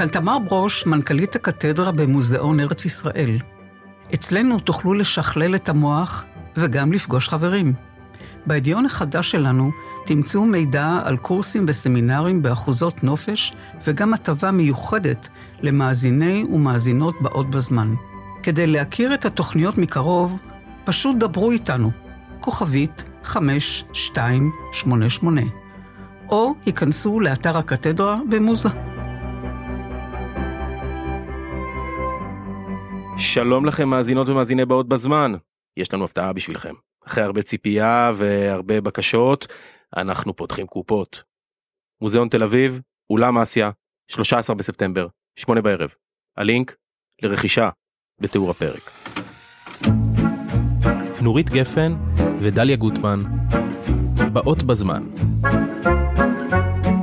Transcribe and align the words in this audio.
כאן 0.00 0.08
תמר 0.08 0.38
ברוש, 0.38 0.86
מנכ"לית 0.86 1.36
הקתדרה 1.36 1.92
במוזיאון 1.92 2.60
ארץ 2.60 2.84
ישראל. 2.84 3.38
אצלנו 4.14 4.60
תוכלו 4.60 4.94
לשכלל 4.94 5.54
את 5.54 5.68
המוח 5.68 6.24
וגם 6.56 6.92
לפגוש 6.92 7.28
חברים. 7.28 7.72
בידיון 8.46 8.86
החדש 8.86 9.30
שלנו 9.30 9.70
תמצאו 10.06 10.46
מידע 10.46 11.00
על 11.04 11.16
קורסים 11.16 11.64
וסמינרים 11.68 12.42
באחוזות 12.42 13.04
נופש 13.04 13.52
וגם 13.84 14.14
הטבה 14.14 14.50
מיוחדת 14.50 15.28
למאזיני 15.62 16.44
ומאזינות 16.52 17.14
באות 17.20 17.50
בזמן. 17.50 17.94
כדי 18.42 18.66
להכיר 18.66 19.14
את 19.14 19.24
התוכניות 19.24 19.78
מקרוב, 19.78 20.38
פשוט 20.84 21.16
דברו 21.16 21.50
איתנו, 21.50 21.90
כוכבית 22.40 23.04
5288, 23.24 25.40
או 26.28 26.54
היכנסו 26.66 27.20
לאתר 27.20 27.58
הקתדרה 27.58 28.16
במוזה. 28.28 28.68
שלום 33.20 33.64
לכם 33.66 33.88
מאזינות 33.88 34.28
ומאזיני 34.28 34.64
באות 34.64 34.88
בזמן, 34.88 35.32
יש 35.76 35.94
לנו 35.94 36.04
הפתעה 36.04 36.32
בשבילכם. 36.32 36.74
אחרי 37.06 37.24
הרבה 37.24 37.42
ציפייה 37.42 38.12
והרבה 38.14 38.80
בקשות, 38.80 39.46
אנחנו 39.96 40.36
פותחים 40.36 40.66
קופות. 40.66 41.22
מוזיאון 42.00 42.28
תל 42.28 42.42
אביב, 42.42 42.80
אולם 43.10 43.38
אסיה, 43.38 43.70
13 44.10 44.56
בספטמבר, 44.56 45.06
8 45.38 45.62
בערב. 45.62 45.94
הלינק 46.36 46.76
לרכישה 47.22 47.70
בתיאור 48.20 48.50
הפרק. 48.50 48.90
נורית 51.22 51.50
גפן 51.50 51.94
ודליה 52.40 52.76
גוטמן, 52.76 53.24
באות 54.32 54.62
בזמן. 54.62 55.06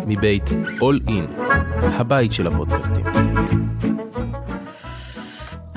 מבית 0.07 0.49
All 0.79 1.09
In, 1.09 1.41
הבית 1.81 2.33
של 2.33 2.47
הפודקאסטים. 2.47 3.05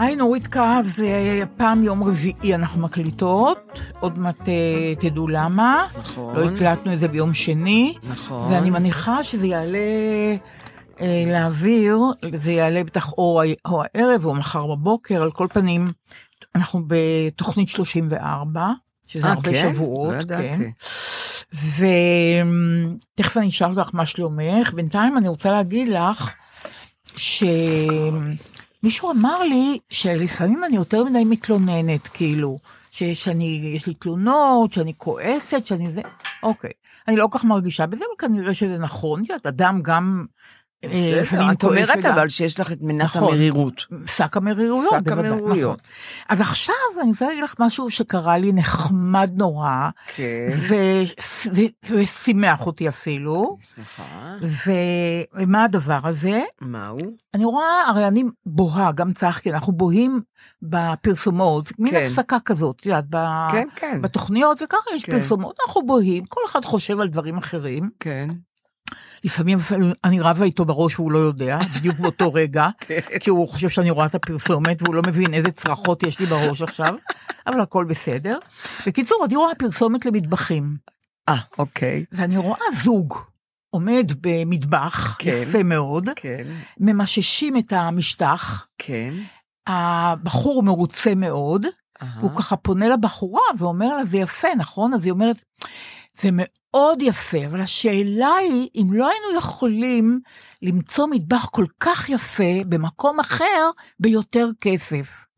היי 0.00 0.16
נורית 0.16 0.46
קהב, 0.46 0.84
זה 0.84 1.42
פעם 1.56 1.84
יום 1.84 2.04
רביעי 2.04 2.54
אנחנו 2.54 2.80
מקליטות, 2.80 3.80
עוד 4.00 4.18
מעט 4.18 4.48
אה, 4.48 4.94
תדעו 4.98 5.28
למה. 5.28 5.86
נכון. 5.98 6.36
לא 6.36 6.44
הקלטנו 6.44 6.92
את 6.92 6.98
זה 6.98 7.08
ביום 7.08 7.34
שני. 7.34 7.94
נכון. 8.02 8.52
ואני 8.52 8.70
מניחה 8.70 9.24
שזה 9.24 9.46
יעלה 9.46 9.78
אה, 11.00 11.24
לאוויר, 11.26 11.98
זה 12.34 12.52
יעלה 12.52 12.84
בטח 12.84 13.12
או, 13.12 13.42
או 13.64 13.82
הערב 13.82 14.24
או 14.24 14.34
מחר 14.34 14.66
בבוקר, 14.66 15.22
על 15.22 15.30
כל 15.30 15.46
פנים, 15.52 15.86
אנחנו 16.54 16.82
בתוכנית 16.86 17.68
34, 17.68 18.66
שזה 19.06 19.26
אה, 19.26 19.32
הרבה 19.32 19.50
כן? 19.50 19.72
שבועות, 19.74 20.14
לא 20.14 20.20
ידעתי. 20.20 20.48
כן. 20.48 20.70
ותכף 23.16 23.36
אני 23.36 23.48
אשאל 23.48 23.78
אותך 23.78 23.90
מה 23.92 24.06
שלומך, 24.06 24.72
בינתיים 24.74 25.18
אני 25.18 25.28
רוצה 25.28 25.50
להגיד 25.50 25.88
לך, 25.88 26.34
שמישהו 28.80 29.10
אמר 29.10 29.42
לי 29.42 29.78
שלפעמים 29.90 30.64
אני 30.64 30.76
יותר 30.76 31.04
מדי 31.04 31.24
מתלוננת, 31.24 32.08
כאילו, 32.08 32.58
שאני, 32.90 33.72
יש 33.76 33.86
לי 33.86 33.94
תלונות, 33.94 34.72
שאני 34.72 34.92
כועסת, 34.98 35.66
שאני 35.66 35.92
זה, 35.92 36.00
אוקיי. 36.42 36.70
אני 37.08 37.16
לא 37.16 37.26
כל 37.30 37.38
כך 37.38 37.44
מרגישה 37.44 37.86
בזה, 37.86 38.04
אבל 38.04 38.28
כנראה 38.28 38.54
שזה 38.54 38.78
נכון, 38.78 39.24
שאת 39.24 39.46
אדם 39.46 39.80
גם 39.82 40.26
את 40.84 40.90
כועס 41.60 41.64
אומרת 41.64 42.04
אבל 42.04 42.28
שיש 42.28 42.60
לך 42.60 42.72
את 42.72 42.78
מנת 42.80 43.04
נכון. 43.04 43.32
המרירות. 43.32 43.86
שק 44.06 44.36
המרירויות, 44.36 44.90
שק 44.90 45.08
בוודאי, 45.08 45.30
המרירויות. 45.30 45.80
נכון. 45.80 45.92
אז 46.28 46.40
עכשיו 46.40 46.74
אני 47.00 47.10
רוצה 47.10 47.28
להגיד 47.28 47.44
לך 47.44 47.54
משהו 47.58 47.90
שקרה 47.90 48.38
לי 48.38 48.52
נחמד 48.52 49.30
נורא, 49.34 49.88
כן. 50.14 50.48
ושימח 51.90 52.66
אותי 52.66 52.88
אפילו, 52.88 53.56
סליחה. 53.62 54.34
ומה 55.34 55.64
הדבר 55.64 56.00
הזה? 56.04 56.42
מה 56.60 56.88
הוא? 56.88 57.12
אני 57.34 57.44
רואה, 57.44 57.82
הרי 57.86 58.08
אני 58.08 58.24
בוהה, 58.46 58.92
גם 58.92 59.12
צחקי, 59.12 59.52
אנחנו 59.52 59.72
בוהים 59.72 60.20
בפרסומות, 60.62 61.72
מין 61.78 61.92
כן. 61.92 62.02
הפסקה 62.04 62.40
כזאת, 62.44 62.76
את 62.80 62.86
יודעת, 62.86 63.04
כן. 63.76 64.02
בתוכניות, 64.02 64.62
וככה 64.62 64.90
יש. 64.94 65.04
פרסומות, 65.04 65.56
אנחנו 65.66 65.86
בוהים, 65.86 66.24
כל 66.24 66.40
אחד 66.46 66.64
חושב 66.64 67.00
על 67.00 67.08
דברים 67.08 67.38
אחרים. 67.38 67.90
כן. 68.00 68.28
לפעמים 69.24 69.58
אני 70.04 70.20
רבה 70.20 70.44
איתו 70.44 70.64
בראש 70.64 70.98
והוא 70.98 71.12
לא 71.12 71.18
יודע, 71.18 71.58
בדיוק 71.76 71.98
באותו 71.98 72.32
רגע, 72.40 72.68
כי 73.20 73.30
הוא 73.30 73.48
חושב 73.48 73.68
שאני 73.68 73.90
רואה 73.90 74.06
את 74.06 74.14
הפרסומת 74.14 74.82
והוא 74.82 74.94
לא 74.94 75.02
מבין 75.02 75.34
איזה 75.34 75.50
צרחות 75.50 76.02
יש 76.02 76.20
לי 76.20 76.26
בראש 76.26 76.62
עכשיו, 76.62 76.94
אבל 77.46 77.60
הכל 77.60 77.84
בסדר. 77.84 78.38
בקיצור, 78.86 79.24
אני 79.24 79.36
רואה 79.36 79.54
פרסומת 79.54 80.06
למטבחים, 80.06 80.76
אה, 81.28 81.36
אוקיי. 81.58 82.04
ואני 82.12 82.36
רואה 82.36 82.64
זוג 82.74 83.14
עומד 83.70 84.12
במטבח, 84.20 85.16
כן. 85.18 85.30
יפה 85.30 85.62
מאוד, 85.62 86.08
כן. 86.16 86.44
ממששים 86.80 87.56
את 87.56 87.72
המשטח, 87.72 88.66
כן. 88.78 89.14
הבחור 89.66 90.62
מרוצה 90.62 91.14
מאוד, 91.14 91.66
אהה. 92.02 92.20
הוא 92.20 92.30
ככה 92.36 92.56
פונה 92.56 92.88
לבחורה 92.88 93.42
ואומר 93.58 93.96
לה, 93.96 94.04
זה 94.04 94.16
יפה, 94.16 94.48
נכון? 94.56 94.94
אז 94.94 95.04
היא 95.04 95.12
אומרת, 95.12 95.36
זה 96.20 96.28
מאוד 96.32 96.59
יפה, 97.02 97.46
אבל 97.46 97.60
השאלה 97.60 98.34
היא, 98.34 98.68
אם 98.74 98.92
לא 98.92 99.08
היינו 99.08 99.38
יכולים 99.38 100.20
למצוא 100.62 101.06
מטבח 101.06 101.46
כל 101.46 101.64
כך 101.80 102.08
יפה 102.08 102.64
במקום 102.68 103.20
אחר 103.20 103.70
ביותר 104.00 104.48
כסף. 104.60 105.29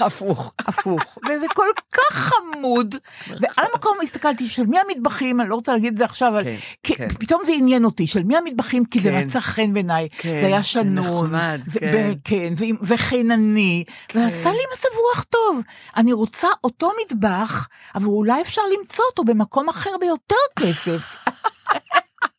הפוך. 0.00 0.52
הפוך. 0.58 1.02
וזה 1.28 1.46
כל 1.54 1.66
כך 1.92 2.14
חמוד. 2.14 2.94
ועל 3.28 3.66
המקום 3.72 3.98
הסתכלתי, 4.02 4.48
של 4.48 4.66
מי 4.66 4.76
המטבחים, 4.78 5.40
אני 5.40 5.48
לא 5.48 5.54
רוצה 5.54 5.72
להגיד 5.72 5.92
את 5.92 5.98
זה 5.98 6.04
עכשיו, 6.04 6.28
אבל 6.28 6.44
כן, 6.44 6.54
כן. 6.82 7.08
פתאום 7.08 7.42
זה 7.46 7.52
עניין 7.52 7.84
אותי, 7.84 8.06
של 8.06 8.22
מי 8.22 8.36
המטבחים, 8.36 8.84
כי 8.84 9.00
זה 9.00 9.10
כן. 9.10 9.20
מצא 9.20 9.40
חן 9.40 9.74
בעיניי. 9.74 10.08
כן, 10.18 10.28
זה 10.40 10.46
היה 10.46 10.56
זה 10.60 10.62
שנון. 10.62 11.26
נחמד, 11.30 11.60
כן. 11.80 12.12
כן, 12.24 12.54
וחינני. 12.82 13.84
ועשה 14.14 14.50
לי 14.50 14.62
מצב 14.76 14.88
רוח 15.08 15.24
טוב. 15.30 15.60
אני 15.96 16.12
רוצה 16.12 16.48
אותו 16.64 16.92
מטבח, 17.04 17.68
אבל 17.94 18.06
אולי 18.06 18.42
אפשר 18.42 18.62
למצוא 18.78 19.04
אותו 19.10 19.24
במקום 19.24 19.68
אחר 19.68 19.90
ביותר 20.00 20.34
כסף. 20.58 21.16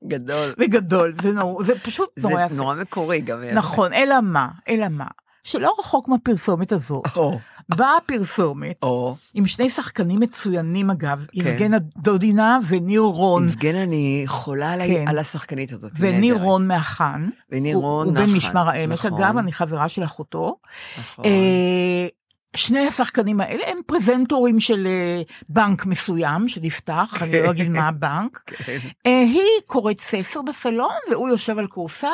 גדול. 0.08 0.54
וגדול, 0.60 1.14
זה, 1.22 1.32
נור, 1.32 1.64
זה 1.64 1.80
פשוט 1.80 2.10
זה 2.16 2.30
נורא 2.30 2.46
יפה. 2.46 2.56
נורא 2.56 2.76
מקורי 2.76 3.22
גם. 3.22 3.44
נכון, 3.54 3.94
אלא 3.94 4.16
מה, 4.22 4.48
אלא 4.70 4.88
מה. 4.90 5.06
שלא 5.50 5.74
רחוק 5.80 6.08
מהפרסומת 6.08 6.72
הזאת, 6.72 7.04
או. 7.16 7.40
באה 7.70 7.98
הפרסומת, 7.98 8.76
או. 8.84 9.16
עם 9.34 9.48
שני 9.48 9.70
שחקנים 9.70 10.20
מצוינים 10.20 10.90
אגב, 10.90 11.26
כן. 11.32 11.40
יבגנה 11.40 11.78
דודינה 11.98 12.60
וניר 12.68 13.02
רון, 13.02 13.48
יבגן, 13.48 13.76
אני 13.76 14.24
חולה 14.28 14.72
עליי- 14.74 14.96
כן. 14.96 15.08
על 15.08 15.18
השחקנית 15.20 15.72
הזאת. 15.74 15.92
וניר 16.00 16.34
נהדרת. 16.34 16.48
רון 16.48 16.68
מהחאן. 16.68 17.30
וניר 17.52 17.76
הוא- 17.76 17.84
רון 17.84 18.08
הוא 18.08 18.16
בן. 18.16 18.30
משמר 18.30 18.70
העמק 18.70 19.06
נכון, 19.06 19.24
אגב, 19.24 19.38
אני 19.38 19.52
חברה 19.54 19.88
של 19.90 20.04
אחותו. 20.04 20.56
נכון. 21.00 21.26
אה, 21.26 22.08
שני 22.56 22.88
השחקנים 22.88 23.42
האלה 23.42 23.64
הם 23.68 23.78
פרזנטורים 23.86 24.60
של 24.60 24.88
אה, 24.88 25.22
בנק 25.50 25.86
מסוים 25.86 26.48
שנפתח, 26.48 27.14
אני 27.22 27.44
לא 27.44 27.52
אגיד 27.52 27.70
מה 27.70 27.88
הבנק. 27.88 28.42
כן. 28.46 28.78
אה, 29.06 29.22
היא 29.22 29.42
קוראת 29.66 30.02
ספר 30.02 30.42
בסלון 30.42 30.94
והוא 31.12 31.30
יושב 31.30 31.58
על 31.60 31.68
כורסה 31.68 32.10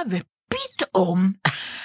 ופתאום 0.56 1.32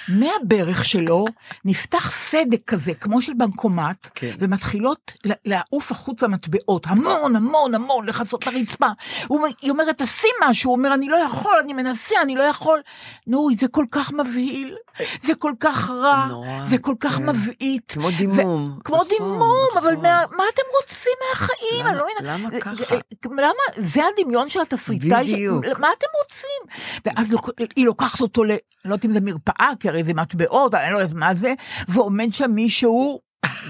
מהברך 0.07 0.85
שלו 0.85 1.25
נפתח 1.65 2.11
סדק 2.11 2.61
כזה 2.67 2.93
כמו 2.93 3.21
של 3.21 3.33
בנקומט 3.37 4.07
כן. 4.15 4.31
ומתחילות 4.39 5.13
לעוף 5.45 5.91
החוצה 5.91 6.27
מטבעות 6.27 6.87
המון 6.87 7.35
המון 7.35 7.75
המון 7.75 8.05
לכסות 8.05 8.47
לרצפה. 8.47 8.87
הוא 9.27 9.47
היא 9.61 9.71
אומרת 9.71 10.01
תשים 10.01 10.31
משהו, 10.49 10.69
הוא 10.71 10.77
אומר 10.77 10.93
אני 10.93 11.09
לא 11.09 11.15
יכול, 11.17 11.51
אני 11.63 11.73
מנסה, 11.73 12.21
אני 12.21 12.35
לא 12.35 12.43
יכול. 12.43 12.79
נו, 13.27 13.47
זה 13.57 13.67
כל 13.67 13.85
כך 13.91 14.11
מבהיל, 14.13 14.75
זה 15.23 15.35
כל 15.35 15.53
כך 15.59 15.89
רע, 15.89 16.25
נורא, 16.29 16.67
זה 16.67 16.77
כל 16.77 16.95
כך 16.99 17.13
כן. 17.15 17.29
מבעית. 17.29 17.91
כמו 17.91 18.09
דימום. 18.17 18.79
כמו 18.83 18.95
נכון, 18.95 19.07
דימום, 19.17 19.41
אבל 19.79 19.91
נכון. 19.91 20.03
מה, 20.03 20.23
מה 20.37 20.43
אתם 20.53 20.61
רוצים 20.81 21.13
מהחיים? 21.29 21.87
אני 21.87 21.97
לא. 21.97 22.05
למה 22.21 22.49
ככה? 22.61 22.95
למה? 23.25 23.51
זה 23.75 24.01
הדמיון 24.05 24.49
של 24.49 24.59
התסריטאי. 24.61 25.27
ש- 25.27 25.31
בדיוק. 25.33 25.65
מה 25.65 25.87
אתם 25.97 26.07
רוצים? 26.23 26.81
ואז 27.05 27.31
לוק- 27.31 27.49
היא 27.75 27.85
לוקחת 27.85 28.21
אותו 28.21 28.43
ל... 28.43 28.51
לא 28.85 28.93
יודעת 28.93 29.05
אם 29.05 29.13
זה 29.13 29.21
מרפאה, 29.21 29.71
כי 29.79 29.89
הרי 29.89 30.03
זה 30.03 30.13
מטבעות, 30.13 30.75
אני 30.75 30.93
לא 30.93 30.97
יודעת 30.97 31.15
מה 31.15 31.35
זה, 31.35 31.53
ועומד 31.87 32.33
שם 32.33 32.51
מישהו, 32.51 33.19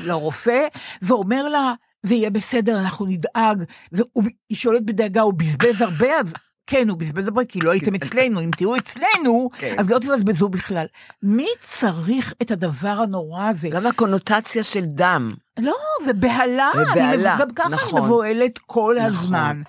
לא 0.03 0.15
רופא, 0.15 0.67
ואומר 1.01 1.47
לה, 1.47 1.73
זה 2.03 2.15
יהיה 2.15 2.29
בסדר, 2.29 2.79
אנחנו 2.79 3.05
נדאג. 3.05 3.63
והיא 3.91 4.33
שואלת 4.53 4.85
בדאגה, 4.85 5.21
הוא 5.21 5.33
בזבז 5.33 5.81
הרבה? 5.81 6.19
אז 6.19 6.33
כן, 6.67 6.89
הוא 6.89 6.97
בזבז 6.97 7.27
הרבה, 7.27 7.45
כי 7.45 7.59
לא 7.61 7.71
הייתם 7.71 7.95
אצלנו. 7.95 8.41
אם 8.41 8.49
תהיו 8.57 8.75
אצלנו, 8.75 9.49
כן. 9.57 9.75
אז 9.79 9.89
לא 9.89 9.99
תבזבזו 9.99 10.49
בכלל. 10.49 10.85
מי 11.23 11.47
צריך 11.59 12.33
את 12.41 12.51
הדבר 12.51 12.89
הנורא 13.03 13.47
הזה? 13.47 13.69
למה 13.71 13.89
הקונוטציה 13.89 14.63
של 14.63 14.85
דם? 14.85 15.31
לא, 15.61 15.75
ובהלה, 16.07 16.69
ובהלה, 16.75 17.33
אני, 17.33 17.41
גם 17.41 17.53
ככה 17.55 17.69
נכון. 17.69 17.97
אני 17.97 18.05
מבוהלת 18.05 18.59
כל 18.65 18.95
נכון. 18.99 19.09
הזמן. 19.09 19.61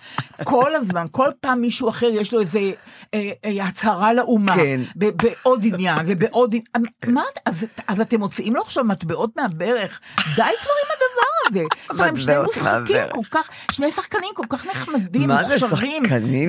כל 0.44 0.74
הזמן, 0.74 1.06
כל 1.10 1.30
פעם 1.40 1.60
מישהו 1.60 1.88
אחר 1.88 2.06
יש 2.12 2.32
לו 2.32 2.40
איזה 2.40 2.58
אה, 3.14 3.30
אה, 3.44 3.64
הצהרה 3.64 4.12
לאומה, 4.12 4.56
כן. 4.56 4.80
בעוד 4.96 5.64
עניין 5.72 5.96
ובעוד 6.06 6.50
עניין. 6.54 6.86
מה, 7.06 7.22
את- 7.34 7.38
אז, 7.46 7.66
אז 7.88 8.00
אתם 8.00 8.18
מוציאים 8.20 8.54
לו 8.54 8.62
עכשיו 8.62 8.84
מטבעות 8.84 9.30
מהברך? 9.36 10.00
די 10.16 10.22
כבר 10.34 10.42
עם 10.82 10.88
הדבר 10.92 11.48
הזה. 11.48 11.60
יש 11.94 12.00
להם 12.00 12.16
שני 12.16 12.34
מטבעות 12.34 12.56
מעבר. 12.62 13.08
כל 13.12 13.20
כך, 13.30 13.48
שני 13.70 13.92
שחקנים 13.92 14.30
כל 14.34 14.46
כך 14.48 14.66
נחמדים, 14.66 15.28
מה 15.28 15.44
זה. 15.44 15.58
שחקנים? 15.58 16.02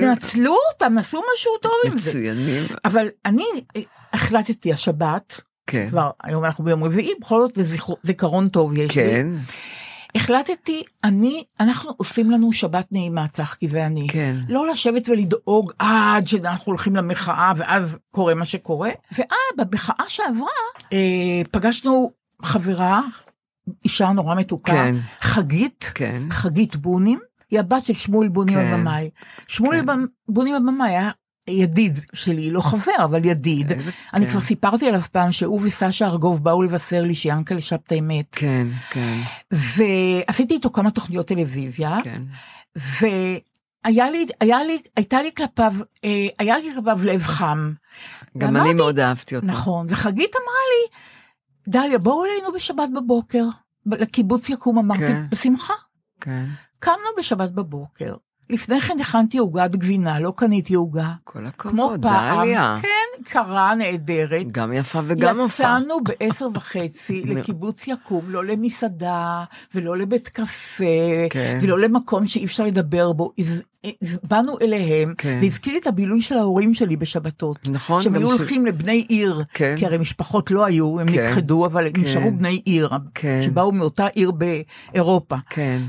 נצלו 0.04 0.56
אותם, 0.72 0.98
עשו 0.98 1.22
משהו 1.34 1.52
טוב 1.62 1.72
עם 1.84 1.98
זה. 1.98 2.10
מצוינים. 2.10 2.62
אבל 2.84 3.08
אני 3.26 3.44
אה, 3.76 3.80
החלטתי 4.12 4.72
השבת, 4.72 5.40
כן. 5.66 5.88
כבר 5.88 6.10
היום 6.22 6.44
אנחנו 6.44 6.64
ביום 6.64 6.84
רביעי, 6.84 7.12
בכל 7.20 7.40
זאת 7.40 7.52
זה 7.56 7.62
זיכרו- 7.62 7.96
זיכרון 8.02 8.48
טוב 8.48 8.72
יש 8.78 8.96
לי. 8.96 9.04
כן. 9.04 9.26
החלטתי, 10.14 10.82
אני, 11.04 11.44
אנחנו 11.60 11.90
עושים 11.96 12.30
לנו 12.30 12.52
שבת 12.52 12.86
נעימה, 12.92 13.28
צחקי 13.28 13.66
ואני. 13.70 14.06
כן. 14.10 14.36
לא 14.48 14.66
לשבת 14.66 15.08
ולדאוג 15.08 15.72
עד 15.78 16.26
שאנחנו 16.26 16.64
הולכים 16.70 16.96
למחאה 16.96 17.52
ואז 17.56 17.98
קורה 18.10 18.34
מה 18.34 18.44
שקורה. 18.44 18.90
ואז 19.12 19.28
במחאה 19.56 20.04
שעברה, 20.08 20.48
אה, 20.92 20.98
פגשנו 21.50 22.10
חברה, 22.42 23.00
אישה 23.84 24.08
נורא 24.08 24.34
מתוקה, 24.34 24.72
כן. 24.72 24.94
חגית, 25.20 25.90
כן. 25.94 26.22
חגית 26.30 26.76
בונים, 26.76 27.18
היא 27.50 27.60
הבת 27.60 27.84
של 27.84 27.94
שמואל 27.94 28.28
בונים 28.28 28.54
כן. 28.54 28.66
הבמאי. 28.74 29.10
שמואל 29.48 29.80
כן. 29.86 29.86
בונים 30.28 30.54
הבמאי 30.54 30.88
היה 30.90 31.10
ידיד 31.48 32.00
שלי, 32.12 32.50
לא 32.50 32.60
חבר, 32.60 33.04
אבל 33.04 33.24
ידיד. 33.24 33.72
איזה- 33.72 33.90
אני 34.14 34.24
כן. 34.26 34.30
כבר 34.30 34.40
סיפרתי 34.40 34.88
עליו 34.88 35.00
פעם 35.12 35.32
שהוא 35.32 35.60
וסשה 35.64 36.06
ארגוב 36.06 36.44
באו 36.44 36.62
לבשר 36.62 37.02
לי 37.02 37.14
שיאנקל 37.14 37.60
שבתאי 37.60 38.00
מת. 38.00 38.26
כן, 38.32 38.66
כן, 38.90 39.20
ועשיתי 39.52 40.54
איתו 40.54 40.70
כמה 40.72 40.90
תוכניות 40.90 41.28
טלוויזיה, 41.28 41.98
כן. 42.04 42.22
והיה 42.76 44.10
לי, 44.10 44.26
היה 44.40 44.64
לי, 44.64 44.78
הייתה 44.96 45.22
לי 45.22 45.30
כלפיו, 45.36 45.74
אה, 46.04 46.26
היה 46.38 46.58
לי 46.58 46.70
כלפיו 46.74 46.98
לב 47.04 47.22
חם. 47.22 47.72
גם 48.38 48.56
אני 48.56 48.74
מאוד 48.74 48.98
אהבתי 48.98 49.36
אותו. 49.36 49.46
נכון, 49.46 49.86
וחגית 49.90 50.30
אמרה 50.36 50.54
לי, 50.72 50.90
דליה, 51.72 51.98
בואו 51.98 52.24
אלינו 52.24 52.52
בשבת 52.52 52.88
בבוקר, 52.96 53.44
לקיבוץ 53.86 54.48
יקום, 54.48 54.78
אמרתי, 54.78 55.00
כן. 55.06 55.26
בשמחה. 55.30 55.74
כן. 56.20 56.44
קמנו 56.78 56.96
בשבת 57.18 57.50
בבוקר, 57.50 58.14
לפני 58.50 58.80
כן 58.80 58.96
הכנתי 59.00 59.38
עוגת 59.38 59.70
גבינה, 59.76 60.20
לא 60.20 60.32
קניתי 60.36 60.74
עוגה. 60.74 61.12
כל 61.24 61.46
הכבוד, 61.46 62.00
דליה. 62.00 62.76
כן, 62.82 63.22
קרה, 63.24 63.74
נהדרת. 63.74 64.52
גם 64.52 64.72
יפה 64.72 65.00
וגם 65.06 65.40
יפה. 65.40 65.62
יצאנו 65.62 65.94
בעשר 66.04 66.48
וחצי. 66.54 67.22
לקיבוץ 67.26 67.88
יקום, 67.88 68.24
לא 68.28 68.44
למסעדה, 68.44 69.44
ולא 69.74 69.96
לבית 69.96 70.28
קפה, 70.28 70.84
כן. 71.30 71.58
ולא 71.62 71.78
למקום 71.78 72.26
שאי 72.26 72.44
אפשר 72.44 72.64
לדבר 72.64 73.12
בו. 73.12 73.32
באנו 74.22 74.60
אליהם, 74.62 75.14
כן. 75.18 75.36
זה 75.40 75.46
הזכיר 75.46 75.72
לי 75.72 75.78
את 75.78 75.86
הבילוי 75.86 76.22
של 76.22 76.36
ההורים 76.38 76.74
שלי 76.74 76.96
בשבתות. 76.96 77.68
נכון, 77.68 78.02
שהם 78.02 78.14
היו 78.14 78.28
ש- 78.28 78.38
הולכים 78.38 78.66
לבני 78.66 79.06
עיר, 79.08 79.42
כן. 79.54 79.74
כי 79.78 79.86
הרי 79.86 79.98
משפחות 79.98 80.50
לא 80.50 80.64
היו, 80.64 81.00
הם 81.00 81.06
כן. 81.12 81.26
נכחדו, 81.26 81.66
אבל 81.66 81.86
כן. 81.94 82.00
נשארו 82.00 82.30
בני 82.32 82.62
עיר, 82.64 82.90
כן. 83.14 83.38
שבאו 83.42 83.72
מאותה 83.72 84.06
עיר 84.06 84.30
באירופה. 84.30 85.36
כן. 85.50 85.82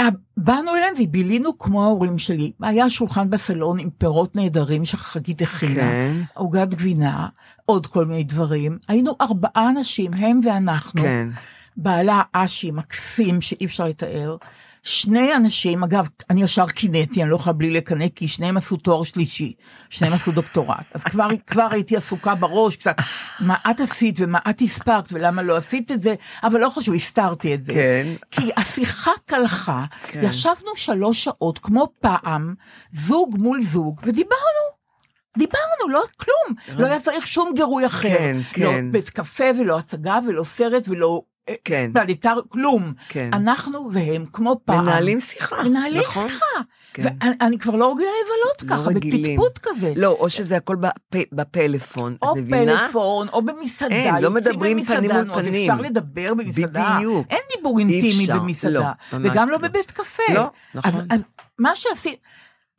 אה, 0.00 0.08
באנו 0.36 0.74
אליהם 0.74 0.94
ובילינו 1.02 1.58
כמו 1.58 1.84
ההורים 1.84 2.18
שלי. 2.18 2.52
היה 2.62 2.90
שולחן 2.90 3.30
בסלון 3.30 3.78
עם 3.78 3.90
פירות 3.98 4.36
נהדרים 4.36 4.84
שחגית 4.84 5.42
הכינה. 5.42 5.80
כן. 5.80 6.12
עוגת 6.34 6.68
גבינה, 6.68 7.28
עוד 7.66 7.86
כל 7.86 8.04
מיני 8.04 8.24
דברים. 8.24 8.78
היינו 8.88 9.16
ארבעה 9.20 9.70
אנשים, 9.70 10.14
הם 10.14 10.40
ואנחנו. 10.44 11.02
כן. 11.02 11.28
בעלה 11.76 12.22
אשי 12.32 12.70
מקסים 12.70 13.40
שאי 13.40 13.64
אפשר 13.66 13.84
לתאר. 13.84 14.36
שני 14.82 15.36
אנשים, 15.36 15.84
אגב, 15.84 16.08
אני 16.30 16.42
ישר 16.42 16.66
קינאתי, 16.66 17.22
אני 17.22 17.30
לא 17.30 17.36
יכולה 17.36 17.52
בלי 17.52 17.70
לקנא, 17.70 18.06
כי 18.14 18.28
שניהם 18.28 18.56
עשו 18.56 18.76
תואר 18.76 19.02
שלישי, 19.02 19.52
שניהם 19.90 20.12
עשו 20.12 20.32
דוקטורט. 20.32 20.84
אז 20.94 21.04
כבר, 21.04 21.28
כבר 21.46 21.68
הייתי 21.70 21.96
עסוקה 21.96 22.34
בראש 22.34 22.76
קצת, 22.76 22.96
מה 23.40 23.56
את 23.70 23.80
עשית 23.80 24.16
ומה 24.18 24.38
את 24.50 24.60
הספקת 24.60 25.12
ולמה 25.12 25.42
לא 25.42 25.56
עשית 25.56 25.92
את 25.92 26.02
זה, 26.02 26.14
אבל 26.42 26.60
לא 26.60 26.68
חשוב, 26.68 26.94
הסתרתי 26.94 27.54
את 27.54 27.64
זה. 27.64 27.72
כן. 27.72 28.06
כי 28.30 28.50
השיחה 28.56 29.10
קלחה, 29.26 29.84
כן. 30.06 30.20
ישבנו 30.24 30.70
שלוש 30.76 31.24
שעות 31.24 31.58
כמו 31.58 31.88
פעם, 32.00 32.54
זוג 32.92 33.36
מול 33.38 33.62
זוג, 33.62 34.00
ודיברנו. 34.04 34.80
דיברנו, 35.38 35.88
לא 35.90 36.02
כלום, 36.16 36.78
לא 36.78 36.86
היה 36.86 37.00
צריך 37.00 37.28
שום 37.28 37.52
גירוי 37.54 37.86
אחר. 37.86 38.08
כן, 38.08 38.36
לא 38.56 38.68
כן. 38.68 38.92
בית 38.92 39.10
קפה 39.10 39.44
ולא 39.60 39.78
הצגה 39.78 40.18
ולא 40.26 40.44
סרט 40.44 40.88
ולא 40.88 41.22
כן. 41.64 41.90
פלנטר, 41.94 42.36
כלום. 42.48 42.92
כן. 43.08 43.30
אנחנו 43.32 43.90
והם 43.92 44.24
כמו 44.32 44.60
פעם. 44.64 44.84
מנהלים 44.84 45.20
שיחה. 45.20 45.62
מנהלים 45.62 46.02
נכון? 46.02 46.28
שיחה. 46.28 46.44
כן. 46.94 47.02
ואני 47.02 47.34
אני 47.40 47.58
כבר 47.58 47.76
לא 47.76 47.92
רגילה 47.92 48.10
לבלות 48.24 48.62
לא 48.70 48.76
ככה, 48.76 48.90
רגילים. 48.90 49.40
בפטפוט 49.40 49.58
כזה. 49.62 49.92
לא, 49.96 50.08
או 50.08 50.30
שזה 50.30 50.56
הכל 50.56 50.76
בפ- 50.76 51.18
בפלאפון, 51.32 52.16
או 52.22 52.32
את 52.32 52.36
מבינה? 52.36 52.78
פלאפון, 52.80 53.28
או 53.28 53.42
במסעדה. 53.42 53.94
אין, 53.94 54.14
לא 54.22 54.30
מדברים 54.30 54.84
פנים 54.84 55.10
מול 55.10 55.42
פנים. 55.42 55.70
אפשר 55.70 55.82
לדבר 55.82 56.34
במסעדה. 56.34 56.94
בדיוק. 56.96 57.26
אין 57.30 57.38
דיבור 57.56 57.78
אי 57.78 57.82
אינטימי 57.82 58.08
אפשר, 58.24 58.38
במסעדה. 58.38 58.92
לא, 59.12 59.18
וגם 59.24 59.48
לא 59.48 59.52
לא. 59.62 59.68
בבית 59.68 59.90
קפה. 59.90 60.22
לא, 60.34 60.50
נכון. 60.74 60.90
אז, 60.92 61.00
אז 61.10 61.22
מה 61.58 61.70
שעשינו, 61.74 62.16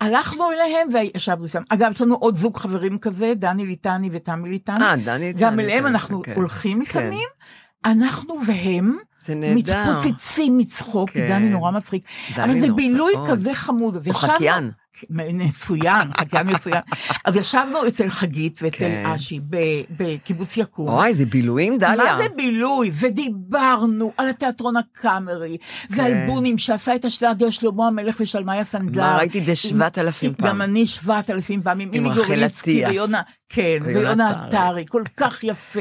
הלכנו 0.02 0.52
אליהם 0.52 0.88
וישבנו 0.94 1.48
שם. 1.48 1.62
אגב, 1.70 1.92
יש 1.92 2.02
לנו 2.02 2.16
עוד 2.16 2.36
זוג 2.36 2.58
חברים 2.58 2.98
כזה, 2.98 3.34
דני 3.36 3.66
ליטני 3.66 4.10
ותמי 4.12 4.50
ליטני. 4.50 4.84
אה, 4.86 4.96
דני 4.96 5.26
ליטני, 5.28 5.42
גם 5.42 5.60
אליהם 5.60 5.80
כן, 5.84 5.86
אנחנו 5.90 6.22
כן. 6.22 6.34
הולכים 6.36 6.86
כן. 6.86 7.12
אנחנו 7.86 8.36
והם 8.48 8.98
זה 9.26 9.36
נהדר. 9.36 9.84
מתפוצצים 9.90 10.58
מצחוק, 10.58 11.10
כי 11.10 11.20
כן. 11.20 11.28
דני 11.28 11.50
נורא 11.50 11.72
מצחיק. 11.72 12.04
אבל 12.36 12.60
זה 12.60 12.72
בילוי 12.74 13.14
מאוד. 13.16 13.30
כזה 13.30 13.54
חמוד. 13.54 13.96
הוא 13.96 14.04
ישבנו- 14.04 14.14
חקיין. 14.36 14.72
מצוין, 15.10 16.14
חקיין 16.20 16.48
מצוין. 16.56 16.82
אז 17.26 17.36
ישבנו 17.36 17.88
אצל 17.88 18.10
חגית 18.10 18.60
ואצל 18.64 18.78
כן. 18.78 19.04
אשי 19.06 19.40
בקיבוץ 19.98 20.58
יקום. 20.58 20.88
אוי, 20.88 21.14
זה 21.14 21.26
בילויים, 21.26 21.78
דליה. 21.78 21.96
מה 21.96 22.18
זה 22.18 22.24
בילוי? 22.36 22.92
ודיברנו 22.94 24.12
על 24.18 24.28
התיאטרון 24.30 24.74
הקאמרי, 24.78 25.58
ועל 25.90 26.12
כן. 26.14 26.28
בונים 26.28 26.58
שעשה 26.58 26.96
את 26.96 27.06
השלגר 27.06 27.50
שלמה 27.50 27.88
המלך 27.88 28.18
ושלמיה 28.20 28.64
סנדלר. 28.64 29.04
מה, 29.04 29.18
ראיתי 29.18 29.40
את 29.40 29.46
זה 29.46 29.52
עם- 29.52 29.56
7,000 29.56 30.30
עם- 30.30 30.36
פעם. 30.36 30.48
גם 30.48 30.62
אני 30.62 30.88
7,000 30.88 31.62
פעם, 31.62 31.80
עם 31.80 32.08
רחל 32.08 32.46
אטיאס. 32.46 33.10
כן, 33.54 33.78
ויונה 33.86 34.30
עטרי. 34.30 34.86
כל 34.90 35.04
כך 35.18 35.44
יפה. 35.44 35.80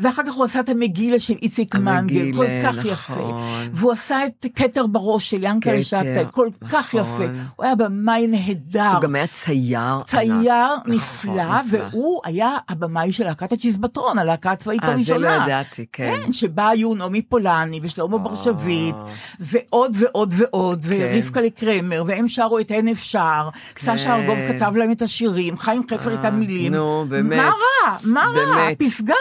ואחר 0.00 0.22
כך 0.26 0.32
הוא 0.32 0.44
עשה 0.44 0.60
את 0.60 0.68
המגילה 0.68 1.20
של 1.20 1.34
איציק 1.42 1.74
מנגל, 1.74 2.36
כל 2.36 2.46
כך 2.62 2.76
נכון. 2.78 2.88
יפה. 2.88 3.38
והוא 3.72 3.92
עשה 3.92 4.26
את 4.26 4.46
כתר 4.54 4.86
בראש 4.86 5.30
של 5.30 5.44
ינקלה 5.44 5.72
כתר, 5.72 5.82
שבתאי, 5.82 6.24
כל 6.30 6.48
כך 6.70 6.94
נכון. 6.94 7.22
יפה. 7.22 7.38
הוא 7.56 7.64
היה 7.64 7.74
במאי 7.74 8.26
נהדר. 8.26 8.92
הוא 8.92 9.00
גם 9.00 9.14
היה 9.14 9.26
צייר. 9.26 10.02
צייר. 10.06 10.52
נפלא, 10.86 11.32
נכון, 11.34 11.56
נפלא. 11.56 11.88
והוא 11.92 12.20
היה 12.24 12.56
הבמאי 12.68 13.12
של 13.12 13.24
להקת 13.24 13.52
הצ'יזבטרון, 13.52 14.18
הלהקה 14.18 14.50
הצבאית 14.50 14.82
אה, 14.82 14.86
זה 14.86 14.92
הראשונה. 14.94 15.38
לא 15.38 15.42
ידעתי, 15.44 15.86
כן. 15.92 16.16
כן, 16.24 16.32
שבה 16.32 16.68
היו 16.68 16.94
נעמי 16.94 17.22
פולני 17.22 17.80
ושלמה 17.82 18.16
אה. 18.16 18.18
בר-שביט, 18.18 18.96
ועוד 19.40 19.96
ועוד 20.00 20.34
ועוד, 20.36 20.86
כן. 20.88 21.12
ורבקה 21.14 21.40
לקרמר, 21.40 22.02
והם 22.06 22.28
שרו 22.28 22.58
את 22.58 22.72
אין 22.72 22.88
אפשר, 22.88 23.48
סשה 23.78 24.16
ארגוב 24.16 24.38
כתב 24.48 24.76
להם 24.76 24.92
את 24.92 25.02
השירים, 25.02 25.58
חיים 25.58 25.82
חפר 25.90 26.14
את 26.14 26.24
אה, 26.24 26.28
המילים. 26.28 26.74
נו, 26.74 27.01
באמת. 27.04 27.36
מה 27.36 27.50
רע? 27.50 27.96
מה 28.04 28.24
רע? 28.34 28.68
פסגה. 28.78 29.14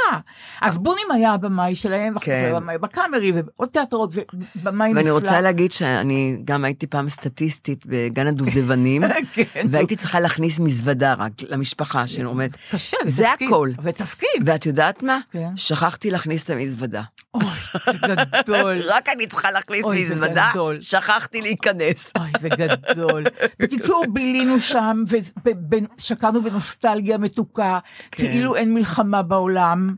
אז 0.62 0.78
בונים 0.78 1.12
היה 1.14 1.34
הבמאי 1.34 1.76
שלהם, 1.76 2.20
כן. 2.20 2.50
כך 2.52 2.58
הבמאי 2.58 2.78
בקאמרי, 2.78 3.32
ועוד 3.32 3.70
תיאטרות, 3.70 4.14
ובמאי 4.56 4.90
נפלא. 4.90 5.00
ואני 5.00 5.12
רוצה 5.12 5.42
להגיד 5.42 5.72
שאני 5.72 6.38
גם 6.46 6.66
הייתי 6.66 6.88
פעם 6.88 7.10
סטטיסטית 7.10 7.86
בגן 7.86 8.28
הדובדבנים, 8.28 9.02
כן. 9.34 9.44
והייתי 9.70 9.96
צריכה 9.96 10.20
להכניס 10.20 10.60
מזוודה 10.60 11.14
רק 11.14 11.32
למשפחה 11.48 12.08
שעומדת. 12.08 12.56
קשה, 12.72 12.98
זה 13.06 13.10
זה 13.10 13.28
תפקיד. 13.34 13.48
הכל. 13.48 13.70
זה 13.84 13.92
תפקיד. 13.92 14.30
ואת 14.46 14.66
יודעת 14.66 15.04
מה? 15.04 15.20
כן. 15.32 15.50
שכחתי 15.56 16.12
להכניס 16.12 16.44
את 16.44 16.50
המזוודה. 16.50 17.02
אוי, 17.34 17.44
זה 18.08 18.14
גדול. 18.32 18.82
רק 18.94 19.10
אני 19.10 19.28
צריכה 19.28 19.52
להכניס 19.52 19.84
אוי, 19.84 20.06
מזוודה, 20.06 20.50
גדול. 20.52 20.82
שכחתי 20.82 21.42
להיכנס. 21.42 22.14
אוי, 22.18 22.30
זה 22.42 22.50
גדול. 22.50 23.24
בקיצור, 23.60 24.06
בילינו 24.14 24.60
שם 24.60 25.04
ושקענו 25.98 26.44
בנוסטלגיה 26.44 27.18
מתוקה, 27.18 27.71
כן. 28.12 28.24
כאילו 28.28 28.56
אין 28.56 28.74
מלחמה 28.74 29.22
בעולם. 29.22 29.96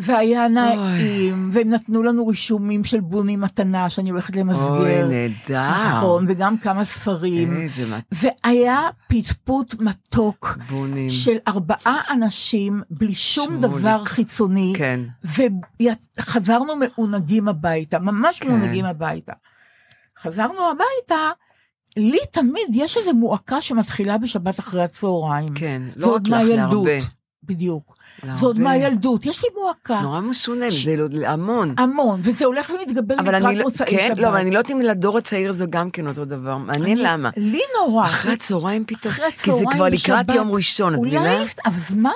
והיה 0.00 0.48
נעים, 0.48 1.50
והם 1.52 1.70
נתנו 1.70 2.02
לנו 2.02 2.26
רישומים 2.26 2.84
של 2.84 3.00
בוני 3.00 3.36
מתנה 3.36 3.88
שאני 3.90 4.10
הולכת 4.10 4.36
למסגר. 4.36 4.68
אוי, 4.68 5.02
נהדר. 5.02 5.70
נכון, 5.98 6.24
וגם 6.28 6.58
כמה 6.58 6.84
ספרים. 6.84 7.56
איזה 7.56 7.86
מת- 7.86 8.04
והיה 8.12 8.80
פטפוט 9.08 9.74
מתוק 9.80 10.58
בונים. 10.70 11.10
של 11.10 11.36
ארבעה 11.48 12.00
אנשים 12.10 12.82
בלי 12.90 13.14
שום 13.14 13.44
שמוליק. 13.46 13.60
דבר 13.80 14.04
חיצוני. 14.04 14.72
כן. 14.76 15.00
וחזרנו 16.18 16.72
מעונגים 16.76 17.48
הביתה, 17.48 17.98
ממש 17.98 18.38
כן. 18.40 18.48
מעונגים 18.48 18.84
הביתה. 18.84 19.32
חזרנו 20.22 20.58
הביתה, 20.70 21.30
לי 21.96 22.18
תמיד 22.30 22.66
יש 22.72 22.96
איזו 22.96 23.12
מועקה 23.14 23.60
שמתחילה 23.62 24.18
בשבת 24.18 24.60
אחרי 24.60 24.82
הצהריים. 24.82 25.54
כן, 25.54 25.82
לא 25.96 26.14
רק 26.14 26.22
לך, 26.24 26.30
מהילדות. 26.30 26.86
להרבה. 26.86 27.06
בדיוק. 27.42 27.96
להרבה. 28.24 28.40
זה 28.40 28.46
עוד 28.46 28.58
מהילדות, 28.60 29.26
יש 29.26 29.42
לי 29.42 29.48
מועקה. 29.62 30.00
נורא 30.00 30.20
משונה, 30.20 30.70
ש- 30.70 30.84
זה 30.84 30.96
לא- 30.96 31.26
המון. 31.26 31.74
המון, 31.78 32.20
וזה 32.24 32.44
הולך 32.44 32.70
ומתגבר 32.70 33.14
לקראת 33.14 33.42
לא, 33.56 33.62
מוצאי 33.64 33.86
כן, 33.86 34.04
שבת. 34.08 34.18
לא, 34.18 34.28
אבל 34.28 34.36
אני 34.36 34.50
לא 34.50 34.58
יודעת 34.58 34.72
אם 34.72 34.80
לדור 34.80 35.18
הצעיר 35.18 35.52
זה 35.52 35.64
גם 35.70 35.90
כן 35.90 36.06
אותו 36.06 36.24
דבר. 36.24 36.56
מעניין 36.56 36.98
למה. 37.02 37.30
לי 37.36 37.60
נורא. 37.80 38.06
אחרי 38.06 38.32
הצהריים 38.32 38.84
פתאום, 38.86 39.12
אחרי 39.12 39.30
כי 39.32 39.50
זה 39.50 39.56
הצהריים 39.56 39.70
כבר 39.70 39.84
לקראת 39.88 40.26
בשבת. 40.26 40.36
יום 40.36 40.52
ראשון, 40.52 40.94
את 40.94 40.98
אולי, 40.98 41.16
מבינה? 41.18 41.38
לפ- 41.44 41.66
אז 41.66 41.94
מה? 41.94 42.12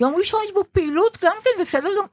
יום 0.00 0.14
ראשון 0.18 0.40
יש 0.46 0.52
בו 0.54 0.60
פעילות 0.72 1.18
גם 1.24 1.32
כן, 1.44 1.62
בסדר 1.62 1.88
גם. 1.98 2.04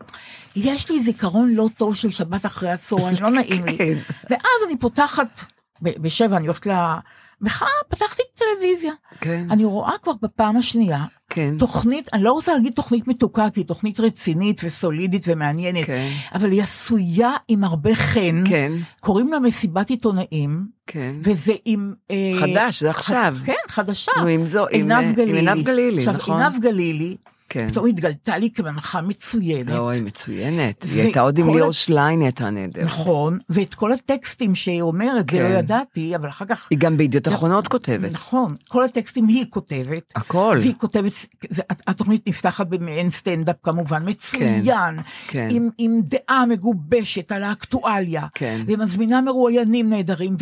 יש 0.56 0.92
לי 0.92 1.02
זיכרון 1.02 1.54
לא 1.54 1.70
טוב 1.78 1.96
של 1.96 2.10
שבת 2.10 2.46
אחרי 2.46 2.70
הצהריים, 2.72 3.18
לא 3.22 3.30
נעים 3.30 3.66
לי. 3.66 3.78
כן. 3.78 3.94
ואז 4.30 4.42
אני 4.68 4.78
פותחת, 4.78 5.42
בשבע 5.82 6.38
אני 6.38 6.46
הולכת 6.48 6.66
למחאה, 6.66 7.68
פתחתי 7.90 8.22
טלוויזיה. 8.36 8.94
כן, 9.22 9.48
אני 9.52 9.66
רואה 9.66 9.94
כבר 10.02 10.12
בפעם 10.22 10.58
השנייה 10.58 11.06
כן, 11.30 11.56
תוכנית, 11.60 12.10
אני 12.14 12.24
לא 12.24 12.32
רוצה 12.32 12.54
להגיד 12.54 12.74
תוכנית 12.74 13.08
מתוקה, 13.08 13.48
כי 13.54 13.60
היא 13.60 13.66
תוכנית 13.68 14.00
רצינית 14.00 14.62
וסולידית 14.64 15.26
ומעניינת, 15.28 15.86
כן. 15.86 16.10
אבל 16.36 16.52
היא 16.52 16.64
עשויה 16.64 17.32
עם 17.48 17.64
הרבה 17.64 17.96
חן. 17.96 18.44
כן, 18.50 18.72
קוראים 19.00 19.32
לה 19.32 19.40
מסיבת 19.40 19.90
עיתונאים, 19.90 20.66
כן. 20.88 21.16
וזה 21.24 21.54
עם... 21.66 21.94
אה, 22.12 22.16
חדש, 22.40 22.80
זה 22.80 22.94
ח- 22.94 23.00
עכשיו. 23.00 23.36
כן, 23.46 23.54
חדשה. 23.68 24.12
נו, 24.22 24.28
עם 24.28 24.46
זו, 24.46 24.66
עם, 24.72 24.92
עינב 24.92 24.92
אה, 24.92 25.12
גלילי. 25.12 25.40
עם 25.40 25.48
עינב 25.48 25.66
גלילי, 25.66 25.98
עכשיו, 25.98 26.14
נכון? 26.14 26.42
עינב 26.42 26.60
גלילי, 26.62 27.18
כן. 27.50 27.68
פתאום 27.70 27.86
התגלתה 27.86 28.38
לי 28.38 28.50
כמנחה 28.50 29.02
מצוינת. 29.02 29.70
לא, 29.70 29.90
היא 29.90 30.04
מצוינת. 30.04 30.84
היא 30.84 31.02
הייתה 31.02 31.22
עוד 31.22 31.38
עם 31.38 31.50
ליאור 31.50 31.72
שליין, 31.72 32.22
הייתה 32.22 32.50
נהדרת. 32.50 32.86
נכון, 32.86 33.38
ואת 33.50 33.74
כל 33.74 33.92
הטקסטים 33.92 34.56
שהיא 34.56 34.82
אומרת, 34.82 35.30
זה 35.30 35.44
לא 35.44 35.48
כן. 35.48 35.60
ידעתי, 35.60 36.16
אבל 36.16 36.30
אחר 36.30 36.46
כך... 36.46 36.68
היא 36.72 36.80
גם 36.80 36.98
בידיעות 36.98 37.28
אחרונות 37.28 37.68
כותבת. 37.68 38.14
נכון, 38.14 38.56
כל 38.68 38.84
הטקסטים 38.84 39.28
היא 39.28 39.46
כותבת. 39.50 40.14
הכל. 40.16 40.58
והיא 40.62 40.74
כותבת, 40.78 41.14
זה, 41.50 41.62
התוכנית 41.88 42.28
נפתחת 42.30 42.68
במעין 42.68 43.10
סטנדאפ 43.10 43.56
כמובן, 43.64 44.10
מצוין, 44.10 45.00
כן. 45.28 45.48
עם, 45.52 45.70
עם 45.78 46.02
דעה 46.04 46.46
מגובשת 46.46 47.32
על 47.32 47.44
האקטואליה, 47.44 48.28
כן. 48.34 48.62
ומזמינה 48.68 49.22
מרואיינים 49.22 49.90
נהדרים, 49.90 50.36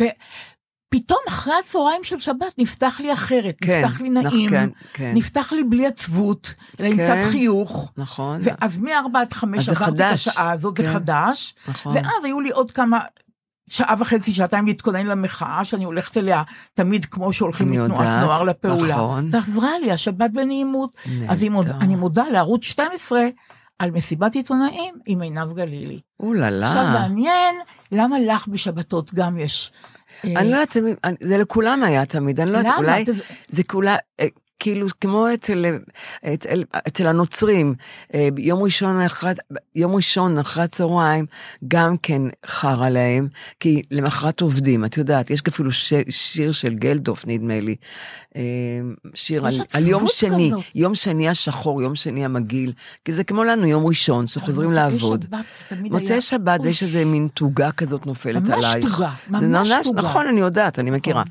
ופתאום 0.94 1.18
אחרי 1.28 1.54
הצהריים 1.62 2.04
של 2.04 2.18
שבת 2.18 2.54
נפתח 2.58 3.00
לי 3.00 3.12
אחרת, 3.12 3.56
כן, 3.60 3.82
נפתח 3.84 4.00
לי 4.00 4.08
נכ- 4.08 4.12
נעים, 4.12 4.50
כן, 4.50 4.68
כן. 4.92 5.12
נפתח 5.14 5.52
לי 5.52 5.64
בלי 5.64 5.86
עצבות, 5.86 6.54
אלא 6.80 6.86
עם 6.88 6.96
כן. 6.96 7.04
קצת 7.22 7.30
חיוך. 7.30 7.92
נכון. 7.96 8.40
ואז 8.42 8.78
מ-4 8.78 8.90
עד 9.18 9.32
5 9.32 9.58
אז 9.58 9.64
זה 9.78 9.84
עברתי 9.84 10.02
את. 10.08 10.12
השעה 10.12 10.50
הזאת, 10.50 10.76
כן. 10.76 10.82
זה 10.86 10.92
חדש, 10.92 11.54
נכון. 11.68 11.96
ואז 11.96 12.24
היו 12.24 12.40
לי 12.40 12.50
עוד 12.50 12.70
כמה, 12.70 12.98
שעה 13.70 13.94
וחצי, 13.98 14.32
שעתיים 14.32 14.66
להתכונן 14.66 15.06
למחאה, 15.06 15.64
שאני 15.64 15.84
הולכת 15.84 16.16
אליה 16.16 16.42
תמיד 16.74 17.04
כמו 17.04 17.32
שהולכים 17.32 17.70
מתנועת 17.70 18.22
נוער 18.24 18.42
לפעולה. 18.42 18.94
נכון. 18.94 19.28
ועברה 19.32 19.70
לי 19.82 19.92
השבת 19.92 20.30
בנעימות. 20.30 20.96
אז 21.28 21.42
היא 21.42 21.50
מוד. 21.50 21.68
אני 21.68 21.96
מודה 21.96 22.24
לערוץ 22.32 22.62
12 22.64 23.20
על 23.78 23.90
מסיבת 23.90 24.34
עיתונאים 24.34 24.94
עם 25.06 25.20
עינב 25.20 25.52
גלילי. 25.52 26.00
אוללה. 26.20 26.66
עכשיו 26.68 26.84
מעניין, 26.84 27.54
למה 27.92 28.16
לך 28.20 28.48
בשבתות 28.48 29.14
גם 29.14 29.38
יש... 29.38 29.72
אני 30.24 30.50
לא 30.50 30.56
יודעת, 30.56 30.76
זה- 31.20 31.36
לכולם 31.38 31.82
היה 31.82 32.06
תמיד, 32.06 32.40
אני 32.40 32.52
לא 32.52 32.58
יודעת? 32.58 32.78
אולי 32.78 33.04
זה 33.48 33.62
כולה, 33.64 33.96
אה, 34.20 34.26
כאילו 34.60 34.86
כמו 35.00 35.26
אצל, 35.34 35.64
אה, 36.24 36.34
אצל, 36.34 36.64
אצל 36.88 37.06
הנוצרים, 37.06 37.74
אה, 38.14 38.28
יום 38.38 38.62
ראשון 38.62 39.00
אחרי, 39.00 39.32
יום 39.74 39.94
ראשון 39.94 40.38
אחרי 40.38 40.64
הצהריים, 40.64 41.26
גם 41.68 41.96
כן 42.02 42.22
חרא 42.46 42.88
להם, 42.88 43.28
כי 43.60 43.82
למחרת 43.90 44.40
עובדים, 44.40 44.84
את 44.84 44.96
יודעת, 44.96 45.30
יש 45.30 45.42
אפילו 45.48 45.72
ש, 45.72 45.92
שיר 46.10 46.52
של 46.52 46.74
גלדוף, 46.74 47.24
נדמה 47.26 47.60
לי, 47.60 47.76
אה, 48.36 48.42
שיר 49.14 49.46
על, 49.46 49.54
על 49.74 49.86
יום 49.88 50.04
שני, 50.06 50.48
כזאת. 50.52 50.64
יום 50.74 50.94
שני 50.94 51.28
השחור, 51.28 51.82
יום 51.82 51.94
שני 51.94 52.24
המגעיל, 52.24 52.72
כי 53.04 53.12
זה 53.12 53.24
כמו 53.24 53.44
לנו 53.44 53.66
יום 53.66 53.86
ראשון, 53.86 54.26
שחוזרים 54.26 54.70
לעבוד. 54.70 55.24
שבת 55.24 55.72
מוצאי 55.80 56.12
היה- 56.12 56.20
שבת 56.20 56.60
זה 56.62 56.68
יש. 56.70 56.82
איזה 56.82 57.04
מין 57.04 57.28
תוגה 57.34 57.72
כזאת 57.72 58.06
נופלת 58.06 58.42
ממש 58.42 58.64
עלייך. 58.64 58.86
תוגה, 58.92 59.10
זה 59.30 59.46
ממש 59.46 59.68
תוגה. 59.84 59.98
נכון, 60.02 60.26
אני 60.26 60.40
יודעת, 60.40 60.78
אני 60.78 60.90
מכירה. 60.90 61.22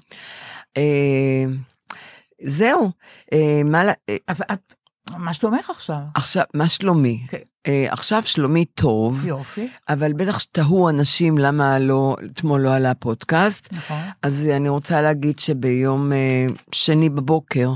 זהו, 2.42 2.92
אה, 3.34 3.62
מה, 3.66 3.84
ל- 3.84 3.90
אה, 4.10 4.16
אז 4.28 4.44
את, 4.54 4.74
מה 5.18 5.34
שלומך 5.34 5.70
עכשיו? 5.70 5.98
עכשיו, 6.16 6.44
מה 6.54 6.70
שלומי? 6.70 7.26
כן. 7.30 7.38
אה, 7.68 7.86
עכשיו 7.90 8.22
שלומי 8.26 8.66
טוב, 8.66 9.28
יופי, 9.28 9.68
אבל 9.90 10.14
בטח 10.14 10.40
שתהו 10.40 10.90
אנשים 10.90 11.38
למה 11.38 11.80
לא, 11.80 12.16
אתמול 12.32 12.62
לא 12.62 12.74
עלה 12.76 12.92
הפודקאסט, 12.92 13.74
נכון. 13.74 13.98
אז 14.22 14.48
אני 14.56 14.70
רוצה 14.70 15.02
להגיד 15.02 15.40
שביום 15.40 16.12
אה, 16.14 16.46
שני 16.72 17.10
בבוקר 17.10 17.74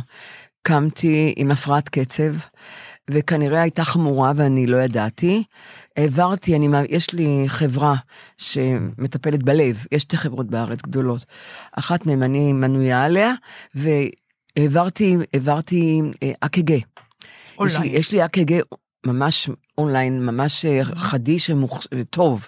קמתי 0.63 1.34
עם 1.38 1.51
הפרעת 1.51 1.89
קצב, 1.89 2.34
וכנראה 3.10 3.62
הייתה 3.62 3.84
חמורה 3.84 4.32
ואני 4.36 4.68
לא 4.68 4.77
ידעתי. 4.77 5.44
העברתי, 5.98 6.56
אני, 6.56 6.68
יש 6.89 7.13
לי 7.13 7.44
חברה 7.48 7.96
שמטפלת 8.38 9.44
בלב, 9.44 9.86
יש 9.91 10.01
שתי 10.01 10.18
חברות 10.18 10.48
בארץ 10.48 10.82
גדולות. 10.82 11.25
אחת 11.72 12.06
מהן 12.06 12.24
אני 12.24 12.53
מנויה 12.53 13.03
עליה, 13.03 13.34
העברתי 15.34 16.01
אה, 16.24 16.31
אק"ג. 16.39 16.72
יש 16.72 16.81
לי. 17.79 17.88
יש 17.88 18.12
לי 18.12 18.25
אק"ג 18.25 18.60
ממש 19.05 19.50
אונליין, 19.77 20.25
ממש 20.25 20.65
אה, 20.65 20.81
חדיש 20.84 21.50
ומוכ- 21.50 21.88
וטוב, 21.96 22.48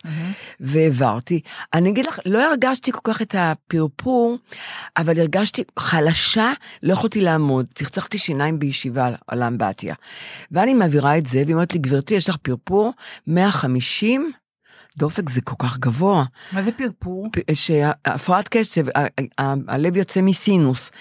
והעברתי. 0.59 1.39
אני 1.73 1.89
אגיד 1.89 2.05
לך, 2.05 2.19
לא 2.25 2.49
הרגשתי 2.49 2.91
כל 2.91 2.99
כך 3.03 3.21
את 3.21 3.35
הפרפור, 3.37 4.37
אבל 4.97 5.19
הרגשתי 5.19 5.63
חלשה, 5.79 6.51
לא 6.83 6.93
יכולתי 6.93 7.21
לעמוד, 7.21 7.65
צחצחתי 7.75 8.17
שיניים 8.17 8.59
בישיבה 8.59 9.09
על 9.27 9.41
האמבטיה. 9.41 9.95
ואני 10.51 10.73
מעבירה 10.73 11.17
את 11.17 11.25
זה, 11.25 11.41
והיא 11.45 11.53
אומרת 11.53 11.73
לי, 11.73 11.79
גברתי, 11.79 12.13
יש 12.13 12.29
לך 12.29 12.35
פרפור 12.37 12.93
150, 13.27 14.31
דופק 14.97 15.29
זה 15.29 15.41
כל 15.41 15.55
כך 15.59 15.77
גבוה, 15.77 16.23
מה 16.51 16.63
זה 16.63 16.71
פרפור? 16.71 17.29
שהפרעת 17.53 18.47
קשב, 18.47 18.85
הלב 19.67 19.97
יוצא 19.97 20.21
מסינוס. 20.21 20.91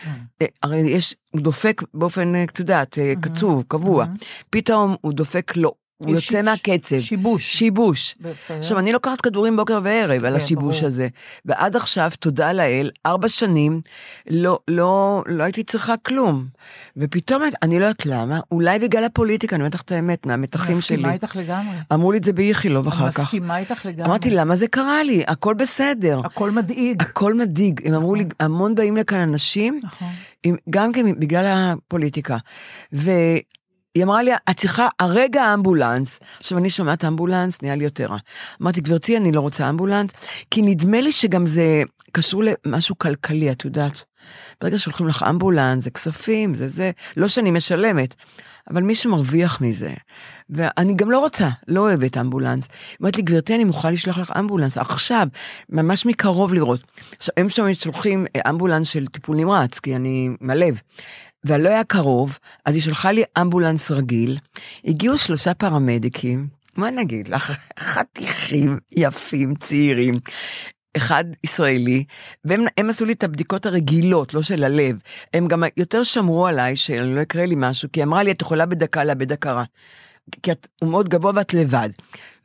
אה, 0.43 0.47
הרי 0.63 0.79
יש, 0.79 1.15
הוא 1.31 1.41
דופק 1.41 1.83
באופן, 1.95 2.35
אה, 2.35 2.45
את 2.45 2.59
יודעת, 2.59 2.99
אה, 2.99 3.13
קצוב, 3.21 3.65
קבוע. 3.69 4.07
פתאום 4.51 4.97
הוא 5.01 5.13
דופק 5.13 5.57
לו, 5.57 5.75
הוא 6.07 6.15
יוצא 6.15 6.27
ש- 6.41 6.45
מהקצב. 6.45 6.99
שיבוש. 6.99 7.53
שיבוש. 7.59 8.15
בסדר. 8.21 8.59
עכשיו, 8.59 8.79
אני 8.79 8.93
לוקחת 8.93 9.21
כדורים 9.21 9.57
בוקר 9.57 9.81
וערב 9.83 10.25
על 10.25 10.31
כן, 10.31 10.37
השיבוש 10.45 10.77
ברור. 10.77 10.87
הזה. 10.87 11.09
ועד 11.45 11.77
עכשיו, 11.77 12.11
תודה 12.21 12.53
לאל, 12.53 12.91
ארבע 13.07 13.29
שנים, 13.29 13.81
לא, 14.31 14.59
לא, 14.69 15.23
לא 15.27 15.43
הייתי 15.45 15.63
צריכה 15.65 15.95
כלום. 15.97 16.47
ופתאום, 16.97 17.43
אני 17.63 17.79
לא 17.81 17.85
יודעת 17.85 18.07
למה, 18.07 18.41
אולי 18.53 18.79
בגלל 18.79 19.05
הפוליטיקה, 19.05 19.57
אני 19.57 19.63
אומרת 19.63 19.75
לך 19.75 19.81
את 19.83 19.93
האמת, 19.93 20.27
מהמתחים 20.27 20.81
שלי. 20.81 20.97
מסכימה 20.97 21.13
איתך 21.13 21.37
לגמרי. 21.37 21.77
אמרו 21.93 22.13
לי 22.13 22.19
את 22.19 22.25
זה 22.25 22.33
באיכילוב 22.33 22.87
אחר 22.87 23.11
כך. 23.11 23.21
מסכימה 23.21 23.59
איתך 23.59 23.87
לגמרי. 23.87 24.05
אמרתי, 24.11 24.31
למה 24.31 24.57
זה 24.57 24.69
קרה 24.69 25.03
לי? 25.03 25.23
הכל 25.27 25.55
בסדר. 25.55 26.21
הכל 26.25 26.51
מדאיג. 26.51 27.03
הכל 27.03 27.35
מדאיג. 27.35 27.81
הם 27.89 27.95
אמרו 27.95 28.15
לי, 28.15 28.25
המון 28.41 28.75
באים 28.75 28.97
לכאן 28.97 29.19
אנשים, 29.19 29.81
נכון. 29.83 30.09
עם- 30.45 30.57
גם 30.71 30.93
כן 30.93 31.21
בגלל 31.21 31.47
הפוליטיקה. 31.47 32.37
והיא 33.95 34.05
אמרה 34.05 34.23
לי, 34.23 34.31
את 34.51 34.57
צריכה 34.57 34.89
הרגע 35.01 35.55
אמבולנס. 35.55 36.21
עכשיו, 36.39 36.59
אני 36.59 36.71
שומעת 36.71 37.05
אמבולנס, 37.05 37.63
נהיה 37.63 37.77
לי 37.77 37.85
יותר 37.85 38.07
רע. 38.07 38.19
אמרתי, 38.63 38.81
גברתי, 38.81 39.17
אני 39.17 39.33
לא 39.33 39.41
רוצה 39.41 39.69
אמבולנס, 39.69 40.11
כי 40.51 40.63
נדמה 40.63 41.01
לי 41.01 41.13
שגם 41.13 41.47
זה 41.47 41.83
קשור 42.13 42.43
למשהו 42.65 42.99
כלכלי, 42.99 43.53
את 43.53 43.65
יודעת. 43.65 44.03
ברגע 44.61 44.79
שהולכים 44.79 45.09
לך 45.09 45.25
אמבולנס, 45.29 45.85
זה 45.85 45.91
כספים, 45.91 46.55
זה 46.55 46.69
זה, 46.69 46.91
לא 47.17 47.29
שאני 47.29 47.51
משלמת, 47.51 48.15
אבל 48.71 48.83
מישהו 48.83 49.11
מרוויח 49.11 49.61
מזה. 49.61 49.95
ואני 50.51 50.95
גם 50.95 51.11
לא 51.11 51.19
רוצה, 51.19 51.49
לא 51.69 51.81
אוהבת 51.81 52.17
אמבולנס. 52.17 52.65
היא 52.65 52.97
אומרת 53.01 53.17
לי, 53.17 53.23
גברתי, 53.23 53.55
אני 53.55 53.65
מוכרחה 53.65 53.91
לשלוח 53.91 54.19
לך 54.19 54.33
אמבולנס, 54.39 54.79
עכשיו, 54.79 55.27
ממש 55.69 56.07
מקרוב 56.07 56.55
לראות. 56.55 56.81
עכשיו, 57.17 57.35
הם 57.37 57.49
שם 57.49 57.75
שולחים 57.75 58.27
אה, 58.37 58.51
אמבולנס 58.51 58.89
של 58.89 59.07
טיפול 59.07 59.37
נמרץ, 59.37 59.79
כי 59.79 59.97
אני 59.97 60.29
עם 60.41 60.51
ולא 61.45 61.69
היה 61.69 61.85
קרוב, 61.85 62.39
אז 62.65 62.75
היא 62.75 62.83
שלחה 62.83 63.13
לי 63.13 63.23
אמבולנס 63.41 63.91
רגיל, 63.91 64.39
הגיעו 64.85 65.19
שלושה 65.19 65.55
פרמדיקים, 65.55 66.49
מה 66.77 66.91
נגיד 66.91 67.29
לך, 67.29 67.59
חתיכים 67.79 68.79
יפים, 68.97 69.55
צעירים, 69.55 70.15
אחד 70.97 71.25
ישראלי, 71.45 72.05
והם 72.45 72.65
הם 72.79 72.91
עשו 72.91 73.05
לי 73.05 73.13
את 73.13 73.25
הבדיקות 73.25 73.67
הרגילות, 73.67 74.35
לא 74.35 74.43
של 74.43 74.65
הלב. 74.65 75.01
הם 75.35 75.49
גם 75.49 75.63
יותר 75.77 76.03
שמרו 76.03 76.47
עליי, 76.47 76.77
שלא 76.77 77.21
יקרה 77.21 77.47
לי 77.47 77.55
משהו, 77.59 77.89
כי 77.93 78.01
היא 78.01 78.05
אמרה 78.05 78.23
לי, 78.23 78.31
את 78.31 78.43
יכולה 78.43 78.67
בדקה 78.67 79.05
לאבד 79.05 79.33
הכרה. 79.33 79.65
כי 80.43 80.53
את, 80.53 80.69
הוא 80.81 80.91
מאוד 80.91 81.09
גבוה 81.09 81.33
ואת 81.35 81.55
לבד. 81.55 81.89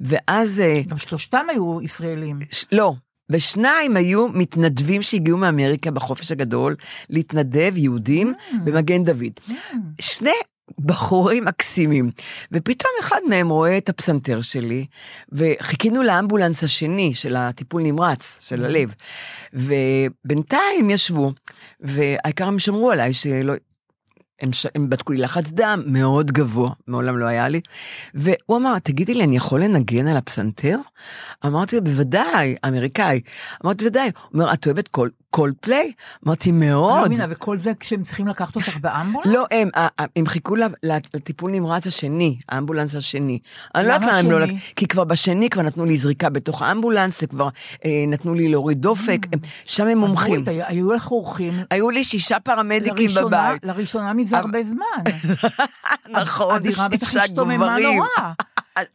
ואז, 0.01 0.59
אה, 0.59 0.81
גם 0.87 0.97
שלושתם 0.97 1.45
היו 1.49 1.81
ישראלים. 1.81 2.39
ש- 2.51 2.65
לא, 2.71 2.93
ושניים 3.29 3.97
היו 3.97 4.27
מתנדבים 4.27 5.01
שהגיעו 5.01 5.37
מאמריקה 5.37 5.91
בחופש 5.91 6.31
הגדול, 6.31 6.75
להתנדב 7.09 7.73
יהודים 7.77 8.33
במגן 8.63 9.03
דוד. 9.03 9.39
שני 10.01 10.31
בחורים 10.79 11.45
מקסימים, 11.45 12.11
ופתאום 12.51 12.91
אחד 12.99 13.19
מהם 13.29 13.49
רואה 13.49 13.77
את 13.77 13.89
הפסנתר 13.89 14.41
שלי, 14.41 14.85
וחיכינו 15.31 16.03
לאמבולנס 16.03 16.63
השני 16.63 17.13
של 17.13 17.35
הטיפול 17.35 17.81
נמרץ, 17.81 18.37
של 18.41 18.65
הלב, 18.65 18.93
ובינתיים 19.53 20.89
ישבו, 20.89 21.31
והעיקר 21.79 22.47
הם 22.47 22.59
שמרו 22.59 22.91
עליי 22.91 23.13
שלא... 23.13 23.53
הם, 24.41 24.53
ש... 24.53 24.65
הם 24.75 24.89
בדקו 24.89 25.13
לי 25.13 25.19
לחץ 25.19 25.51
דם 25.51 25.83
מאוד 25.85 26.31
גבוה, 26.31 26.71
מעולם 26.87 27.17
לא 27.17 27.25
היה 27.25 27.47
לי. 27.47 27.61
והוא 28.13 28.57
אמר, 28.57 28.79
תגידי 28.79 29.13
לי, 29.13 29.23
אני 29.23 29.35
יכול 29.35 29.63
לנגן 29.63 30.07
על 30.07 30.17
הפסנתר? 30.17 30.77
אמרתי 31.45 31.75
לו, 31.75 31.83
בוודאי, 31.83 32.55
אמריקאי. 32.67 33.21
אמרתי, 33.65 33.83
בוודאי. 33.83 34.11
הוא 34.15 34.29
אומר, 34.33 34.53
את 34.53 34.65
אוהבת 34.65 34.87
קול, 34.87 35.09
קול 35.31 35.53
פליי? 35.61 35.91
אמרתי, 36.25 36.49
אני 36.49 36.59
לא 36.59 36.65
מאוד. 36.67 37.05
מבינה, 37.11 37.25
וכל 37.29 37.57
זה 37.57 37.71
כשהם 37.79 38.03
צריכים 38.03 38.27
לקחת 38.27 38.55
אותך 38.55 38.77
באמבולנס? 38.77 39.27
לא, 39.33 39.45
הם, 39.51 39.69
הם 40.15 40.25
חיכו 40.25 40.55
לטיפול 41.13 41.51
נמרץ 41.51 41.87
השני, 41.87 42.37
האמבולנס 42.49 42.95
השני. 42.95 43.39
אני 43.75 43.87
לא 43.87 43.93
יודעת 43.93 44.09
למה 44.09 44.17
הם 44.17 44.31
לא... 44.31 44.45
כי 44.75 44.87
כבר 44.87 45.03
בשני 45.03 45.49
כבר 45.49 45.61
נתנו 45.61 45.85
לי 45.85 45.97
זריקה 45.97 46.29
בתוך 46.29 46.61
האמבולנס, 46.61 47.23
כבר 47.23 47.49
אה, 47.85 48.03
נתנו 48.07 48.33
לי 48.33 48.47
להוריד 48.49 48.81
דופק, 48.81 49.19
הם- 49.33 49.39
שם 49.65 49.87
הם 49.87 49.97
מומחים. 49.97 50.43
היו- 50.67 50.93
לך 50.93 51.11
אורחים. 51.11 51.53
היו 51.71 51.89
לי 51.89 52.03
שישה 52.03 52.39
פרמדיקים 52.39 53.09
בבית. 53.15 53.63
לראשונה 53.65 54.13
מזה 54.13 54.37
הרבה 54.37 54.63
זמן. 54.63 55.11
נכון, 56.21 56.55
הדירה 56.55 56.87
בטח 56.89 57.07
שישה 57.07 57.23
השתוממה 57.23 57.57
גברים. 57.57 57.97
נורא. 57.97 58.33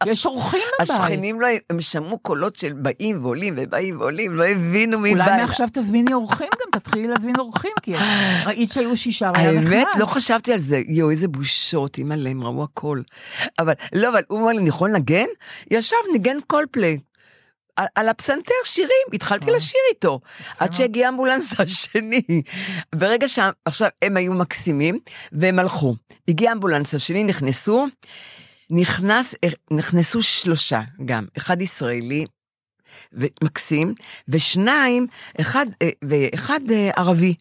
יש 0.05 0.25
אורחים 0.25 0.61
בבית. 0.75 0.89
השכנים 0.89 1.41
לא, 1.41 1.47
הם 1.69 1.81
שמעו 1.81 2.19
קולות 2.19 2.55
של 2.55 2.73
באים 2.73 3.25
ועולים 3.25 3.53
ובאים 3.57 3.99
ועולים, 3.99 4.35
לא 4.35 4.43
הבינו 4.43 4.99
מי 4.99 5.15
בא. 5.15 5.25
אולי 5.25 5.41
מעכשיו 5.41 5.67
תזמיני 5.73 6.13
אורחים 6.13 6.47
גם, 6.53 6.79
תתחילי 6.79 7.07
להזמין 7.07 7.35
אורחים, 7.39 7.71
כי 7.81 7.93
ראית 8.45 8.71
שהיו 8.71 8.97
שישה 8.97 9.31
והיה 9.35 9.51
נחמד. 9.51 9.73
האמת, 9.73 9.87
לא 9.97 10.05
חשבתי 10.05 10.53
על 10.53 10.59
זה. 10.59 10.81
יואו, 10.87 11.09
איזה 11.11 11.27
בושות, 11.27 11.97
אימא'לה, 11.97 12.29
הם 12.29 12.43
ראו 12.43 12.63
הכל. 12.63 13.01
אבל, 13.59 13.73
לא, 13.95 14.09
אבל 14.09 14.21
הוא 14.27 14.39
אמר 14.39 14.51
לי, 14.51 14.57
אני 14.57 14.69
יכול 14.69 14.89
לנגן? 14.89 15.25
ישב, 15.71 15.95
ניגן 16.13 16.37
קולפליי. 16.47 16.97
על, 17.75 17.85
על 17.95 18.09
הפסנתר 18.09 18.53
שירים, 18.65 19.07
התחלתי 19.13 19.51
אה. 19.51 19.55
לשיר 19.55 19.79
איתו, 19.89 20.19
עד 20.59 20.73
שהגיע 20.73 21.05
האמבולנס 21.05 21.53
השני. 21.59 22.41
ברגע 22.95 23.27
ש... 23.27 23.39
עכשיו, 23.65 23.89
הם 24.01 24.17
היו 24.17 24.33
מקסימים, 24.33 24.99
והם 25.31 25.59
הלכו. 25.59 25.95
הגיע 26.27 26.49
האמבולנס 26.49 26.93
השני, 26.93 27.23
נכנסו, 27.23 27.87
נכנס, 28.75 29.35
נכנסו 29.71 30.21
שלושה 30.23 30.81
גם, 31.05 31.25
אחד 31.37 31.61
ישראלי, 31.61 32.25
ומקסים, 33.13 33.93
ושניים, 34.27 35.07
אחד, 35.41 35.65
אה, 35.81 35.89
ואחד 36.03 36.59
אה, 36.71 36.91
ערבי. 36.97 37.35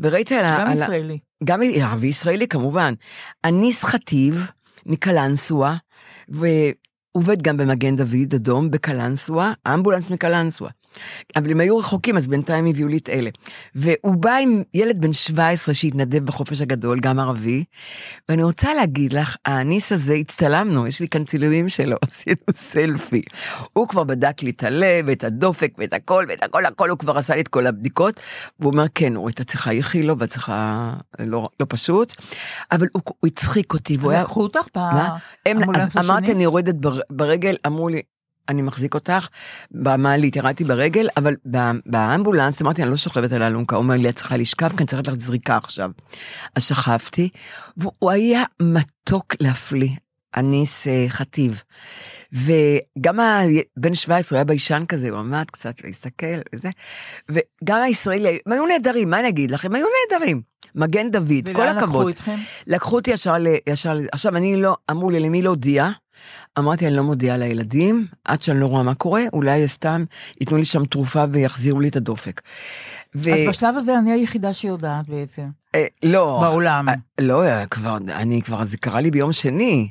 וראיתי 0.00 0.34
על 0.34 0.44
ה... 0.44 0.64
גם 0.66 0.82
ישראלי. 0.82 1.18
גם 1.44 1.60
ערבי 1.74 2.06
ישראלי 2.06 2.48
כמובן. 2.48 2.94
אניס 3.44 3.84
חטיב 3.84 4.46
מקלנסווה, 4.86 5.76
ועובד 6.28 7.42
גם 7.42 7.56
במגן 7.56 7.96
דוד 7.96 8.34
אדום 8.34 8.70
בקלנסווה, 8.70 9.52
אמבולנס 9.74 10.10
מקלנסווה. 10.10 10.70
אבל 11.36 11.50
הם 11.50 11.60
היו 11.60 11.78
רחוקים, 11.78 12.16
אז 12.16 12.28
בינתיים 12.28 12.66
הביאו 12.66 12.88
לי 12.88 12.96
את 12.96 13.08
אלה. 13.08 13.30
והוא 13.74 14.14
בא 14.14 14.36
עם 14.36 14.62
ילד 14.74 15.00
בן 15.00 15.12
17 15.12 15.74
שהתנדב 15.74 16.24
בחופש 16.24 16.60
הגדול, 16.60 17.00
גם 17.00 17.18
ערבי, 17.18 17.64
ואני 18.28 18.42
רוצה 18.42 18.74
להגיד 18.74 19.12
לך, 19.12 19.36
האניס 19.44 19.92
הזה, 19.92 20.14
הצטלמנו, 20.14 20.86
יש 20.86 21.00
לי 21.00 21.08
כאן 21.08 21.24
צילומים 21.24 21.68
שלו, 21.68 21.96
עשינו 22.08 22.36
סלפי. 22.52 23.22
הוא 23.72 23.88
כבר 23.88 24.04
בדק 24.04 24.42
לי 24.42 24.50
את 24.50 24.62
הלב, 24.62 25.08
את 25.08 25.24
הדופק, 25.24 25.72
ואת 25.78 25.92
הכל, 25.92 26.24
ואת 26.28 26.42
הכל, 26.42 26.66
הכל, 26.66 26.90
הוא 26.90 26.98
כבר 26.98 27.18
עשה 27.18 27.34
לי 27.34 27.40
את 27.40 27.48
כל 27.48 27.66
הבדיקות, 27.66 28.20
והוא 28.60 28.72
אומר, 28.72 28.84
כן, 28.94 29.16
אורית, 29.16 29.40
את 29.40 29.46
צריכה 29.46 29.70
איכילוב, 29.70 30.20
ואת 30.20 30.28
צריכה, 30.28 30.92
לא, 31.18 31.48
לא 31.60 31.66
פשוט, 31.68 32.14
אבל 32.72 32.86
הוא, 32.92 33.02
הוא 33.06 33.28
הצחיק 33.28 33.74
אותי, 33.74 33.96
והוא 34.00 34.10
היה... 34.10 34.22
לקחו 34.22 34.42
אותך 34.42 34.66
באמבולנס 34.74 35.96
אז 35.96 36.04
אמרתי, 36.04 36.24
השני? 36.24 36.34
אני 36.34 36.44
יורדת 36.44 36.74
בר, 36.74 37.00
ברגל, 37.10 37.56
אמרו 37.66 37.88
לי, 37.88 38.02
אני 38.48 38.62
מחזיק 38.62 38.94
אותך, 38.94 39.28
במעלית 39.70 40.36
ירדתי 40.36 40.64
ברגל, 40.64 41.08
אבל 41.16 41.34
באמבולנס 41.86 42.62
אמרתי, 42.62 42.82
אני 42.82 42.90
לא 42.90 42.96
שוכבת 42.96 43.32
על 43.32 43.42
האלונקה, 43.42 43.76
הוא 43.76 43.82
אומר 43.82 43.96
לי, 43.96 44.08
את 44.08 44.16
צריכה 44.16 44.36
לשכב, 44.36 44.68
כי 44.68 44.76
אני 44.78 44.86
צריכה 44.86 45.02
לך 45.12 45.18
זריקה 45.18 45.56
עכשיו. 45.56 45.90
אז 46.56 46.64
שכבתי, 46.64 47.28
והוא 47.76 48.10
היה 48.10 48.42
מתוק 48.62 49.34
להפליא, 49.40 49.90
אניס 50.36 50.86
אה, 50.86 51.04
חטיב. 51.08 51.62
וגם 52.32 53.20
הבן 53.20 53.94
17 53.94 54.30
הוא 54.30 54.36
היה 54.36 54.44
ביישן 54.44 54.84
כזה, 54.88 55.10
הוא 55.10 55.18
עמד 55.18 55.44
קצת 55.52 55.74
להסתכל 55.84 56.36
וזה, 56.54 56.70
וגם 57.28 57.82
הישראלי, 57.82 58.38
הם 58.46 58.52
היו 58.52 58.66
נהדרים, 58.66 59.10
מה 59.10 59.20
אני 59.20 59.28
אגיד 59.28 59.50
לכם? 59.50 59.68
הם 59.68 59.74
היו 59.74 59.86
נהדרים. 60.10 60.42
מגן 60.74 61.10
דוד, 61.10 61.48
כל 61.52 61.60
ולאן 61.60 61.76
לקחו 61.76 61.84
הכבוד. 61.84 62.08
אתכם? 62.08 62.36
לקחו 62.66 62.96
אותי 62.96 63.10
ישר 63.10 63.38
ל... 63.38 63.46
ישר. 63.68 63.98
עכשיו, 64.12 64.36
אני 64.36 64.56
לא, 64.56 64.76
אמרו 64.90 65.10
לי, 65.10 65.20
למי 65.20 65.42
להודיע? 65.42 65.90
אמרתי, 66.58 66.86
אני 66.86 66.96
לא 66.96 67.02
מודיעה 67.02 67.36
לילדים, 67.36 68.06
עד 68.24 68.42
שאני 68.42 68.60
לא 68.60 68.66
רואה 68.66 68.82
מה 68.82 68.94
קורה, 68.94 69.22
אולי 69.32 69.68
סתם 69.68 70.04
ייתנו 70.40 70.56
לי 70.56 70.64
שם 70.64 70.84
תרופה 70.84 71.24
ויחזירו 71.30 71.80
לי 71.80 71.88
את 71.88 71.96
הדופק. 71.96 72.42
ו... 73.16 73.34
אז 73.34 73.48
בשלב 73.48 73.76
הזה 73.76 73.98
אני 73.98 74.12
היחידה 74.12 74.52
שיודעת 74.52 75.08
בעצם. 75.08 75.48
אה, 75.74 75.86
לא. 76.02 76.38
בעולם. 76.40 76.88
אה, 76.88 76.94
לא, 77.20 77.44
אה, 77.44 77.66
כבר, 77.66 77.96
אני 78.08 78.42
כבר, 78.42 78.64
זה 78.64 78.76
קרה 78.76 79.00
לי 79.00 79.10
ביום 79.10 79.32
שני. 79.32 79.90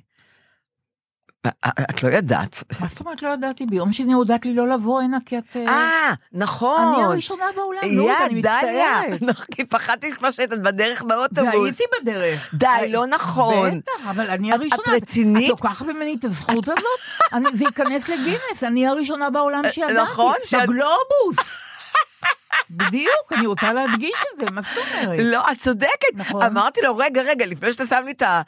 אה, 1.46 1.52
אה, 1.66 1.72
את 1.90 2.04
לא 2.04 2.10
ידעת. 2.10 2.64
מה 2.80 2.88
זאת 2.88 3.00
אומרת 3.00 3.22
לא 3.22 3.30
ידעתי? 3.30 3.66
ביום 3.66 3.94
שני 3.94 4.14
הודעת 4.14 4.46
לי 4.46 4.54
לא 4.54 4.68
לבוא 4.68 5.02
הנה 5.02 5.18
כי 5.26 5.38
את... 5.38 5.44
אה, 5.56 5.68
אה, 5.68 6.14
נכון. 6.34 6.94
אני 6.94 7.04
הראשונה 7.04 7.44
בעולם, 7.56 7.82
נו, 7.92 8.10
אני. 8.26 8.40
מצטערת. 8.40 9.22
נכון, 9.30 9.46
כי 9.56 9.66
פחדתי 9.66 10.12
כבר 10.12 10.32
שאת 10.32 10.50
בדרך 10.50 11.04
באוטובוס. 11.04 11.56
והייתי 11.56 11.84
בדרך. 12.02 12.54
די, 12.54 12.90
לא 12.90 13.08
נכון. 13.08 13.80
בטח, 13.80 14.10
אבל 14.10 14.30
אני 14.30 14.54
הראשונה. 14.54 14.82
את 14.98 15.04
רצינית? 15.04 15.46
את 15.46 15.50
לוקחת 15.50 15.86
ממני 15.86 16.16
את 16.20 16.26
הזכות 16.26 16.70
הזאת? 16.70 17.54
זה 17.54 17.64
ייכנס 17.64 18.10
לגינס, 18.10 18.64
אני 18.64 18.88
הראשונה 18.88 19.30
בעולם 19.30 19.62
שידעתי. 19.72 19.94
נכון, 19.94 20.36
בגלובוס. 20.54 21.38
בדיוק, 22.70 23.34
אני 23.38 23.46
רוצה 23.48 23.74
להדגיש 23.74 24.24
את 24.34 24.40
זה, 24.40 24.46
מה 24.52 24.62
זאת 24.62 24.72
אומרת? 24.78 25.20
לא, 25.24 25.52
את 25.52 25.58
צודקת. 25.58 26.14
נכון. 26.14 26.42
אמרתי 26.44 26.80
לו, 26.84 26.98
רגע, 26.98 27.22
רגע, 27.22 27.46
לפני 27.46 27.74
שאתה 27.74 27.86
שם 27.86 28.02
לי 28.06 28.12
את 28.12 28.22
ה... 28.22 28.42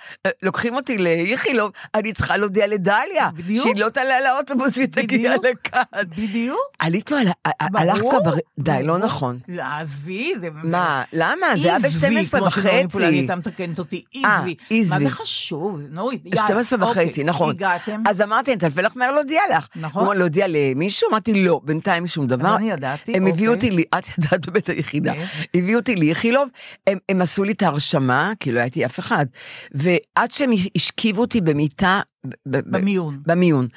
לוקחים 0.44 0.76
אותי 0.76 0.98
לאיכילוב, 0.98 1.72
אני 1.96 2.13
צריכה 2.13 2.38
להודיע 2.38 2.68
לדליה. 2.68 3.30
בדיוק. 3.34 3.63
שהיא 3.63 3.76
לא 3.76 3.89
תעלה 3.89 4.22
לאוטובוס 4.22 4.78
והיא 4.78 4.88
תגיע. 4.88 5.36
לכאן. 5.36 5.82
בדיוק. 6.18 6.60
עלית 6.80 7.12
על... 7.12 7.28
הלכת 7.60 8.02
ברור. 8.02 8.24
בר... 8.24 8.36
די, 8.60 8.80
לא. 8.84 8.98
נכון. 8.98 9.39
לא, 9.48 9.63
עזבי, 9.80 10.34
זה... 10.39 10.50
מה, 10.63 11.04
למה? 11.13 11.48
זה 11.56 11.68
היה 11.68 11.76
עזבי, 11.76 12.24
ב-12 12.24 12.38
כמו 12.38 12.52
שנורית 12.52 12.92
פולני 12.92 13.08
וחצי. 13.08 13.18
הייתה 13.18 13.36
מתקנת 13.36 13.80
אותי, 13.80 14.04
אה, 14.16 14.38
עזבי. 14.38 14.56
עזבי. 14.70 15.04
מה 15.04 15.10
זה 15.10 15.16
חשוב? 15.16 15.80
נורית, 15.89 16.26
יאללה. 16.26 16.48
12 16.48 16.84
וחצי, 16.84 17.00
אוקיי, 17.10 17.24
נכון. 17.24 17.50
הגעתם. 17.50 18.04
אז 18.08 18.22
אמרתי, 18.22 18.52
אני 18.52 18.58
אתלפה 18.58 18.82
לך 18.82 18.92
מהר 18.96 19.12
להודיע 19.12 19.42
לך. 19.58 19.68
נכון. 19.76 20.02
הוא 20.02 20.12
אמר, 20.12 20.20
להודיע 20.20 20.46
למישהו? 20.50 21.10
אמרתי, 21.10 21.44
לא, 21.46 21.62
בינתיים 21.63 22.08
שום 22.08 22.28
דבר. 22.28 22.56
אני 22.56 22.72
ידעתי, 22.72 23.13
הם 23.16 23.28
הביאו 23.28 23.54
אוקיי. 23.54 23.70
אותי, 23.70 23.86
את 24.00 24.18
ידעת 24.18 24.46
בבית 24.50 24.70
היחידה. 24.70 25.14
כן. 25.14 25.26
הביאו 25.54 25.80
אותי 25.80 25.96
לאיכילוב, 25.96 26.50
הם, 26.88 26.98
הם 27.10 27.22
עשו 27.22 27.44
לי 27.44 27.52
את 27.52 27.62
ההרשמה, 27.62 28.34
כי 28.40 28.52
לא 28.52 28.60
הייתי 28.60 28.86
אף 28.86 29.00
אחד. 29.00 29.26
ועד 29.72 30.32
שהם 30.32 30.52
השכיבו 30.76 31.22
אותי 31.22 31.42
במיטה, 31.42 32.02
במיון. 32.46 33.20
במיון. 33.26 33.68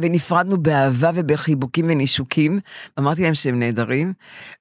ונפרדנו 0.00 0.62
באהבה 0.62 1.10
ובחיבוקים 1.14 1.84
ונישוקים, 1.88 2.60
אמרתי 2.98 3.22
להם 3.22 3.34
שהם 3.34 3.58
נהדרים, 3.58 4.12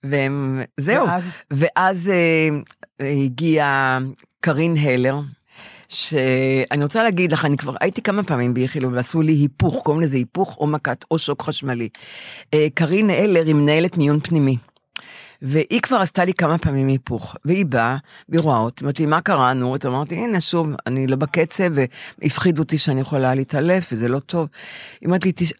והם, 0.03 0.61
זהו. 0.79 1.07
ואז? 1.07 1.37
ואז 1.51 2.09
אה, 2.09 2.49
הגיעה 3.25 3.99
קרין 4.39 4.75
הלר. 4.77 5.19
שאני 5.89 6.83
רוצה 6.83 7.03
להגיד 7.03 7.31
לך, 7.31 7.45
אני 7.45 7.57
כבר 7.57 7.73
הייתי 7.81 8.01
כמה 8.01 8.23
פעמים 8.23 8.53
באיכילוב 8.53 8.93
ועשו 8.93 9.21
לי 9.21 9.31
היפוך, 9.33 9.81
קוראים 9.83 10.01
לזה 10.01 10.17
היפוך 10.17 10.57
או 10.57 10.67
מכת 10.67 11.05
או 11.11 11.17
שוק 11.19 11.41
חשמלי. 11.43 11.89
אה, 12.53 12.67
קרין 12.73 13.09
הלר 13.09 13.45
היא 13.45 13.55
מנהלת 13.55 13.97
מיון 13.97 14.19
פנימי. 14.19 14.57
והיא 15.45 15.79
כבר 15.81 15.97
עשתה 15.97 16.25
לי 16.25 16.33
כמה 16.33 16.57
פעמים 16.57 16.87
היפוך, 16.87 17.35
והיא 17.45 17.65
באה, 17.65 17.97
והיא 18.29 18.41
רואה 18.41 18.57
אותי, 18.57 18.83
אמרתי 18.83 19.03
לי, 19.03 19.09
מה 19.09 19.21
קרה, 19.21 19.53
נורית? 19.53 19.85
אמרתי, 19.85 20.15
הנה, 20.15 20.41
שוב, 20.41 20.67
אני 20.87 21.07
לא 21.07 21.15
בקצב, 21.15 21.63
והפחיד 22.21 22.59
אותי 22.59 22.77
שאני 22.77 23.01
יכולה 23.01 23.35
להתעלף, 23.35 23.89
וזה 23.91 24.07
לא 24.07 24.19
טוב. 24.19 24.47
היא 25.01 25.09
אמרת 25.09 25.25
לי, 25.25 25.31
"תש- 25.35 25.53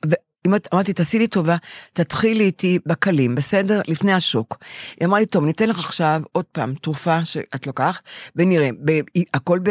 ו- 0.48 0.50
אמרת- 0.50 0.68
אמרתי, 0.74 0.94
תעשי 0.94 1.20
לי 1.20 1.28
טובה, 1.28 1.56
תתחילי 1.94 2.44
איתי 2.44 2.80
בקלים, 2.86 3.36
בסדר? 3.36 3.82
לפני 3.88 4.14
השוק. 4.14 4.58
היא 5.00 5.08
אמרה 5.08 5.20
לי, 5.20 5.26
טוב, 5.26 5.46
ניתן 5.46 5.70
לך 5.70 5.80
עכשיו 5.80 6.22
עוד 6.32 6.46
פעם 6.52 6.74
תרופה 6.82 7.26
שאת 7.26 7.68
לוקחת, 7.68 8.02
ונראה, 8.36 8.70
ב- 8.86 9.00
הכל 9.34 9.60
ב... 9.64 9.70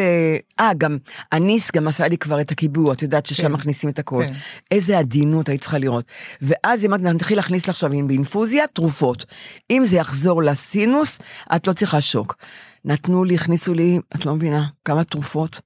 אה, 0.61 0.71
גם, 0.79 0.99
הניס 1.33 1.71
גם 1.73 1.89
עשה 1.89 2.09
לי 2.09 2.19
כבר 2.19 2.41
את 2.41 2.51
הקיבוע, 2.51 2.93
את 2.93 3.03
יודעת 3.03 3.27
ששם 3.27 3.43
כן. 3.43 3.53
מכניסים 3.53 3.91
את 3.91 3.99
הכל. 3.99 4.23
כן. 4.27 4.33
איזה 4.71 4.99
עדינות 4.99 5.49
היית 5.49 5.61
צריכה 5.61 5.79
לראות. 5.79 6.05
ואז 6.43 6.81
היא 6.81 6.89
אמרת, 6.89 7.01
נתחיל 7.01 7.39
להכניס 7.39 7.63
לך 7.63 7.69
עכשיו 7.69 7.91
באינפוזיה 8.07 8.67
תרופות. 8.67 9.25
אם 9.71 9.85
זה 9.85 9.97
יחזור 9.97 10.43
לסינוס, 10.43 11.19
את 11.57 11.67
לא 11.67 11.73
צריכה 11.73 12.01
שוק. 12.01 12.37
נתנו 12.85 13.25
לי, 13.25 13.35
הכניסו 13.35 13.75
לי, 13.75 13.99
את 14.17 14.27
לא 14.27 14.35
מבינה, 14.35 14.67
כמה 14.85 15.05
תרופות. 15.05 15.61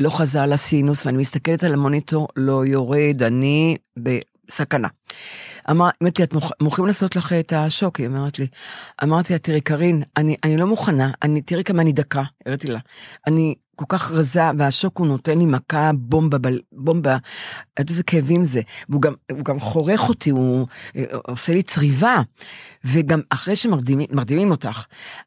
לא 0.00 0.10
חזר 0.10 0.46
לסינוס, 0.46 1.06
ואני 1.06 1.18
מסתכלת 1.18 1.64
על 1.64 1.72
המוניטור, 1.72 2.28
לא 2.36 2.66
יורד, 2.66 3.22
אני 3.22 3.76
בסכנה. 4.48 4.88
אמר, 5.70 5.88
אמרתי, 6.02 6.22
את 6.22 6.32
מוכ- 6.34 6.56
מוכנים 6.60 6.86
לעשות 6.86 7.16
לך 7.16 7.32
את 7.32 7.52
השוק? 7.52 7.96
היא 7.96 8.06
אומרת 8.06 8.38
לי. 8.38 8.46
אמרתי 9.02 9.32
לה, 9.32 9.38
תראי, 9.38 9.60
קארין, 9.60 10.02
אני, 10.16 10.36
אני 10.44 10.56
לא 10.56 10.66
מוכנה, 10.66 11.10
אני, 11.22 11.42
תראי 11.42 11.64
כמה 11.64 11.82
אני 11.82 11.92
דקה, 11.92 12.22
הראיתי 12.46 12.66
לה. 12.66 12.78
אני 13.26 13.54
כל 13.76 13.84
כך 13.88 14.10
רזה, 14.12 14.42
והשוק 14.58 14.98
הוא 14.98 15.06
נותן 15.06 15.38
לי 15.38 15.46
מכה 15.46 15.90
בומבה, 15.94 16.38
בל- 16.38 16.60
בומבה, 16.72 17.16
יודעת 17.78 17.90
איזה 17.90 18.02
כאבים 18.02 18.44
זה. 18.44 18.60
והוא 18.88 19.02
גם, 19.02 19.14
הוא 19.32 19.44
גם 19.44 19.60
חורך 19.60 20.08
אותי, 20.08 20.30
הוא 20.30 20.66
אה, 20.96 21.04
עושה 21.28 21.52
לי 21.52 21.62
צריבה. 21.62 22.22
וגם 22.86 23.20
אחרי 23.30 23.56
שמרדימים 23.56 24.06
מרדימים 24.10 24.50
אותך, 24.50 24.84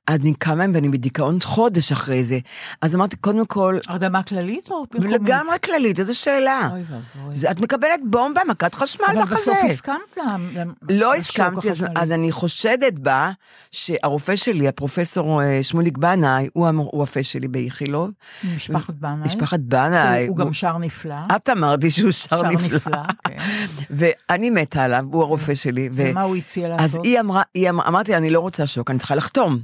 אז 0.08 0.20
אני 0.20 0.34
קמה 0.34 0.66
ואני 0.74 0.90
בדיכאון 0.90 1.40
חודש 1.44 1.92
אחרי 1.92 2.24
זה. 2.24 2.40
אז 2.82 2.96
אמרתי, 2.96 3.16
קודם 3.16 3.46
כל, 3.46 3.78
הרדמה 3.88 4.24
כללית 4.24 4.70
או 4.72 4.86
פרקומית? 4.90 5.22
לגמרי 5.22 5.56
כללית, 5.64 6.00
איזו 6.00 6.20
שאלה. 6.20 6.70
אוי 6.72 6.84
ואבוי. 6.90 7.38
זה, 7.38 7.52
את 7.52 7.60
מקבלת 7.60 8.00
בומבה, 8.04 8.42
מכת 8.50 8.74
חשמל 8.74 9.06
אבל 9.14 9.22
בחזה. 9.22 9.36
בסוף 9.36 9.58
הסכמת 9.72 10.18
לה. 10.18 10.64
לא 10.90 11.16
הסכמתי, 11.16 11.70
אז. 11.70 11.86
אז 11.96 12.12
אני 12.12 12.32
חושדת 12.32 12.94
בה 12.94 13.32
שהרופא 13.72 14.36
שלי, 14.36 14.68
הפרופסור 14.68 15.42
אה, 15.44 15.64
שמוליק 15.64 15.98
בנאי, 15.98 16.50
הוא, 16.54 16.68
הוא 16.68 17.04
הפה 17.04 17.24
שלי 17.24 17.48
באיכילוב. 17.48 18.10
משפחת 18.56 18.94
בנאי. 18.94 19.26
משפחת 19.26 19.60
בנאי. 19.60 20.28
הוא 20.28 20.38
גם 20.38 20.54
שר 20.54 20.78
נפלא. 20.78 21.16
את 21.36 21.50
אמרת 21.50 21.84
לי 21.84 21.92
שהוא 21.92 22.12
שר 22.12 22.42
שר 22.42 22.50
נפלא. 22.50 22.76
נפלא, 22.76 23.02
כן. 23.24 23.38
ואני 24.30 24.50
מתה 24.50 24.84
עליו, 24.84 25.06
הוא 25.12 25.22
הרופא 25.22 25.54
שלי. 25.54 25.90
ו- 25.94 26.10
ומה 26.12 26.22
הוא 26.22 26.36
הציע 26.36 26.76
אז 26.76 26.82
לעשות? 26.82 27.06
היא 27.06 27.20
אמרה, 27.20 27.42
היא 27.54 27.70
אמרה, 27.70 27.88
אמרתי, 27.88 28.16
אני 28.16 28.30
לא 28.30 28.40
רוצה 28.40 28.68
שוק, 28.68 28.92
אני 28.92 29.00
צריכה 29.00 29.16
לחתום. 29.16 29.60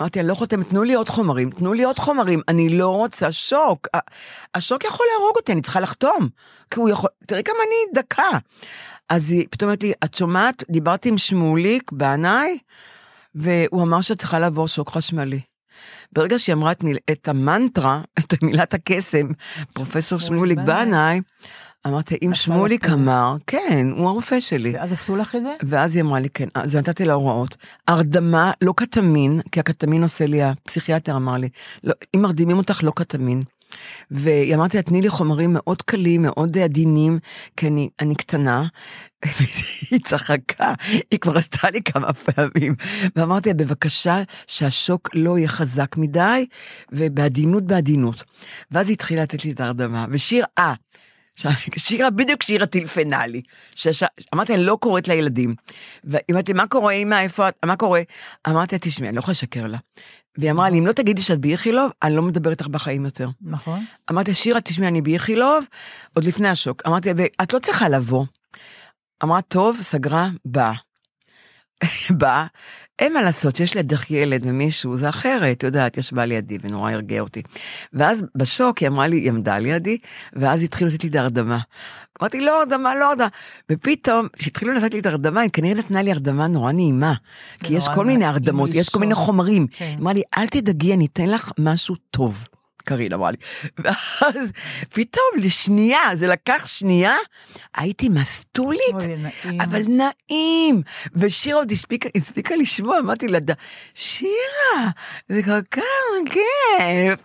אמרתי, 0.00 0.20
אני 0.20 0.28
לא 0.28 0.34
חותמת, 0.34 0.68
תנו 0.68 0.82
לי 0.82 0.94
עוד 0.94 1.08
חומרים, 1.08 1.50
תנו 1.50 1.72
לי 1.72 1.84
עוד 1.84 1.98
חומרים, 1.98 2.40
אני 2.48 2.68
לא 2.68 2.88
רוצה 2.88 3.32
שוק. 3.32 3.88
השוק 4.54 4.84
יכול 4.84 5.06
להרוג 5.12 5.36
אותי, 5.36 5.52
אני 5.52 5.62
צריכה 5.62 5.80
לחתום. 5.80 6.28
כי 6.70 6.80
הוא 6.80 6.88
יכול, 6.88 7.10
תראי 7.26 7.42
כמה 7.44 7.56
אני 7.66 8.02
דקה. 8.02 8.38
אז 9.08 9.30
היא 9.30 9.46
פתאום 9.50 9.68
אומרת 9.68 9.82
לי, 9.82 9.92
את 10.04 10.14
שומעת, 10.14 10.64
דיברתי 10.70 11.08
עם 11.08 11.18
שמוליק 11.18 11.92
בעיניי, 11.92 12.58
והוא 13.34 13.82
אמר 13.82 14.00
שאת 14.00 14.18
צריכה 14.18 14.38
לעבור 14.38 14.68
שוק 14.68 14.90
חשמלי. 14.90 15.40
ברגע 16.14 16.38
שהיא 16.38 16.54
אמרה 16.54 16.72
את, 16.72 16.82
מיל, 16.82 16.98
את 17.10 17.28
המנטרה, 17.28 18.00
את 18.18 18.42
מילת 18.42 18.74
הקסם, 18.74 19.26
פרופסור 19.74 20.18
שמוליק 20.18 20.58
בנאי. 20.58 21.20
אמרתי, 21.86 22.18
אם 22.26 22.34
שמוליק 22.34 22.84
לך 22.84 22.90
טוב." 22.90 23.00
אמר, 23.00 23.36
כן, 23.46 23.88
הוא 23.96 24.08
הרופא 24.08 24.40
שלי. 24.40 24.72
ואז 24.74 24.92
עשו 24.92 25.16
לך 25.16 25.34
את 25.34 25.42
זה? 25.42 25.54
ואז 25.62 25.96
היא 25.96 26.02
אמרה 26.02 26.20
לי, 26.20 26.28
כן, 26.28 26.48
אז 26.54 26.76
נתתי 26.76 27.04
לה 27.04 27.12
הוראות. 27.12 27.56
הרדמה, 27.88 28.52
לא 28.62 28.74
קטמין, 28.76 29.40
כי 29.52 29.60
הקטמין 29.60 30.02
עושה 30.02 30.26
לי, 30.26 30.42
הפסיכיאטר 30.42 31.16
אמר 31.16 31.36
לי, 31.36 31.48
לא, 31.84 31.94
אם 32.16 32.22
מרדימים 32.22 32.58
אותך, 32.58 32.80
לא 32.82 32.92
קטמין. 32.96 33.42
והיא 34.10 34.54
אמרתי 34.54 34.76
לה, 34.76 34.82
תני 34.82 35.02
לי 35.02 35.08
חומרים 35.08 35.52
מאוד 35.52 35.82
קלים, 35.82 36.22
מאוד 36.22 36.58
עדינים, 36.58 37.18
כי 37.56 37.68
אני, 37.68 37.88
אני 38.00 38.14
קטנה. 38.14 38.66
היא 39.90 40.00
צחקה, 40.04 40.74
היא 41.10 41.20
כבר 41.20 41.38
עשתה 41.38 41.70
לי 41.70 41.82
כמה 41.82 42.12
פעמים. 42.12 42.74
ואמרתי 43.16 43.48
לה, 43.48 43.54
בבקשה, 43.54 44.22
שהשוק 44.46 45.10
לא 45.14 45.38
יהיה 45.38 45.48
חזק 45.48 45.96
מדי, 45.96 46.46
ובעדינות 46.92 47.64
בעדינות. 47.64 48.24
ואז 48.70 48.88
היא 48.88 48.94
התחילה 48.94 49.22
לתת 49.22 49.44
לי 49.44 49.52
את 49.52 49.60
ההרדמה, 49.60 50.06
ושיר, 50.10 50.44
אה, 50.58 50.74
שירה, 51.76 52.10
בדיוק 52.10 52.42
שירה 52.42 52.66
טילפנה 52.66 53.26
לי. 53.26 53.42
אמרתי, 54.34 54.54
אני 54.54 54.62
לא 54.62 54.78
קוראת 54.80 55.08
לילדים. 55.08 55.54
והיא 56.04 56.22
אמרת 56.32 56.48
לי, 56.48 56.54
מה 56.54 56.66
קורה, 56.66 56.92
אמא, 56.92 57.20
איפה 57.20 57.48
את? 57.48 57.54
מה 57.64 57.76
קורה? 57.76 58.02
אמרתי 58.48 58.76
תשמעי, 58.80 59.08
אני 59.08 59.16
לא 59.16 59.20
יכולה 59.20 59.32
לשקר 59.32 59.66
לה. 59.66 59.78
והיא 60.38 60.50
אמרה 60.50 60.70
לי, 60.70 60.78
אם 60.78 60.86
לא 60.86 60.92
תגידי 60.92 61.22
שאת 61.22 61.38
באיכילוב, 61.38 61.90
אני 62.02 62.16
לא 62.16 62.22
מדברת 62.22 62.52
איתך 62.52 62.66
בחיים 62.66 63.04
יותר. 63.04 63.28
נכון. 63.42 63.84
אמרתי 64.10 64.34
שירה, 64.34 64.60
תשמעי, 64.60 64.88
אני 64.88 65.02
באיכילוב, 65.02 65.64
עוד 66.14 66.24
לפני 66.24 66.48
השוק. 66.48 66.82
אמרתי 66.86 67.08
ואת 67.16 67.52
לא 67.52 67.58
צריכה 67.58 67.88
לבוא. 67.88 68.24
אמרה, 69.24 69.42
טוב, 69.42 69.78
סגרה, 69.82 70.28
באה. 70.44 70.72
באה, 72.20 72.46
אין 72.98 73.12
מה 73.12 73.22
לעשות, 73.22 73.56
שיש 73.56 73.76
לידך 73.76 74.10
ילד 74.10 74.42
ומישהו, 74.46 74.96
זה 74.96 75.08
אחרת, 75.08 75.56
את 75.58 75.62
יודעת, 75.62 75.96
ישבה 75.96 76.24
לידי 76.24 76.58
ונורא 76.60 76.90
הרגיע 76.90 77.20
אותי. 77.20 77.42
ואז 77.92 78.24
בשוק 78.36 78.78
היא 78.78 78.88
אמרה 78.88 79.06
לי, 79.06 79.16
היא 79.16 79.28
עמדה 79.28 79.58
לידי, 79.58 79.98
ואז 80.32 80.62
התחילו 80.62 80.90
לתת 80.90 81.04
לי 81.04 81.10
את 81.10 81.14
ההרדמה. 81.14 81.58
אמרתי, 82.20 82.40
לא 82.40 82.60
הרדמה, 82.60 82.94
לא 82.94 83.08
הרדמה. 83.08 83.28
ופתאום, 83.72 84.28
כשהתחילו 84.36 84.72
לתת 84.72 84.94
לי 84.94 85.00
את 85.00 85.06
ההרדמה, 85.06 85.40
היא 85.40 85.50
כנראה 85.50 85.74
נתנה 85.74 86.02
לי 86.02 86.12
הרדמה 86.12 86.46
נורא 86.46 86.72
נעימה. 86.72 87.14
כי 87.62 87.74
יש 87.74 87.88
כל 87.94 88.06
מיני 88.06 88.24
הרדמות, 88.24 88.70
יש 88.72 88.88
כל 88.88 88.98
מיני. 88.98 89.14
חומרים. 89.14 89.66
כן. 89.66 89.84
היא 89.84 89.98
אמרה 89.98 90.12
לי, 90.12 90.22
אל 90.38 90.46
תדאגי, 90.46 90.94
אני 90.94 91.06
אתן 91.06 91.28
לך 91.28 91.52
משהו 91.58 91.94
טוב. 92.10 92.44
קארין 92.84 93.12
אמרה 93.12 93.30
לי. 93.30 93.36
ואז 93.78 94.52
פתאום 94.94 95.24
לשנייה, 95.36 96.00
זה 96.14 96.26
לקח 96.26 96.66
שנייה, 96.66 97.16
הייתי 97.76 98.08
מסטולית. 98.08 98.80
אוי, 98.94 99.16
נעים. 99.16 99.60
אבל 99.60 99.82
נעים. 99.88 100.82
ושירה 101.14 101.58
עוד 101.58 101.70
הספיקה, 101.70 102.08
הספיקה 102.16 102.56
לשמוע, 102.56 102.98
אמרתי 102.98 103.28
לה, 103.28 103.38
"ד- 103.40 103.52
שירה, 103.94 104.90
זה 105.28 105.42
כל 105.42 105.62
כך 105.70 105.82
כיף. 106.30 107.22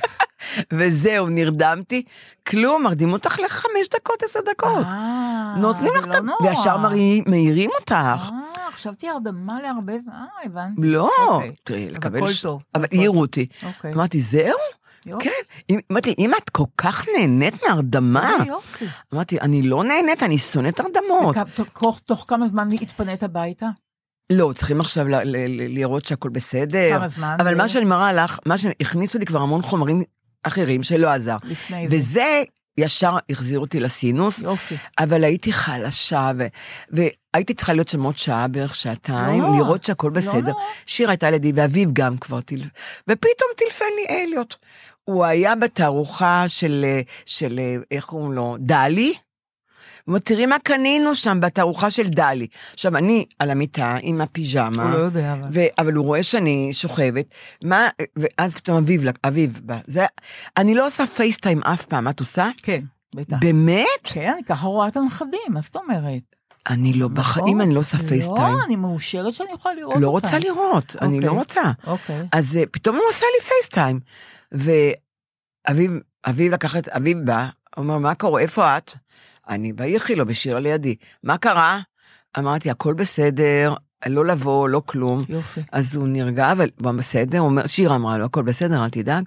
וזהו, 0.72 1.28
נרדמתי. 1.28 2.02
כלום, 2.48 2.82
מרדים 2.82 3.12
אותך 3.12 3.38
לחמש 3.44 3.88
דקות, 3.94 4.22
עשר 4.22 4.40
דקות. 4.50 4.84
אה, 4.86 5.54
נותנים 5.58 5.92
לך 5.94 6.06
לא 6.06 6.10
את 6.10 6.14
ה... 6.14 6.42
וישר 6.44 6.76
מעירים 7.26 7.70
אותך. 7.80 7.92
אה, 7.92 8.18
חשבתי 8.72 9.08
הרדמה 9.08 9.62
להרבה 9.62 9.92
אה, 9.92 9.98
הבנתי. 10.44 10.80
לא, 10.84 11.10
אוקיי. 11.28 11.52
תראי, 11.64 11.90
לקבל... 11.90 12.18
הכל 12.18 12.28
ש- 12.32 12.42
טוב, 12.42 12.62
אבל 12.74 12.84
הכל 12.84 12.96
העירו 12.96 13.20
אותי. 13.20 13.46
אוקיי. 13.62 13.92
אמרתי, 13.92 14.20
זהו? 14.20 14.58
יופי. 15.06 15.28
כן. 15.68 15.74
אמרתי 15.92 16.08
לי, 16.08 16.14
אם 16.18 16.30
את 16.42 16.50
כל 16.50 16.64
כך 16.78 17.04
נהנית 17.18 17.54
מהרדמה, 17.68 18.30
יופי. 18.46 18.84
אמרתי, 19.14 19.40
אני 19.40 19.62
לא 19.62 19.84
נהנית, 19.84 20.22
אני 20.22 20.38
שונאת 20.38 20.80
הרדמות. 20.80 21.36
תוך- 22.06 22.24
כמה 22.28 22.48
זמן 22.48 22.68
התפנית 22.72 23.22
הביתה? 23.22 23.66
לא, 24.32 24.52
צריכים 24.54 24.80
עכשיו 24.80 25.06
לראות 25.68 26.04
שהכל 26.04 26.28
בסדר. 26.28 26.96
כמה 26.98 27.08
זמן? 27.08 27.36
אבל? 27.40 27.54
מה 27.54 27.68
שאני 27.68 27.84
מראה 27.84 28.12
לך, 28.12 28.38
מה 28.46 28.58
שהכניסו 28.58 29.18
לי 29.18 29.26
כבר 29.26 29.40
המון 29.40 29.62
חומרים 29.62 30.02
אחרים 30.42 30.82
שלא 30.82 31.08
עזר. 31.08 31.36
לפני 31.44 31.88
זה. 31.88 31.96
וזה 31.96 32.42
ישר 32.78 33.16
החזיר 33.30 33.58
אותי 33.58 33.80
לסינוס, 33.80 34.42
יופי. 34.42 34.76
אבל 34.98 35.24
הייתי 35.24 35.52
חלשה, 35.52 36.30
ו... 36.38 36.46
והייתי 36.90 37.54
צריכה 37.54 37.72
להיות 37.72 37.88
שם 37.88 38.02
עוד 38.02 38.16
שעה, 38.16 38.48
בערך 38.48 38.74
שעתיים, 38.74 39.42
לא, 39.42 39.56
לראות 39.56 39.84
שהכל 39.84 40.10
בסדר. 40.10 40.52
לא. 40.52 40.58
שיר 40.86 41.10
הייתה 41.10 41.30
לידי, 41.30 41.52
ואביב 41.54 41.90
גם 41.92 42.16
כבר 42.16 42.40
טילפן, 42.40 42.68
ופתאום 43.08 43.50
טילפן 43.56 43.84
לי 43.96 44.16
אליוט. 44.16 44.54
הוא 45.04 45.24
היה 45.24 45.54
בתערוכה 45.54 46.44
של, 46.48 46.86
של, 47.26 47.60
איך 47.90 48.04
קוראים 48.04 48.32
לו? 48.32 48.56
דלי. 48.60 49.14
תראי 50.24 50.46
מה 50.46 50.58
קנינו 50.58 51.14
שם 51.14 51.38
בתערוכה 51.40 51.90
של 51.90 52.08
דלי. 52.08 52.46
עכשיו, 52.72 52.96
אני 52.96 53.26
על 53.38 53.50
המיטה 53.50 53.96
עם 54.02 54.20
הפיג'מה. 54.20 54.82
הוא 54.82 54.90
לא 54.90 54.98
יודע, 54.98 55.32
אבל. 55.32 55.48
ו... 55.52 55.60
אבל 55.78 55.92
הוא 55.92 56.04
רואה 56.04 56.22
שאני 56.22 56.68
שוכבת, 56.72 57.26
מה, 57.62 57.88
ואז 58.16 58.54
פתאום 58.54 58.76
אביב, 58.76 59.02
אביב 59.24 59.60
בא. 59.62 59.78
זה, 59.86 60.06
אני 60.56 60.74
לא 60.74 60.86
עושה 60.86 61.06
פייסטיים 61.06 61.62
אף 61.62 61.86
פעם, 61.86 62.08
את 62.08 62.20
עושה? 62.20 62.48
כן, 62.62 62.80
בטח. 63.14 63.36
באמת? 63.40 63.84
כן, 64.04 64.32
אני 64.34 64.44
ככה 64.44 64.66
רואה 64.66 64.88
את 64.88 64.96
הנכדים, 64.96 65.40
מה 65.48 65.60
זאת 65.60 65.76
אומרת? 65.76 66.22
אני 66.70 66.92
לא, 66.92 67.08
בחיים 67.08 67.46
נכון? 67.46 67.60
אני 67.60 67.74
לא 67.74 67.80
עושה 67.80 67.98
פייסטיים. 67.98 68.56
לא, 68.58 68.64
אני 68.66 68.76
מאושרת 68.76 69.34
שאני 69.34 69.52
יכולה 69.52 69.74
לראות 69.74 69.94
אותם. 69.94 70.02
לא 70.02 70.10
רוצה 70.10 70.38
לראות, 70.38 70.96
אני 71.02 71.20
לא 71.20 71.26
אוקיי. 71.26 71.38
רוצה. 71.38 71.62
אוקיי. 71.86 72.26
אז 72.32 72.56
אה, 72.56 72.62
פתאום 72.70 72.96
הוא 72.96 73.04
עשה 73.10 73.26
לי 73.38 73.44
פייסטיים. 73.44 74.00
ואביב, 74.52 75.92
אביב 76.26 76.52
לקח 76.52 76.76
את, 76.76 76.88
אביב 76.88 77.18
בא, 77.24 77.48
אומר, 77.76 77.98
מה 77.98 78.14
קורה, 78.14 78.40
איפה 78.40 78.76
את? 78.78 78.92
אני 79.48 79.72
באיכילו, 79.72 80.26
בשירה 80.26 80.60
לידי. 80.60 80.94
מה 81.22 81.38
קרה? 81.38 81.80
אמרתי, 82.38 82.70
הכל 82.70 82.94
בסדר, 82.94 83.74
לא 84.06 84.24
לבוא, 84.24 84.68
לא 84.68 84.82
כלום. 84.86 85.18
יופי. 85.28 85.60
אז 85.72 85.96
הוא 85.96 86.08
נרגע, 86.08 86.52
אבל 86.52 86.68
הוא 86.82 86.92
בסדר, 86.92 87.38
הוא 87.38 87.48
אומר, 87.48 87.66
שירה 87.66 87.96
אמרה 87.96 88.18
לו, 88.18 88.24
הכל 88.24 88.42
בסדר, 88.42 88.84
אל 88.84 88.90
תדאג. 88.90 89.24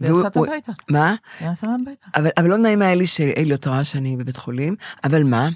והוא- 0.00 0.22
ויצאת 0.22 0.36
הביתה. 0.36 0.72
מה? 0.88 1.14
יצאת 1.40 1.68
הביתה. 1.80 2.06
אבל, 2.16 2.30
אבל 2.38 2.48
לא 2.50 2.56
נעים 2.56 2.82
היה 2.82 2.94
לי 2.94 3.06
שאליוט 3.06 3.66
ראה 3.66 3.84
שאני 3.84 4.16
בבית 4.16 4.36
חולים, 4.36 4.76
אבל 5.04 5.22
מה? 5.24 5.48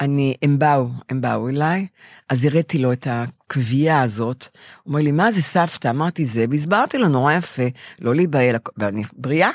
אני, 0.00 0.34
הם 0.42 0.58
באו, 0.58 0.88
הם 1.10 1.20
באו 1.20 1.48
אליי, 1.48 1.86
אז 2.28 2.44
הראיתי 2.44 2.78
לו 2.78 2.92
את 2.92 3.06
הקביעה 3.10 4.02
הזאת. 4.02 4.46
הוא 4.82 4.90
אומר 4.92 5.02
לי, 5.04 5.12
מה 5.12 5.32
זה 5.32 5.42
סבתא? 5.42 5.88
אמרתי 5.88 6.24
זה, 6.24 6.44
והסברתי 6.50 6.98
לו 6.98 7.08
נורא 7.08 7.32
יפה, 7.32 7.62
לא 8.00 8.14
להיבהל, 8.14 8.56
ואני 8.76 9.02
בריאה, 9.16 9.50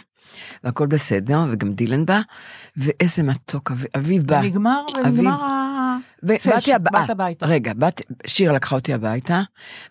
והכל 0.64 0.88
בסדר, 0.88 1.40
וגם 1.52 1.74
דילן 1.74 2.06
בא, 2.06 2.22
ואיזה 2.78 3.24
מתוק, 3.24 3.72
אב- 3.72 3.86
אביב 3.98 4.24
בא. 4.24 4.40
ונגמר. 4.44 4.86
ונגמר 5.06 5.44
ה... 5.44 5.98
ובאתי 6.24 6.62
סש, 6.62 6.70
הבאה. 6.70 7.02
באת 7.02 7.10
הביתה. 7.10 7.46
רגע, 7.46 7.74
באת, 7.74 8.02
שירה 8.28 8.54
לקחה 8.54 8.76
אותי 8.76 8.94
הביתה, 8.94 9.42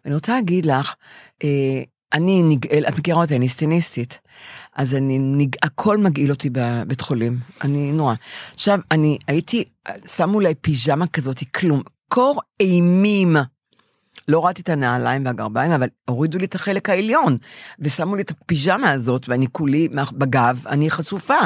ואני 0.04 0.14
רוצה 0.14 0.34
להגיד 0.34 0.66
לך, 0.66 0.94
אה, 1.44 1.82
אני 2.12 2.42
נגאל, 2.42 2.84
את 2.88 2.98
מכירה 2.98 3.22
אותי, 3.22 3.36
אני 3.36 3.48
סטיניסטית. 3.48 4.18
אז 4.76 4.94
אני, 4.94 5.18
נג... 5.18 5.56
הכל 5.62 5.98
מגעיל 5.98 6.30
אותי 6.30 6.50
בבית 6.52 7.00
חולים, 7.00 7.38
אני 7.64 7.92
נורא. 7.92 8.14
עכשיו, 8.54 8.78
אני 8.90 9.18
הייתי, 9.28 9.64
שמו 10.06 10.40
לי 10.40 10.54
פיג'מה 10.54 11.06
כזאת, 11.06 11.42
כלום, 11.54 11.82
קור 12.08 12.40
אימים. 12.60 13.36
לא 14.28 14.46
ראיתי 14.46 14.62
את 14.62 14.68
הנעליים 14.68 15.26
והגרביים, 15.26 15.72
אבל 15.72 15.88
הורידו 16.08 16.38
לי 16.38 16.44
את 16.44 16.54
החלק 16.54 16.88
העליון, 16.88 17.38
ושמו 17.78 18.16
לי 18.16 18.22
את 18.22 18.30
הפיג'מה 18.30 18.90
הזאת, 18.90 19.28
ואני 19.28 19.46
כולי 19.52 19.88
בגב, 20.12 20.64
אני 20.68 20.90
חשופה. 20.90 21.38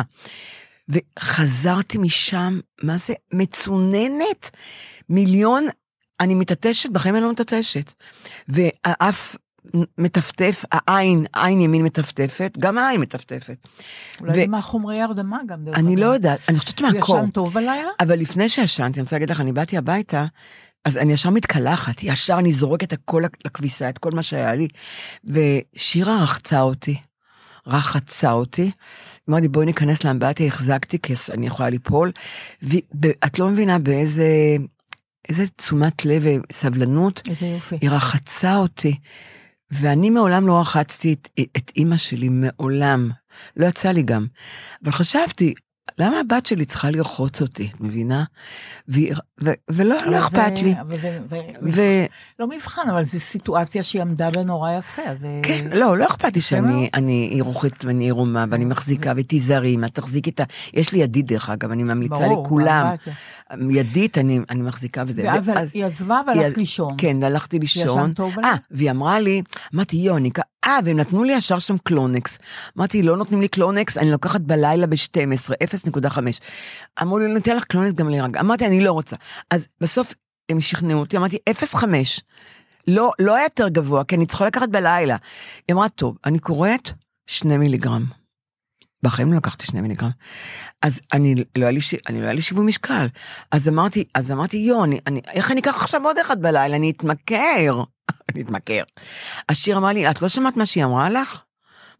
וחזרתי 0.88 1.98
משם, 1.98 2.60
מה 2.82 2.96
זה, 2.96 3.14
מצוננת, 3.32 4.50
מיליון, 5.08 5.66
אני 6.20 6.34
מתעטשת, 6.34 6.90
בחיים 6.90 7.16
אני 7.16 7.24
לא 7.24 7.30
מתעטשת. 7.30 7.92
והאף 8.48 9.36
מטפטף, 9.98 10.64
העין, 10.72 11.24
עין 11.32 11.60
ימין 11.60 11.82
מטפטפת, 11.82 12.52
גם 12.58 12.78
העין 12.78 13.00
מטפטפת. 13.00 13.56
אולי 14.20 14.44
ו- 14.44 14.50
מהחומרי 14.50 15.00
הרדמה 15.00 15.38
גם. 15.46 15.58
אני. 15.74 15.96
לא 15.96 16.06
יודעת, 16.06 16.40
אני 16.48 16.58
חושבת 16.58 16.80
מהקור. 16.80 17.18
ישן 17.18 17.30
טוב 17.30 17.54
בלילה? 17.54 17.88
אבל 18.00 18.18
לפני 18.18 18.48
שישנתי, 18.48 19.00
אני 19.00 19.02
רוצה 19.02 19.16
להגיד 19.16 19.30
לך, 19.30 19.40
אני 19.40 19.52
באתי 19.52 19.76
הביתה, 19.76 20.26
אז 20.84 20.96
אני 20.96 21.12
ישר 21.12 21.30
מתקלחת, 21.30 22.02
ישר 22.02 22.38
אני 22.38 22.52
זורקת 22.52 22.92
הכל 22.92 23.22
לכביסה, 23.44 23.88
את 23.88 23.98
כל 23.98 24.10
מה 24.10 24.22
שהיה 24.22 24.54
לי, 24.54 24.68
ושירה 25.24 26.22
רחצה 26.22 26.60
אותי, 26.60 26.96
רחצה 27.66 28.32
אותי. 28.32 28.70
אמרתי, 29.30 29.48
בואי 29.48 29.66
ניכנס 29.66 30.04
לאמבטיה, 30.04 30.46
החזקתי, 30.46 30.98
כי 31.02 31.14
אני 31.30 31.46
יכולה 31.46 31.70
ליפול, 31.70 32.12
ואת 32.62 33.38
לא 33.38 33.48
מבינה 33.48 33.78
באיזה 33.78 34.56
איזה 35.28 35.46
תשומת 35.56 36.04
לב 36.04 36.22
וסבלנות. 36.52 37.22
היא 37.80 37.90
רחצה 37.90 38.56
אותי. 38.56 38.96
ואני 39.70 40.10
מעולם 40.10 40.46
לא 40.46 40.60
רחצתי 40.60 41.12
את, 41.12 41.28
את 41.56 41.72
אימא 41.76 41.96
שלי, 41.96 42.28
מעולם. 42.28 43.10
לא 43.56 43.66
יצא 43.66 43.90
לי 43.90 44.02
גם. 44.02 44.26
אבל 44.84 44.92
חשבתי, 44.92 45.54
למה 45.98 46.20
הבת 46.20 46.46
שלי 46.46 46.64
צריכה 46.64 46.90
לרחוץ 46.90 47.42
אותי, 47.42 47.70
את 47.74 47.80
מבינה? 47.80 48.24
והיא- 48.88 49.14
ו, 49.44 49.50
ולא 49.70 49.96
לא 50.06 50.18
אכפת 50.18 50.52
לי. 50.62 50.74
זה- 51.00 51.18
ו- 51.30 51.36
ו... 51.72 51.80
לא 52.38 52.48
מבחן, 52.48 52.82
אבל 52.90 53.04
זו 53.04 53.20
סיטואציה 53.20 53.82
שהיא 53.82 54.02
עמדה 54.02 54.28
בה 54.36 54.42
נורא 54.44 54.72
יפה. 54.72 55.02
זה- 55.20 55.40
כן, 55.42 55.64
לא, 55.74 55.96
לא 55.96 56.06
אכפת 56.06 56.34
לי. 56.34 56.40
שאני 56.40 56.90
אני 56.94 57.28
עירוכית 57.32 57.84
ואני 57.84 58.04
עירומה 58.04 58.44
ואני 58.50 58.64
מחזיקה 58.64 59.12
ותיזהרי, 59.16 59.76
מה 59.76 59.88
תחזיקי 59.88 60.30
את 60.30 60.40
ה... 60.40 60.44
יש 60.74 60.92
לי 60.92 60.98
ידית 60.98 61.26
דרך 61.26 61.50
אגב, 61.50 61.70
אני 61.70 61.82
ממליצה 61.82 62.14
ברור, 62.14 62.44
לכולם. 62.46 62.94
ידית 63.70 64.18
אני, 64.18 64.40
אני 64.50 64.62
מחזיקה 64.62 65.02
וזה. 65.06 65.22
ואז 65.24 65.48
ואז- 65.48 65.70
היא 65.74 65.84
עזבה 65.84 66.20
והלכת 66.26 66.56
לישון. 66.58 66.94
כן, 66.98 67.16
והלכתי 67.22 67.58
לישון. 67.58 68.12
אה, 68.44 68.54
והיא 68.70 68.90
אמרה 68.90 69.20
לי, 69.20 69.42
אמרתי, 69.74 69.96
יו, 69.96 70.16
אני... 70.16 70.30
כ- 70.32 70.40
אה, 70.64 70.78
והם 70.84 71.00
נתנו 71.00 71.24
לי 71.24 71.32
ישר 71.32 71.58
שם 71.58 71.78
קלונקס. 71.78 72.38
אמרתי, 72.78 73.02
לא 73.02 73.16
נותנים 73.16 73.40
לי 73.40 73.48
קלונקס, 73.48 73.98
אני 73.98 74.10
לוקחת 74.10 74.40
בלילה 74.40 74.86
ב-12, 74.86 75.52
0.5. 76.04 76.18
אמרו 77.02 77.18
לי, 77.18 77.34
ניתן 77.34 77.56
לך 77.56 77.64
קלונקס 77.64 77.92
גם 77.92 78.08
להירגע. 78.08 78.40
אמרתי, 78.40 78.66
אני 78.66 78.80
לא 78.80 78.92
רוצה. 78.92 79.16
אז 79.50 79.66
בסוף 79.80 80.14
הם 80.48 80.60
שכנעו 80.60 81.00
אותי, 81.00 81.16
אמרתי, 81.16 81.38
0.5. 81.50 81.84
לא, 82.88 83.12
לא 83.18 83.42
יותר 83.42 83.68
גבוה, 83.68 84.04
כי 84.04 84.16
אני 84.16 84.26
צריכה 84.26 84.46
לקחת 84.46 84.68
בלילה. 84.68 85.16
היא 85.68 85.74
אמרה, 85.74 85.88
טוב, 85.88 86.16
אני 86.24 86.38
קוראת 86.38 86.90
שני 87.26 87.56
מיליגרם. 87.56 88.19
בחיים 89.02 89.32
לא 89.32 89.36
לקחתי 89.36 89.66
שני 89.66 89.80
מיליגרם. 89.80 90.10
אז 90.82 91.00
אני 91.12 91.34
לא 91.34 91.44
היה 91.56 91.70
לי, 91.70 91.80
ש... 91.80 91.94
אני 92.08 92.20
לא 92.20 92.24
היה 92.24 92.32
לי 92.32 92.40
שיווי 92.40 92.64
משקל. 92.64 93.06
אז 93.50 93.68
אמרתי, 93.68 94.04
אז 94.14 94.32
אמרתי, 94.32 94.56
יו, 94.56 94.84
אני, 94.84 94.98
אני, 95.06 95.20
איך 95.32 95.50
אני 95.50 95.60
אקח 95.60 95.76
עכשיו 95.76 96.04
עוד 96.04 96.18
אחד 96.18 96.42
בלילה? 96.42 96.76
אני 96.76 96.90
אתמכר. 96.90 97.82
אני 98.32 98.42
אתמכר. 98.42 98.82
השיר 99.48 99.76
אמר 99.76 99.88
לי, 99.88 100.10
את 100.10 100.22
לא 100.22 100.28
שמעת 100.28 100.56
מה 100.56 100.66
שהיא 100.66 100.84
אמרה 100.84 101.10
לך? 101.10 101.42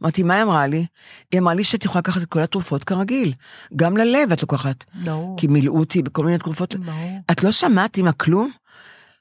אמרתי, 0.03 0.23
מה 0.23 0.35
היא 0.35 0.43
אמרה 0.43 0.67
לי? 0.67 0.87
היא 1.33 1.41
אמרה 1.41 1.55
לי 1.55 1.65
שאת 1.65 1.85
יכולה 1.85 2.01
לקחת 2.01 2.23
את 2.23 2.27
כל 2.27 2.41
התרופות 2.41 2.85
כרגיל. 2.85 3.35
גם 3.77 3.97
ללב 3.97 4.33
את 4.33 4.43
לוקחת. 4.43 4.85
ברור. 4.95 5.37
כי 5.39 5.47
מילאו 5.47 5.79
אותי 5.79 6.03
בכל 6.03 6.25
מיני 6.25 6.39
תרופות. 6.39 6.75
ברור. 6.75 7.19
את 7.31 7.45
לא 7.45 7.53
שמעת 7.53 7.97
עם 7.97 8.09
הכלום? 8.09 8.51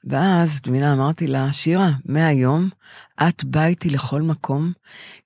ואז, 0.04 0.58
את 0.62 0.68
מבינה, 0.68 0.92
אמרתי 0.92 1.26
לה, 1.26 1.52
שירה, 1.52 1.90
מהיום, 2.06 2.68
את 3.28 3.44
באה 3.44 3.66
איתי 3.66 3.90
לכל 3.90 4.22
מקום, 4.22 4.72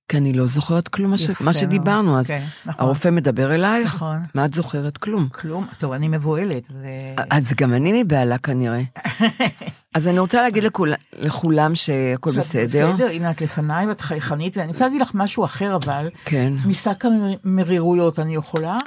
כי 0.09 0.17
אני 0.17 0.33
לא 0.33 0.47
זוכרת 0.47 0.89
כלום 0.89 1.11
מה, 1.11 1.19
ש... 1.19 1.31
מה. 1.41 1.53
שדיברנו. 1.55 2.19
אז 2.19 2.27
כן, 2.27 2.45
נכון. 2.67 2.85
הרופא 2.85 3.09
מדבר 3.09 3.55
אלייך, 3.55 3.95
נכון. 3.95 4.17
מה 4.35 4.45
את 4.45 4.55
זוכרת? 4.55 4.97
כלום. 4.99 5.29
כלום. 5.29 5.67
טוב, 5.79 5.93
אני 5.93 6.09
מבוהלת. 6.09 6.63
זה- 6.81 7.15
אז 7.31 7.53
גם 7.57 7.75
אני 7.75 8.03
מבהלה 8.03 8.39
כנראה. 8.39 8.83
אז 9.95 10.09
אני 10.09 10.19
רוצה 10.19 10.43
להגיד 10.43 10.65
לכול, 10.65 10.93
לכולם 11.19 11.75
שהכל 11.75 12.31
בסדר. 12.31 12.93
בסדר, 12.93 13.11
הנה 13.11 13.31
את 13.31 13.41
לפניי 13.41 13.87
ואת 13.87 14.01
חייכנית, 14.01 14.57
ואני 14.57 14.69
רוצה 14.69 14.85
להגיד 14.85 15.01
לך 15.03 15.11
משהו 15.15 15.45
אחר, 15.45 15.77
אבל, 15.77 16.09
כן. 16.25 16.53
משק 16.67 17.05
המרירויות 17.05 18.19
אני 18.19 18.35
יכולה. 18.35 18.79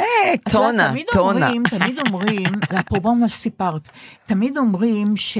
אה, 0.00 0.34
טונה, 0.50 0.92
טונה. 1.12 1.46
אומרים, 1.46 1.62
תמיד 1.70 1.98
אומרים, 1.98 2.46
אפרופו 2.80 3.14
מה 3.14 3.28
שסיפרת, 3.28 3.88
תמיד 4.26 4.58
אומרים 4.58 5.16
ש... 5.16 5.38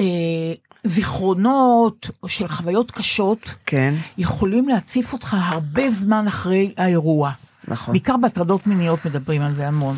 אה, 0.00 0.54
זיכרונות 0.84 2.10
של 2.26 2.48
חוויות 2.48 2.90
קשות 2.90 3.54
כן, 3.66 3.94
יכולים 4.18 4.68
להציף 4.68 5.12
אותך 5.12 5.36
הרבה 5.40 5.90
זמן 5.90 6.26
אחרי 6.26 6.74
האירוע. 6.76 7.30
נכון. 7.68 7.92
בעיקר 7.92 8.16
בהטרדות 8.16 8.66
מיניות 8.66 9.04
מדברים 9.04 9.42
על 9.42 9.52
זה 9.52 9.68
המון. 9.68 9.96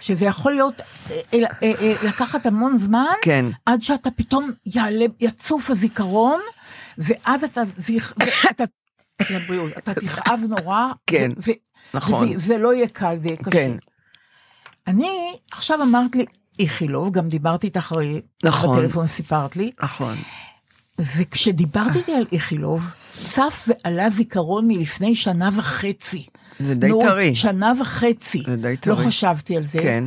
שזה 0.00 0.24
יכול 0.24 0.52
להיות, 0.52 0.80
אה, 1.10 1.20
אה, 1.62 1.94
לקחת 2.04 2.46
המון 2.46 2.78
זמן, 2.78 3.04
כן. 3.22 3.46
עד 3.66 3.82
שאתה 3.82 4.10
פתאום 4.10 4.50
יעלה, 4.66 5.04
יצוף 5.20 5.70
הזיכרון, 5.70 6.40
ואז 6.98 7.44
אתה, 7.44 7.62
זיכ... 7.76 8.14
ואתה, 8.44 8.64
לבריאות, 9.30 9.72
אתה 9.78 9.94
תכאב 9.94 10.40
נורא, 10.48 10.86
כן, 11.06 11.30
ו... 11.46 11.50
נכון. 11.94 12.28
וזה, 12.28 12.38
זה 12.38 12.58
לא 12.58 12.74
יהיה 12.74 12.88
קל, 12.88 13.16
זה 13.18 13.28
יהיה 13.28 13.36
קשה. 13.36 13.50
כן. 13.50 13.72
אני, 14.86 15.36
עכשיו 15.52 15.82
אמרת 15.82 16.16
לי, 16.16 16.24
איכילוב, 16.58 17.10
גם 17.10 17.28
דיברתי 17.28 17.66
איתך 17.66 17.92
הרי, 17.92 18.20
נכון. 18.44 18.78
בטלפון 18.78 19.06
סיפרת 19.06 19.56
לי, 19.56 19.70
נכון. 19.82 20.16
וכשדיברתי 20.98 21.98
איתי 21.98 22.12
על 22.12 22.26
איכילוב, 22.32 22.90
צף 23.12 23.68
ועלה 23.68 24.10
זיכרון 24.10 24.68
מלפני 24.68 25.14
שנה 25.14 25.50
וחצי. 25.56 26.26
זה 26.60 26.74
די 26.74 26.88
נו, 26.88 27.00
טרי. 27.00 27.36
שנה 27.36 27.72
וחצי. 27.80 28.42
זה 28.46 28.56
די 28.56 28.76
לא 28.86 28.94
טרי. 28.94 29.06
חשבתי 29.06 29.56
על 29.56 29.64
זה. 29.64 29.78
כן. 29.78 30.04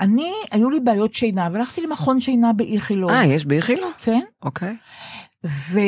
אני, 0.00 0.32
היו 0.50 0.70
לי 0.70 0.80
בעיות 0.80 1.14
שינה, 1.14 1.48
והלכתי 1.52 1.80
למכון 1.80 2.20
שינה 2.20 2.52
באיכילוב. 2.52 3.10
אה, 3.10 3.24
יש 3.24 3.46
באיכילו? 3.46 3.86
כן? 4.02 4.20
אוקיי. 4.42 4.76
ו... 5.46 5.80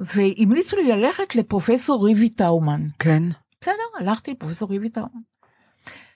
והמליצו 0.00 0.76
לי 0.76 0.88
ללכת 0.88 1.36
לפרופסור 1.36 2.06
ריבי 2.06 2.28
טאומן. 2.28 2.82
כן, 2.98 3.22
בסדר, 3.62 3.82
הלכתי 4.00 4.30
לפרופסור 4.30 4.70
ריבי 4.70 4.88
טאומן. 4.88 5.20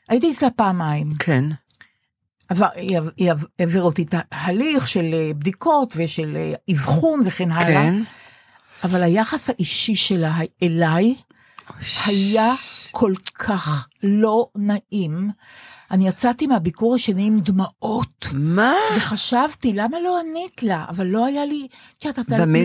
הייתי 0.08 0.32
אצלה 0.32 0.50
פעמיים. 0.50 1.08
כן. 1.18 1.44
עבר, 2.48 2.66
היא 2.74 2.98
היא 3.16 3.32
העבירה 3.58 3.84
אותי 3.84 4.04
תהליך 4.04 4.88
של 4.88 5.14
אה, 5.14 5.30
בדיקות 5.34 5.94
ושל 5.96 6.36
אה, 6.36 6.52
אבחון 6.72 7.22
וכן 7.24 7.52
הלאה. 7.52 7.66
כן. 7.66 8.02
אבל 8.84 9.02
היחס 9.02 9.50
האישי 9.50 9.94
שלה 9.94 10.38
אליי 10.62 11.14
היה 12.06 12.54
כל 12.90 13.12
כך 13.34 13.88
לא 14.06 14.46
נעים. 14.56 15.30
אני 15.90 16.08
יצאתי 16.08 16.46
מהביקור 16.46 16.94
השני 16.94 17.26
עם 17.26 17.40
דמעות, 17.40 18.26
מה? 18.34 18.74
וחשבתי, 18.96 19.72
למה 19.72 20.00
לא 20.00 20.20
ענית 20.20 20.62
לה? 20.62 20.84
אבל 20.88 21.06
לא 21.06 21.26
היה 21.26 21.44
לי... 21.44 21.66
במה 22.04 22.64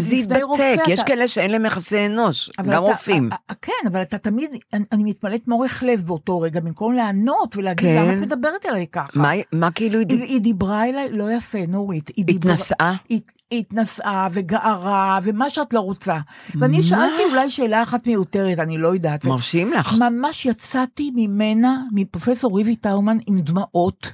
זה? 0.57 0.75
כי 0.85 0.91
יש 0.91 1.03
כאלה 1.03 1.27
שאין 1.27 1.51
להם 1.51 1.65
יחסי 1.65 2.05
אנוש, 2.05 2.49
גם 2.63 2.79
רופאים. 2.79 3.29
אה, 3.31 3.37
אה, 3.49 3.55
כן, 3.61 3.87
אבל 3.91 4.01
אתה 4.01 4.17
תמיד, 4.17 4.49
אני, 4.73 5.03
מתמלאת 5.03 5.47
מורך 5.47 5.83
לב 5.87 6.01
באותו 6.07 6.39
רגע, 6.39 6.59
במקום 6.59 6.93
לענות 6.93 7.55
ולהגיד, 7.57 7.89
כן. 7.89 8.01
למה 8.03 8.13
את 8.13 8.17
מדברת 8.19 8.65
אליי 8.65 8.87
ככה? 8.91 9.19
מה- 9.51 9.71
כאילו 9.71 9.99
היא 9.99 10.41
דיברה 10.41 10.89
אליי 10.89 11.09
לא 11.11 11.31
יפה, 11.31 11.59
נורית. 11.67 12.11
היא 13.09 13.21
התנסעה 13.51 14.27
וגערה 14.31 15.19
ומה 15.23 15.49
שאת 15.49 15.73
לא 15.73 15.79
רוצה. 15.79 16.17
ואני? 16.55 16.83
שאלתי 16.83 17.23
אולי 17.31 17.49
שאלה 17.49 17.83
אחת 17.83 18.07
מיותרת, 18.07 18.59
אני 18.59 18.77
לא 18.77 18.93
יודעת. 18.93 19.25
מרשים 19.25 19.73
לך. 19.73 19.93
ממש 19.93 20.45
יצאתי 20.45 21.11
ממנה, 21.35 21.83
מפרופסור 21.91 22.57
ריבי 22.57 22.75
טאומן, 22.75 23.17
עם 23.27 23.41
דמעות. 23.41 24.13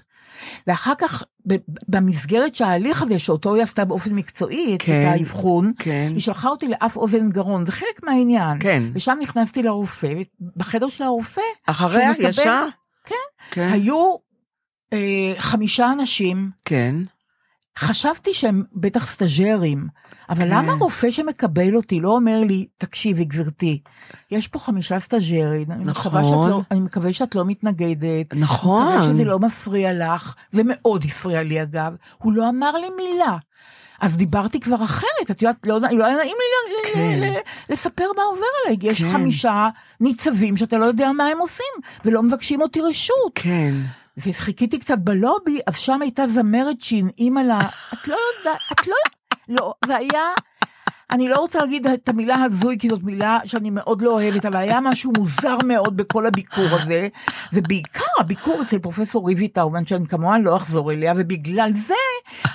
ואחר 0.67 0.93
כך, 0.97 1.23
במסגרת 1.87 2.55
שההליך 2.55 3.01
הזה, 3.01 3.19
שאותו 3.19 3.55
היא 3.55 3.63
עשתה 3.63 3.85
באופן 3.85 4.13
מקצועי, 4.13 4.75
את 4.75 4.81
כן, 4.81 5.11
האבחון, 5.13 5.73
כן. 5.79 6.11
היא 6.15 6.21
שלחה 6.21 6.49
אותי 6.49 6.67
לאף 6.67 6.97
אוזן 6.97 7.29
גרון, 7.29 7.65
זה 7.65 7.71
חלק 7.71 8.03
מהעניין. 8.03 8.57
כן. 8.59 8.83
ושם 8.93 9.17
נכנסתי 9.21 9.63
לרופא, 9.63 10.13
בחדר 10.55 10.89
של 10.89 11.03
הרופא, 11.03 11.41
אחריה 11.65 12.11
ישר? 12.19 12.67
כן. 13.05 13.15
כן. 13.51 13.69
היו 13.73 14.15
אה, 14.93 15.33
חמישה 15.37 15.91
אנשים, 15.91 16.49
כן. 16.65 16.95
חשבתי 17.77 18.33
שהם 18.33 18.63
בטח 18.73 19.07
סטאג'רים, 19.07 19.87
אבל 20.29 20.43
כן. 20.43 20.47
למה 20.49 20.73
רופא 20.73 21.11
שמקבל 21.11 21.75
אותי 21.75 21.99
לא 21.99 22.09
אומר 22.09 22.39
לי, 22.39 22.67
תקשיבי 22.77 23.25
גברתי, 23.25 23.81
יש 24.31 24.47
פה 24.47 24.59
חמישה 24.59 24.99
סטאג'רים, 24.99 25.71
אני 25.71 25.83
נכון. 25.83 26.49
לא, 26.49 26.61
אני 26.71 26.79
מקווה 26.79 27.13
שאת 27.13 27.35
לא 27.35 27.45
מתנגדת, 27.45 28.33
אני 28.33 28.41
נכון. 28.41 28.87
מקווה 28.87 29.03
שזה 29.13 29.25
לא 29.25 29.39
מפריע 29.39 29.93
לך, 29.93 30.33
ומאוד 30.53 31.05
הפריע 31.05 31.43
לי 31.43 31.61
אגב, 31.61 31.93
הוא 32.17 32.33
לא 32.33 32.49
אמר 32.49 32.71
לי 32.71 32.87
מילה. 32.97 33.37
אז 34.01 34.17
דיברתי 34.17 34.59
כבר 34.59 34.83
אחרת, 34.83 35.31
את 35.31 35.41
יודעת, 35.41 35.55
לא, 35.65 35.79
לא 35.91 36.05
היה 36.05 36.15
נעים 36.17 36.35
לי 36.39 36.93
כן. 36.93 37.19
ל- 37.19 37.23
ל- 37.25 37.73
לספר 37.73 38.05
מה 38.17 38.23
עובר 38.23 38.45
עליי, 38.65 38.77
יש 38.91 39.03
כן. 39.03 39.11
חמישה 39.13 39.69
ניצבים 39.99 40.57
שאתה 40.57 40.77
לא 40.77 40.85
יודע 40.85 41.11
מה 41.11 41.25
הם 41.25 41.37
עושים, 41.39 41.73
ולא 42.05 42.23
מבקשים 42.23 42.61
אותי 42.61 42.81
רשות. 42.81 43.31
כן. 43.35 43.73
וחיכיתי 44.17 44.79
קצת 44.79 44.99
בלובי, 44.99 45.59
אז 45.67 45.75
שם 45.75 46.01
הייתה 46.01 46.27
זמרת 46.27 46.81
שהנעימה 46.81 47.43
לה, 47.43 47.59
את 47.93 48.07
לא 48.07 48.17
יודעת, 48.37 48.59
את 48.71 48.87
לא, 48.87 48.95
לא, 49.49 49.73
זה 49.85 49.95
היה 49.95 50.23
אני 51.11 51.27
לא 51.29 51.35
רוצה 51.35 51.59
להגיד 51.59 51.87
את 51.87 52.09
המילה 52.09 52.43
הזוי, 52.43 52.77
כי 52.79 52.89
זאת 52.89 53.03
מילה 53.03 53.39
שאני 53.45 53.69
מאוד 53.69 54.01
לא 54.01 54.11
אוהבת, 54.11 54.45
אבל 54.45 54.55
היה 54.55 54.81
משהו 54.81 55.11
מוזר 55.17 55.57
מאוד 55.65 55.97
בכל 55.97 56.25
הביקור 56.25 56.65
הזה, 56.71 57.07
ובעיקר 57.53 58.05
הביקור 58.19 58.61
אצל 58.61 58.79
פרופסור 58.79 59.27
ריבי 59.27 59.47
טאומן, 59.47 59.85
שאני 59.85 60.07
כמובן 60.07 60.41
לא 60.41 60.57
אחזור 60.57 60.91
אליה, 60.91 61.13
ובגלל 61.17 61.73
זה 61.73 61.93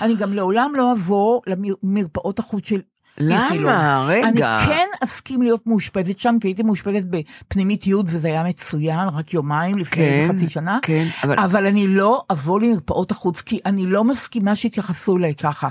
אני 0.01 0.15
גם 0.15 0.33
לעולם 0.33 0.73
לא 0.75 0.91
אבוא 0.93 1.41
למרפאות 1.47 2.39
החוץ 2.39 2.67
של. 2.67 2.81
למה? 3.17 4.05
רגע. 4.07 4.57
אני 4.59 4.67
כן 4.67 4.87
אסכים 5.03 5.41
להיות 5.41 5.67
מאושפזת 5.67 6.19
שם, 6.19 6.35
כי 6.41 6.47
הייתי 6.47 6.63
מאושפזת 6.63 7.03
בפנימית 7.09 7.87
י' 7.87 7.93
וזה 8.05 8.27
היה 8.27 8.43
מצוין, 8.43 9.07
רק 9.13 9.33
יומיים 9.33 9.77
לפני 9.77 9.95
כן, 10.27 10.33
חצי 10.33 10.49
שנה. 10.49 10.79
כן, 10.81 11.07
אבל- 11.23 11.39
אבל 11.39 11.67
אני 11.67 11.87
לא 11.87 12.23
אבוא 12.31 12.59
למרפאות 12.59 13.11
החוץ, 13.11 13.41
כי 13.41 13.59
אני 13.65 13.85
לא 13.85 14.03
מסכימה 14.03 14.55
שיתייחסו 14.55 15.17
אליי 15.17 15.35
ככה. 15.35 15.69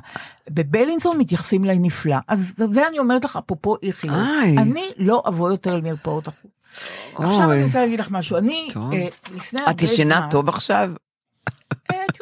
בבלינסון 0.51 1.19
מתייחסים 1.19 1.65
אליי 1.65 1.79
נפלא. 1.79 2.17
אז 2.29 2.55
זה 2.57 2.89
אני 2.89 2.99
אומרת 2.99 3.25
לך, 3.25 3.37
אפרופו 3.45 3.77
איכילוב. 3.83 4.19
אני 4.59 4.85
לא 4.99 5.23
אבוא 5.29 5.51
יותר 5.51 5.77
למרפאות 5.77 6.29
החוץ. 6.29 6.51
עכשיו 7.15 7.47
אוי. 7.47 7.57
אני 7.57 7.65
רוצה 7.65 7.81
להגיד 7.81 8.01
לך 8.01 8.11
משהו. 8.11 8.37
אני. 8.39 8.69
אה, 8.93 9.07
לפני 9.35 9.61
הרבה 9.61 9.71
את 9.71 9.83
ישנה 9.83 10.05
זמן- 10.21 10.29
טוב 10.31 10.49
עכשיו? 10.49 10.91
אה, 11.91 11.97
את. 12.11 12.19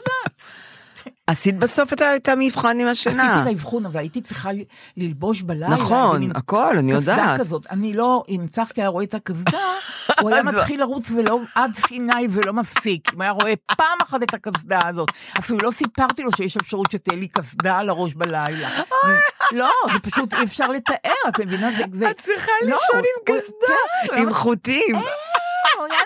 עשית 1.31 1.59
בסוף 1.59 1.93
את 1.93 2.03
את 2.03 2.29
המבחן 2.29 2.81
עם 2.81 2.87
עשיתי 2.87 3.11
השינה. 3.11 3.43
את 3.43 3.47
האבחון, 3.47 3.87
אבל 3.87 3.99
הייתי 4.01 4.21
צריכה 4.21 4.53
ל- 4.53 4.62
ללבוש 4.97 5.43
בלילה. 5.43 5.69
נכון, 5.69 6.21
הכל, 6.35 6.77
אני 6.79 6.93
קסדה 6.97 7.12
יודעת. 7.12 7.40
כזאת. 7.40 7.66
אני 7.71 7.93
לא, 7.95 8.23
אם 8.29 8.47
צחקי 8.51 8.81
היה 8.81 8.88
רואה 8.88 9.05
את 9.05 9.14
הקסדה, 9.14 9.59
הוא 10.21 10.31
היה 10.31 10.43
מתחיל 10.43 10.81
לרוץ 10.81 11.11
ולא, 11.11 11.40
עד 11.55 11.75
סיני 11.75 12.27
ולא 12.31 12.53
מפסיק. 12.53 13.14
אם 13.14 13.21
היה 13.21 13.31
רואה 13.31 13.53
פעם 13.66 13.99
אחת 14.03 14.23
את 14.23 14.35
הקסדה 14.35 14.81
הזאת. 14.88 15.09
אפילו 15.38 15.59
לא 15.62 15.71
סיפרתי 15.71 16.23
לו 16.23 16.31
שיש 16.37 16.57
אפשרות 16.57 16.90
שתהיה 16.90 17.19
לי 17.19 17.29
קסדה 17.29 17.79
על 17.79 17.88
הראש 17.88 18.14
בלילה. 18.14 18.69
לא, 19.53 19.71
זה 19.93 19.99
פשוט 19.99 20.35
אי 20.35 20.45
אפשר 20.45 20.69
לתאר, 20.69 21.29
את 21.29 21.40
מבינה? 21.40 21.69
את 22.11 22.21
צריכה 22.21 22.53
לא, 22.62 22.66
לישון 22.69 22.99
עם 22.99 23.35
קסדה, 23.37 23.77
כן, 24.16 24.23
עם 24.23 24.33
חוטים. 24.33 24.95
הוא 24.97 25.85
היה 25.87 26.01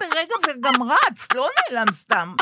נעלם 0.00 0.10
ברגע 0.12 0.58
וגם 0.58 0.82
רץ, 0.82 1.28
לא 1.34 1.48
נעלם 1.70 1.86
סתם. 1.92 2.34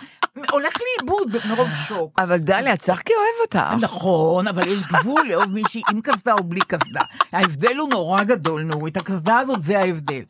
הולך 0.50 0.74
לאיבוד 0.98 1.36
מרוב 1.48 1.68
שוק. 1.88 2.20
אבל 2.20 2.36
דליה, 2.36 2.76
צחקי 2.76 3.12
אוהב 3.12 3.40
אותך. 3.40 3.84
נכון, 3.84 4.48
אבל 4.48 4.68
יש 4.68 4.82
גבול 4.82 5.22
לאהוב 5.28 5.52
מישהי 5.52 5.82
עם 5.90 6.00
קסדה 6.00 6.32
או 6.32 6.44
בלי 6.44 6.60
קסדה. 6.60 7.00
ההבדל 7.32 7.76
הוא 7.76 7.88
נורא 7.88 8.24
גדול, 8.24 8.62
נו, 8.62 8.86
את 8.86 8.96
הקסדה 8.96 9.38
הזאת 9.38 9.62
זה 9.62 9.78
ההבדל. 9.78 10.22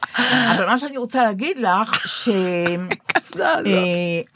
אבל 0.56 0.66
מה 0.66 0.78
שאני 0.78 0.96
רוצה 0.96 1.22
להגיד 1.22 1.58
לך, 1.58 2.08
שאני 2.08 2.96
קסדה 3.06 3.52
הזאת. 3.52 3.68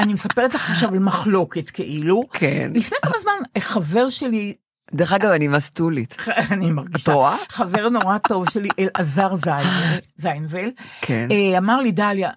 מספרת 0.07 0.55
לך 0.55 0.71
עכשיו 0.71 0.89
על 0.89 0.99
מחלוקת 0.99 1.71
כאילו. 1.71 2.23
כן. 2.33 2.71
לפני 2.75 2.99
כמה 3.03 3.21
זמן 3.23 3.61
חבר 3.61 4.09
שלי, 4.09 4.55
דרך 4.95 5.13
אגב, 5.13 5.31
אני 5.31 5.49
מסטולית. 5.49 6.17
אני 6.51 6.71
מרגישה, 6.71 7.11
את 7.13 7.17
רואה? 7.17 7.37
חבר 7.49 7.89
נורא 7.89 8.19
טוב 8.19 8.51
שלי, 8.51 8.69
אלעזר 8.79 9.37
זיינבל, 9.37 9.99
זיינבל, 10.17 10.71
כן. 11.01 11.29
אה, 11.31 11.59
אמר 11.59 11.81
לי, 11.81 11.91
דליה, 11.91 12.31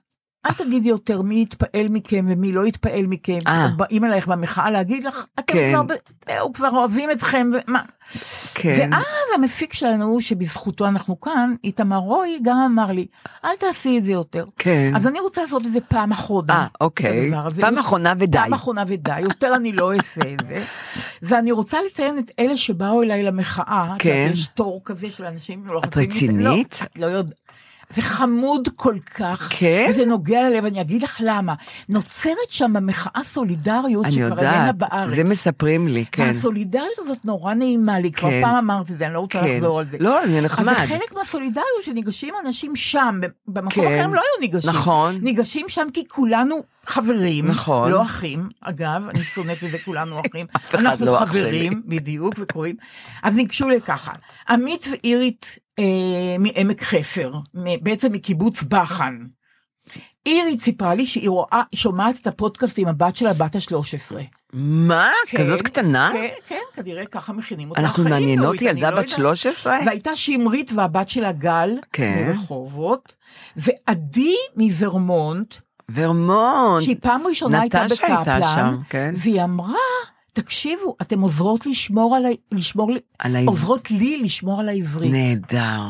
אל 0.45 0.53
תגידי 0.53 0.89
יותר 0.89 1.21
מי 1.21 1.41
יתפעל 1.41 1.87
מכם 1.89 2.25
ומי 2.29 2.51
לא 2.51 2.65
יתפעל 2.65 3.05
מכם. 3.07 3.39
אה. 3.47 3.67
באים 3.77 4.05
אלייך 4.05 4.27
במחאה 4.27 4.71
להגיד 4.71 5.03
לך, 5.03 5.25
אתם 5.39 5.53
כן. 5.53 5.73
כבר, 5.73 6.53
כבר 6.53 6.69
אוהבים 6.69 7.11
אתכם, 7.11 7.51
ומה. 7.53 7.81
כן. 8.53 8.89
ואז 8.91 9.05
המפיק 9.35 9.73
שלנו, 9.73 10.21
שבזכותו 10.21 10.87
אנחנו 10.87 11.19
כאן, 11.19 11.55
איתמר 11.63 11.97
רוי, 11.97 12.39
גם 12.41 12.57
אמר 12.57 12.91
לי, 12.91 13.05
אל 13.45 13.55
תעשי 13.59 13.97
את 13.97 14.03
זה 14.03 14.11
יותר. 14.11 14.45
כן. 14.57 14.93
אז 14.95 15.07
אני 15.07 15.19
רוצה 15.19 15.41
לעשות 15.41 15.65
את 15.65 15.71
זה 15.71 15.79
פעם 15.81 16.11
אחרונה. 16.11 16.53
אה, 16.53 16.67
אוקיי. 16.81 17.31
פעם 17.61 17.77
אחרונה 17.77 18.13
ודי. 18.17 18.37
פעם 18.37 18.53
אחרונה 18.53 18.83
ודי, 18.87 19.19
יותר 19.19 19.55
אני 19.55 19.71
לא 19.71 19.93
אעשה 19.93 20.21
את 20.33 20.47
זה. 20.47 20.63
ואני 21.21 21.51
רוצה 21.51 21.77
לציין 21.85 22.19
את 22.19 22.31
אלה 22.39 22.57
שבאו 22.57 23.03
אליי 23.03 23.23
למחאה. 23.23 23.95
כן. 23.99 24.29
יש 24.33 24.47
תור 24.47 24.81
כזה 24.85 25.11
של 25.11 25.25
אנשים 25.25 25.63
לא 25.67 25.81
את 25.83 25.97
רצינית? 25.97 26.79
לא, 26.81 26.85
את 26.85 26.97
לא 26.97 27.05
יודעת. 27.05 27.35
זה 27.93 28.01
חמוד 28.01 28.69
כל 28.75 28.95
כך, 29.15 29.47
כן? 29.59 29.87
וזה 29.89 30.05
נוגע 30.05 30.49
ללב, 30.49 30.65
אני 30.65 30.81
אגיד 30.81 31.01
לך 31.01 31.21
למה. 31.25 31.53
נוצרת 31.89 32.35
שם 32.49 32.73
במחאה 32.73 33.21
סולידריות 33.23 34.05
אני 34.05 34.11
שכבר 34.11 34.39
איננה 34.39 34.67
יודעת, 34.67 34.77
בארץ. 34.77 35.15
זה 35.15 35.23
מספרים 35.23 35.87
לי, 35.87 36.05
כן. 36.11 36.23
והסולידריות 36.23 36.99
הזאת 36.99 37.25
נורא 37.25 37.53
נעימה 37.53 37.99
לי, 37.99 38.11
כבר 38.11 38.29
כן. 38.29 38.41
פעם 38.41 38.55
אמרתי 38.55 38.93
את 38.93 38.97
זה, 38.97 39.05
אני 39.05 39.13
לא 39.13 39.19
רוצה 39.19 39.41
כן. 39.41 39.53
לחזור 39.55 39.79
על 39.79 39.85
זה. 39.91 39.97
לא, 39.99 40.23
אני 40.23 40.37
אז 40.39 40.43
נחמד. 40.45 40.65
זה 40.65 40.87
חלק 40.87 41.13
מהסולידריות 41.13 41.83
שניגשים 41.83 42.33
אנשים 42.45 42.75
שם, 42.75 43.19
במקום 43.47 43.83
כן. 43.83 43.93
אחר 43.93 44.03
הם 44.03 44.13
לא 44.13 44.19
היו 44.19 44.41
ניגשים. 44.41 44.69
נכון. 44.69 45.19
ניגשים 45.21 45.69
שם 45.69 45.87
כי 45.93 46.03
כולנו 46.07 46.63
חברים, 46.85 47.47
נכון. 47.47 47.91
לא 47.91 48.01
אחים, 48.01 48.49
אגב, 48.61 49.09
אני 49.09 49.23
שונאת 49.23 49.63
את 49.63 49.71
זה, 49.71 49.77
כולנו 49.85 50.19
אחים. 50.19 50.45
אף 50.55 50.69
אחד 50.69 50.79
אנחנו 50.79 51.05
לא 51.05 51.23
אח 51.23 51.33
שלי. 51.33 51.41
חברים, 51.41 51.81
בדיוק, 51.85 52.35
וקרואים. 52.37 52.75
אז 53.23 53.35
ניגשו 53.35 53.69
לככה, 53.69 54.11
עמית 54.49 54.87
ואירית 54.91 55.59
אה, 55.79 56.35
מעמק 56.39 56.83
חפר, 56.83 57.33
בעצם 57.81 58.11
מקיבוץ 58.11 58.63
בחן. 58.63 59.17
אירית 60.25 60.61
סיפרה 60.61 60.95
לי 60.95 61.05
שהיא 61.05 61.29
רואה, 61.29 61.61
שומעת 61.75 62.19
את 62.21 62.27
הפודקאסט 62.27 62.79
עם 62.79 62.87
הבת 62.87 63.15
שלה, 63.15 63.33
בת 63.33 63.55
ה-13. 63.55 64.15
מה? 64.53 65.09
כן, 65.27 65.37
כזאת 65.37 65.61
קטנה? 65.61 66.09
כן, 66.13 66.27
כן, 66.47 66.61
כנראה 66.73 67.05
ככה 67.05 67.33
מכינים 67.33 67.69
אותה 67.69 67.81
אנחנו 67.81 68.03
מעניינות 68.03 68.61
ילדה 68.61 68.89
לא 68.89 68.95
בת 68.95 69.03
יודעת. 69.03 69.07
13? 69.07 69.77
והייתה 69.85 70.15
שמרית 70.15 70.71
והבת 70.75 71.09
שלה 71.09 71.31
גל, 71.31 71.77
כן. 71.93 72.23
מרחובות, 72.27 73.15
ועדי 73.57 74.35
מוורמונט, 74.55 75.55
ורמונט. 75.93 76.83
שהיא 76.83 76.95
פעם 77.01 77.27
ראשונה 77.27 77.61
הייתה 77.61 77.85
בקפלן, 77.91 78.41
שם, 78.53 78.77
כן. 78.89 79.13
והיא 79.17 79.43
אמרה, 79.43 79.75
תקשיבו, 80.33 80.95
אתן 81.01 81.19
עוזרות 81.19 81.65
לשמור 81.65 82.15
על 82.15 82.25
ה... 82.25 82.29
לשמור... 82.51 82.91
על 83.19 83.35
העברית. 83.35 83.47
עוזרות 83.47 83.91
לי 83.91 84.17
לשמור 84.17 84.59
על 84.59 84.69
העברית. 84.69 85.11
נהדר. 85.11 85.81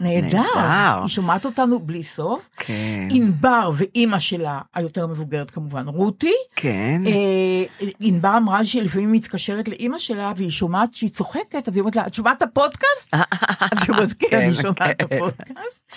נהדר. 0.00 1.00
היא 1.00 1.08
שומעת 1.08 1.44
אותנו 1.44 1.78
בלי 1.78 2.04
סוף. 2.04 2.48
כן. 2.56 3.08
ענבר 3.10 3.70
ואימא 3.74 4.18
שלה, 4.18 4.60
היותר 4.74 5.06
מבוגרת 5.06 5.50
כמובן, 5.50 5.88
רותי, 5.88 6.34
כן. 6.56 7.02
אה, 7.06 7.86
ענבר 8.00 8.36
אמרה 8.36 8.64
שהיא 8.64 8.82
לפעמים 8.82 9.12
מתקשרת 9.12 9.68
לאימא 9.68 9.98
שלה 9.98 10.32
והיא 10.36 10.50
שומעת 10.50 10.94
שהיא 10.94 11.10
צוחקת, 11.10 11.68
אז 11.68 11.74
היא 11.74 11.80
אומרת 11.80 11.96
לה, 11.96 12.06
את 12.06 12.14
שומעת 12.14 12.36
את 12.36 12.42
הפודקאסט? 12.42 13.14
אז 13.60 13.78
היא 13.82 13.88
אומרת, 13.88 14.12
כן, 14.12 14.26
כן, 14.30 14.42
אני 14.42 14.54
שומעת 14.54 14.80
את 14.90 15.02
כן. 15.10 15.16
הפודקאסט. 15.16 15.87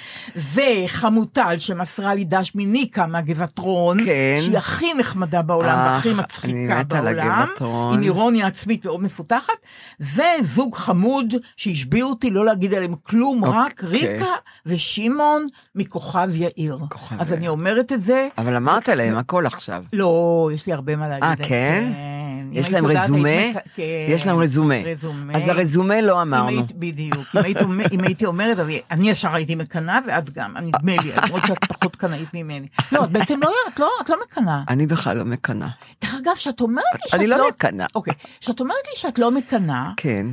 וחמוטל 0.54 1.58
שמסרה 1.58 2.14
לי 2.14 2.24
דש 2.24 2.52
מניקה 2.56 3.06
מהגבעטרון, 3.06 4.06
כן. 4.06 4.38
שהיא 4.40 4.58
הכי 4.58 4.94
נחמדה 4.94 5.42
בעולם 5.42 5.78
והכי 5.86 6.10
אני 6.10 6.18
מצחיקה 6.20 6.84
בעולם. 6.84 7.48
עם 7.94 8.04
אירוניה 8.04 8.48
עצמית 8.48 8.86
מאוד 8.86 9.02
מפותחת, 9.02 9.54
וזוג 10.00 10.76
חמוד 10.76 11.34
שהשביעו 11.58 12.10
אותי 12.10 12.30
לא 12.32 12.46
להגיד 12.46 12.74
עליהם 12.74 12.96
כלום, 13.04 13.46
רק 13.46 13.84
אוקיי. 13.84 13.90
ריקה 13.90 14.26
ושמעון 14.66 15.48
מכוכב 15.76 16.30
יאיר. 16.34 16.78
כוכב 16.90 17.16
אז 17.20 17.28
יאיר. 17.30 17.40
אני 17.40 17.48
אומרת 17.48 17.92
את 17.92 18.02
זה, 18.02 18.28
אבל 18.38 18.56
אמרת 18.56 18.90
להם 18.90 19.18
הכל 19.18 19.46
עכשיו. 19.46 19.84
לא, 19.94 20.12
יש 20.54 20.68
לי 20.68 20.74
הרבה 20.74 20.96
מה 20.96 21.08
להגיד. 21.08 21.24
אה, 21.24 21.30
על- 21.30 21.36
כן? 21.50 21.92
יש 22.52 22.72
להם 22.72 22.86
רזומה? 22.86 23.30
כן. 23.76 23.84
יש 24.08 24.28
להם 24.28 24.40
רזומה. 24.40 24.76
רזומה. 24.86 25.34
אז 25.36 25.48
הרזומה 25.48 26.02
לא 26.02 26.22
אמרנו. 26.22 26.62
בדיוק. 26.76 27.28
אם 27.92 28.04
הייתי 28.04 28.26
אומרת, 28.26 28.58
אני 28.92 29.10
ישר 29.10 29.36
הייתי 29.36 29.56
מקנאה, 29.56 30.00
ואת 30.08 30.30
גם, 30.30 30.58
נדמה 30.58 30.96
לי, 31.02 31.12
למרות 31.12 31.42
שאת 31.48 31.66
פחות 31.66 31.96
קנאית 31.96 32.34
ממני. 32.34 32.68
לא, 32.92 33.04
את 33.04 33.12
בעצם 33.12 33.40
לא, 33.44 33.52
את 33.74 33.80
לא, 33.80 33.90
לא 34.10 34.16
מקנאה. 34.26 34.64
אני 34.70 34.88
בכלל 34.88 35.18
לא 35.18 35.26
מקנאה. 35.26 35.68
דרך 36.02 36.16
אגב, 36.22 36.36
שאת 36.36 36.62
אומרת 36.62 36.86
לי 36.94 37.10
שאת 37.10 37.20
אני 37.20 37.28
לא... 37.28 37.38
לא 37.38 37.48
מקנאה. 37.48 37.86
אוקיי, 37.96 38.14
שאת 38.40 38.60
אומרת 38.60 38.88
לי 38.92 38.94
שאת 38.96 39.20
לא 39.20 39.32
מקנאה, 39.32 39.92
כן. 39.98 40.28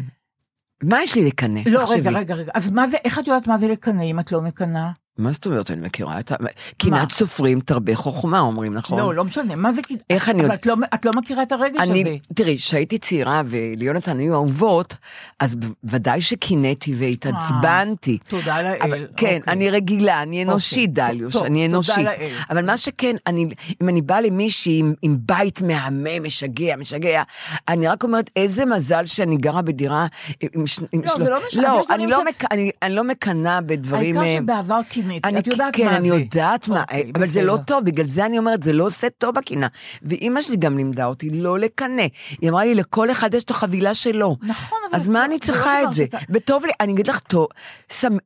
מה 0.82 1.02
יש 1.02 1.14
לי 1.14 1.24
לקנא? 1.24 1.60
לא. 1.66 1.84
רגע, 1.90 2.10
רגע, 2.10 2.34
רגע, 2.34 2.52
אז 2.54 2.70
מה 2.70 2.88
זה, 2.88 2.96
איך 3.04 3.18
את 3.18 3.26
יודעת 3.26 3.46
מה 3.46 3.58
זה 3.58 3.68
לקנא 3.68 4.02
אם 4.02 4.20
את 4.20 4.32
לא 4.32 4.40
מקנאה? 4.40 4.90
מה 5.18 5.32
זאת 5.32 5.46
אומרת 5.46 5.70
אני 5.70 5.80
מכירה 5.86 6.20
את 6.20 6.32
ה... 6.32 6.34
קנאת 6.78 7.12
סופרים 7.12 7.60
תרבה 7.60 7.94
חוכמה 7.94 8.40
אומרים 8.40 8.74
נכון? 8.74 8.98
לא, 8.98 9.14
לא 9.14 9.24
משנה, 9.24 9.56
מה 9.56 9.72
זה... 9.72 9.82
קנאה? 9.82 10.00
איך 10.10 10.28
אני 10.28 10.44
אבל 10.46 10.54
את 10.54 10.66
לא- 10.66 10.74
את 10.94 11.04
לא 11.04 11.12
מכירה 11.12 11.42
את 11.42 11.52
הרגש 11.52 11.80
הזה. 11.80 11.92
אני, 11.92 12.18
תראי, 12.34 12.56
כשהייתי 12.58 12.98
צעירה 12.98 13.42
וליונתן 13.46 14.18
היו 14.18 14.34
אהובות, 14.34 14.94
אז 15.40 15.56
ודאי 15.84 16.20
שקינאתי 16.20 16.94
והתעצבנתי. 16.98 18.18
תודה 18.28 18.62
לאל. 18.62 18.76
אבל 18.82 19.06
כן, 19.16 19.26
אוקיי. 19.36 19.40
אני 19.48 19.70
רגילה, 19.70 20.22
אני 20.22 20.42
אנושית, 20.44 20.94
טוב, 20.94 21.04
דליוש, 21.04 21.32
טוב, 21.32 21.44
אני 21.44 21.58
תודה 21.66 21.74
אנושית. 21.76 22.04
לאל. 22.04 22.28
אבל 22.50 22.66
מה 22.66 22.78
שכן, 22.78 23.16
אני, 23.26 23.46
אם 23.82 23.88
אני 23.88 24.02
באה 24.02 24.20
למישהי 24.20 24.78
עם, 24.78 24.94
עם 25.02 25.16
בית 25.20 25.62
מהמם, 25.62 26.06
משגע, 26.22 26.76
משגע, 26.76 27.22
אני 27.68 27.88
רק 27.88 28.04
אומרת, 28.04 28.30
איזה 28.36 28.64
מזל 28.66 29.04
שאני 29.04 29.36
גרה 29.36 29.62
בדירה 29.62 30.06
עם, 30.54 30.66
ש- 30.66 30.80
עם 30.92 31.00
לא, 31.04 31.12
זה 31.24 31.30
לא 31.30 31.38
משנה, 31.48 31.62
לא, 31.62 31.82
אני 31.90 32.06
לא, 32.06 32.16
שאת- 32.28 32.42
מק, 32.44 32.52
אני, 32.52 32.70
אני 32.82 32.94
לא 32.94 33.04
מקנאה 33.04 33.60
בדברים... 33.60 34.18
העיקר 34.18 34.32
אה, 34.32 34.36
שבעבר 34.42 34.80
קינאתי, 35.10 35.28
אני, 35.28 35.38
את 35.38 35.46
יודעת 35.46 35.76
כן, 35.76 35.84
מה 35.86 35.96
אני 35.96 36.08
זה. 36.08 36.14
יודעת 36.14 36.68
מה, 36.68 36.80
אוקיי, 36.82 37.12
אבל 37.14 37.26
זה 37.26 37.42
לא 37.42 37.52
בסדר. 37.54 37.64
טוב, 37.64 37.84
בגלל 37.84 38.06
זה 38.06 38.26
אני 38.26 38.38
אומרת, 38.38 38.62
זה 38.62 38.72
לא 38.72 38.84
עושה 38.86 39.06
טוב 39.18 39.38
הקנאה. 39.38 39.68
ואימא 40.02 40.42
שלי 40.42 40.56
גם 40.56 40.76
לימדה 40.76 41.04
אותי 41.06 41.30
לא 41.30 41.58
לקנא. 41.58 42.02
היא 42.40 42.50
אמרה 42.50 42.64
לי, 42.64 42.74
לכל 42.74 43.10
אחד 43.10 43.34
יש 43.34 43.44
את 43.44 43.50
החבילה 43.50 43.94
שלו. 43.94 44.36
נכון, 44.42 44.78
אבל 44.90 44.96
אז 44.96 45.08
מה 45.08 45.24
אני 45.24 45.34
לא 45.34 45.38
צריכה 45.46 45.82
את 45.82 45.92
זה? 45.92 46.04
שאתה- 46.04 46.18
וטוב 46.30 46.64
לי, 46.64 46.72
אני 46.80 46.92
אגיד 46.92 47.06
לך, 47.06 47.18
טוב, 47.18 47.46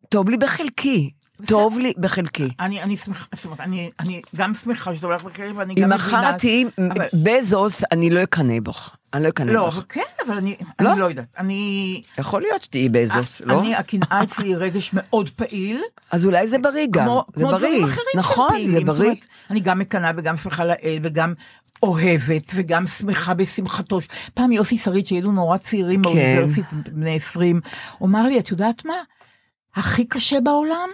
טוב 0.08 0.30
לי 0.30 0.36
בחלקי. 0.36 1.10
טוב 1.46 1.78
לי 1.78 1.92
בחלקי. 1.98 2.48
אני, 2.60 2.82
אני 2.82 2.96
שמחה, 2.96 3.26
זאת 3.34 3.44
אומרת, 3.44 3.60
אני, 3.60 3.90
אני 4.00 4.22
גם 4.36 4.54
שמחה 4.54 4.94
שאתה 4.94 5.06
הולך 5.06 5.24
בקרב, 5.24 5.56
ואני 5.56 5.74
גם 5.74 5.92
אם 5.92 5.98
מבינה... 5.98 6.20
מחר 6.20 6.38
תהיי 6.38 6.64
בזוס, 7.14 7.82
אני 7.92 8.10
לא 8.10 8.22
אקנא 8.22 8.60
בך. 8.62 8.90
אני 9.14 9.22
לא 9.22 9.28
אקנא 9.28 9.50
לא, 9.50 9.66
בך. 9.66 9.74
אבל 9.74 9.84
כן, 9.88 10.02
אבל 10.26 10.36
אני, 10.36 10.56
לא? 10.80 10.90
אני 10.92 11.00
לא 11.00 11.04
יודעת. 11.04 11.24
אני... 11.38 12.02
יכול 12.18 12.42
להיות 12.42 12.62
שתהיי 12.62 12.88
בזוס, 12.88 13.40
לא? 13.40 13.60
אני, 13.60 13.76
הקנאה 13.76 14.22
אצלי 14.22 14.46
היא 14.46 14.56
רגש 14.56 14.90
מאוד 14.92 15.30
פעיל. 15.30 15.82
אז 16.10 16.24
אולי 16.24 16.46
זה 16.46 16.58
בריא 16.58 16.86
גם. 16.90 17.04
כמו, 17.04 17.24
זה 17.34 17.42
כמו 17.42 17.50
בריא. 17.50 17.58
דברים 17.58 17.84
אחרים 17.84 18.06
נכון, 18.16 18.70
זה 18.70 18.80
בריא. 18.80 19.02
אומרת, 19.02 19.18
אני 19.50 19.60
גם 19.60 19.78
מקנאה 19.78 20.10
וגם 20.16 20.36
שמחה 20.36 20.64
לאל 20.64 20.98
וגם 21.02 21.34
אוהבת 21.82 22.52
וגם 22.54 22.86
שמחה 22.86 23.34
בשמחתו. 23.34 23.98
פעם 24.34 24.52
יוסי 24.52 24.78
שריד 24.78 25.06
שהיינו 25.06 25.32
נורא 25.32 25.56
צעירים 25.56 26.02
כן. 26.02 26.02
באוניברסיטה, 26.02 26.68
בני 26.72 27.16
20, 27.16 27.60
הוא 27.98 28.08
אמר 28.08 28.22
לי, 28.22 28.38
את 28.38 28.50
יודעת 28.50 28.84
מה? 28.84 28.94
הכי 29.74 30.04
קשה 30.04 30.40
בעולם? 30.40 30.88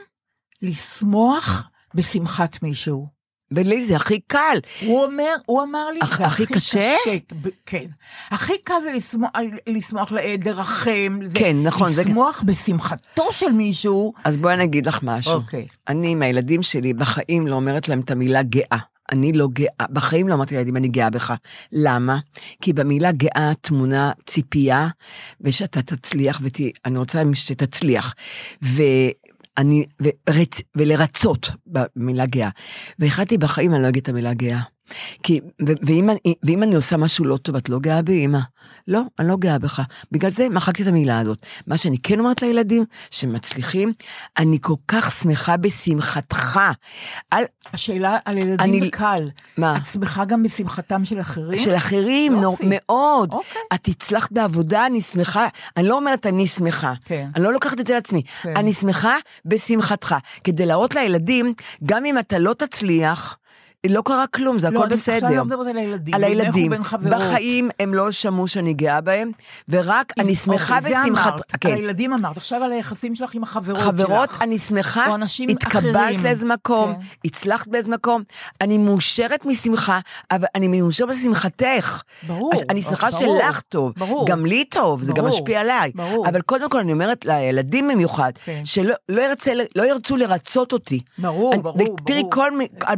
לשמוח 0.62 1.68
בשמחת 1.94 2.62
מישהו. 2.62 3.18
ולי 3.50 3.84
זה 3.84 3.96
הכי 3.96 4.20
קל. 4.26 4.58
הוא 4.86 5.04
אומר, 5.04 5.34
הוא 5.46 5.62
אמר 5.62 5.90
לי, 5.90 6.00
הכ- 6.02 6.16
זה 6.16 6.26
הכי 6.26 6.46
קשה? 6.46 6.94
ב- 7.42 7.48
כן. 7.66 7.84
הכי 8.30 8.52
קל 8.64 8.74
זה 8.84 8.92
לשמוח, 8.92 9.30
לשמוח 9.66 10.12
לרחם. 10.12 11.18
זה 11.26 11.38
כן, 11.38 11.56
נכון, 11.62 11.88
זה- 11.88 12.02
לשמוח 12.02 12.42
בשמחתו 12.46 13.32
של 13.32 13.52
מישהו. 13.52 14.12
אז 14.24 14.36
בואי 14.36 14.54
אני 14.54 14.64
אגיד 14.64 14.86
לך 14.86 14.98
משהו. 15.02 15.32
אוקיי. 15.32 15.66
אני 15.88 16.12
עם 16.12 16.22
הילדים 16.22 16.62
שלי 16.62 16.94
בחיים 16.94 17.46
לא 17.46 17.54
אומרת 17.54 17.88
להם 17.88 18.00
את 18.00 18.10
המילה 18.10 18.42
גאה. 18.42 18.78
אני 19.12 19.32
לא 19.32 19.48
גאה, 19.52 19.86
בחיים 19.90 20.28
לא 20.28 20.34
אמרתי 20.34 20.54
לילדים 20.54 20.76
אני 20.76 20.88
גאה 20.88 21.10
בך. 21.10 21.34
למה? 21.72 22.18
כי 22.62 22.72
במילה 22.72 23.12
גאה 23.12 23.52
טמונה 23.60 24.12
ציפייה, 24.26 24.88
ושאתה 25.40 25.82
תצליח, 25.82 26.40
ואני 26.84 26.98
רוצה 26.98 27.22
שתצליח. 27.34 28.14
ואני, 29.58 29.84
ורצ, 30.02 30.60
ולרצות 30.76 31.50
במילה 31.66 32.26
גאה. 32.26 32.48
והחלטתי 32.98 33.38
בחיים 33.38 33.74
אני 33.74 33.82
לא 33.82 33.88
אגיד 33.88 34.02
את 34.02 34.08
המילה 34.08 34.34
גאה. 34.34 34.60
כי, 35.22 35.40
ו, 35.68 35.72
ואם, 35.82 36.10
אני- 36.10 36.34
ואם 36.42 36.62
אני 36.62 36.76
עושה 36.76 36.96
משהו 36.96 37.24
לא 37.24 37.36
טוב, 37.36 37.56
את 37.56 37.68
לא 37.68 37.78
גאה 37.78 38.02
בי, 38.02 38.24
אמא? 38.24 38.38
לא, 38.88 39.00
אני 39.18 39.28
לא 39.28 39.36
גאה 39.36 39.58
בך. 39.58 39.82
בגלל 40.12 40.30
זה 40.30 40.48
מחקתי 40.48 40.82
את 40.82 40.88
המילה 40.88 41.18
הזאת. 41.18 41.38
מה 41.66 41.76
שאני 41.78 41.98
כן 41.98 42.18
אומרת 42.18 42.42
לילדים, 42.42 42.84
שמצליחים, 43.10 43.92
אני 44.38 44.58
כל 44.60 44.74
כך 44.88 45.12
שמחה 45.12 45.56
בשמחתך. 45.56 46.60
אל, 47.32 47.44
השאלה 47.72 48.18
על 48.24 48.38
ילדים 48.38 48.56
אני- 48.60 48.80
זה 48.80 48.86
קל. 48.92 49.30
מה? 49.56 49.76
את 49.76 49.84
שמחה 49.86 50.24
גם 50.24 50.42
בשמחתם 50.42 51.04
של 51.04 51.20
אחרים? 51.20 51.58
של 51.58 51.76
אחרים, 51.76 52.40
נור, 52.40 52.52
יופי. 52.52 52.64
מאוד. 52.88 53.32
אוקיי. 53.32 53.62
את 53.74 53.88
הצלחת 53.88 54.32
בעבודה, 54.32 54.86
אני 54.86 55.00
שמחה. 55.00 55.48
אני 55.76 55.88
לא 55.88 55.96
אומרת 55.96 56.26
אני 56.26 56.46
שמחה. 56.46 56.92
כן. 57.04 57.28
אני 57.36 57.44
לא 57.44 57.52
לוקחת 57.52 57.80
את 57.80 57.86
זה 57.86 57.94
לעצמי. 57.94 58.22
כן. 58.42 58.56
אני 58.56 58.72
שמחה 58.72 59.16
בשמחתך. 59.44 60.14
כדי 60.44 60.66
להראות 60.66 60.94
לילדים, 60.94 61.54
גם 61.84 62.04
אם 62.04 62.18
אתה 62.18 62.38
לא 62.38 62.54
תצליח, 62.54 63.36
לא 63.86 64.02
קרה 64.04 64.26
כלום, 64.26 64.58
זה 64.58 64.70
לא, 64.70 64.78
הכל 64.78 64.86
אני 64.86 64.94
עכשיו 64.94 65.14
בסדר. 65.14 65.30
לא 65.36 65.44
מדברת 65.44 65.66
על 65.66 65.76
הילדים. 65.78 66.14
על 66.14 66.24
הילדים. 66.24 66.84
חברות. 66.84 67.14
בחיים 67.14 67.70
הם 67.80 67.94
לא 67.94 68.10
שמעו 68.12 68.48
שאני 68.48 68.72
גאה 68.74 69.00
בהם, 69.00 69.30
ורק 69.68 70.12
אני 70.18 70.34
שמחה 70.34 70.78
אוקיי, 70.78 70.92
בשמחת... 71.04 71.32
אמרת, 71.32 71.42
כן. 71.60 71.68
על 71.68 71.74
הילדים 71.74 72.12
אמרת, 72.12 72.36
עכשיו 72.36 72.64
על 72.64 72.72
היחסים 72.72 73.14
שלך 73.14 73.34
עם 73.34 73.42
החברות 73.42 73.78
חברות, 73.80 74.28
שלך. 74.30 74.42
אני 74.42 74.58
שמחה, 74.58 75.06
התקבלת. 75.48 76.22
לאיזה 76.22 76.46
מקום, 76.46 76.94
כן. 76.94 77.00
הצלחת 77.24 77.68
באיזה 77.68 77.90
מקום, 77.90 78.22
אני 78.60 78.78
מאושרת 78.78 79.46
משמחה, 79.46 79.98
אבל 80.30 80.46
אני 80.54 80.68
מאושרת 80.80 81.08
בשמחתך. 81.08 82.02
ברור, 82.26 82.50
אני 82.70 82.82
שמחה 82.82 83.08
ברור, 83.10 83.38
שלך 83.42 83.60
טוב, 83.60 83.92
ברור. 83.96 84.26
גם 84.28 84.46
לי 84.46 84.64
טוב, 84.64 85.02
זה 85.02 85.12
גם 85.12 85.24
ברור, 85.24 85.28
משפיע 85.40 85.60
עליי. 85.60 85.92
ברור. 85.94 86.28
אבל 86.28 86.40
קודם 86.40 86.68
כל 86.70 86.78
אני 86.78 86.92
אומרת 86.92 87.24
לילדים 87.24 87.88
במיוחד, 87.88 88.32
כן. 88.44 88.60
שלא 88.64 88.94
לא 89.08 89.22
ירצה, 89.22 89.52
לא 89.76 89.82
ירצו 89.82 90.16
לרצות 90.16 90.72
אותי. 90.72 91.00
ברור, 91.18 91.52
אני- 91.54 91.62
ברור, 91.62 91.96
תראי 92.06 92.20
ברור. 92.20 92.32
כל, 92.32 92.50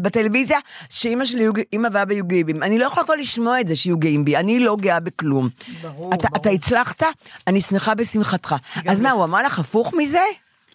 בטלוויזיה, 0.03 0.59
שאימא 0.91 1.25
שלי, 1.25 1.47
אימא 1.73 1.89
ואבא 1.93 2.13
יהיו 2.13 2.25
גאים 2.25 2.47
בי. 2.47 2.53
אני 2.53 2.79
לא 2.79 2.85
יכולה 2.85 3.05
כבר 3.05 3.15
לשמוע 3.15 3.61
את 3.61 3.67
זה 3.67 3.77
שיהיו 3.77 3.99
גאים 3.99 4.25
בי, 4.25 4.37
אני 4.37 4.61
לא 4.61 4.77
גאה 4.81 5.01
בכלום. 5.01 5.49
ברור, 5.83 6.11
אתה, 6.15 6.29
ברור. 6.29 6.37
אתה 6.37 6.51
הצלחת, 6.51 7.03
אני 7.47 7.61
שמחה 7.61 7.95
בשמחתך. 7.95 8.55
אז 8.87 9.01
מה, 9.01 9.11
הוא 9.11 9.25
אמר 9.25 9.43
לך 9.43 9.59
הפוך 9.59 9.95
מזה? 9.95 10.23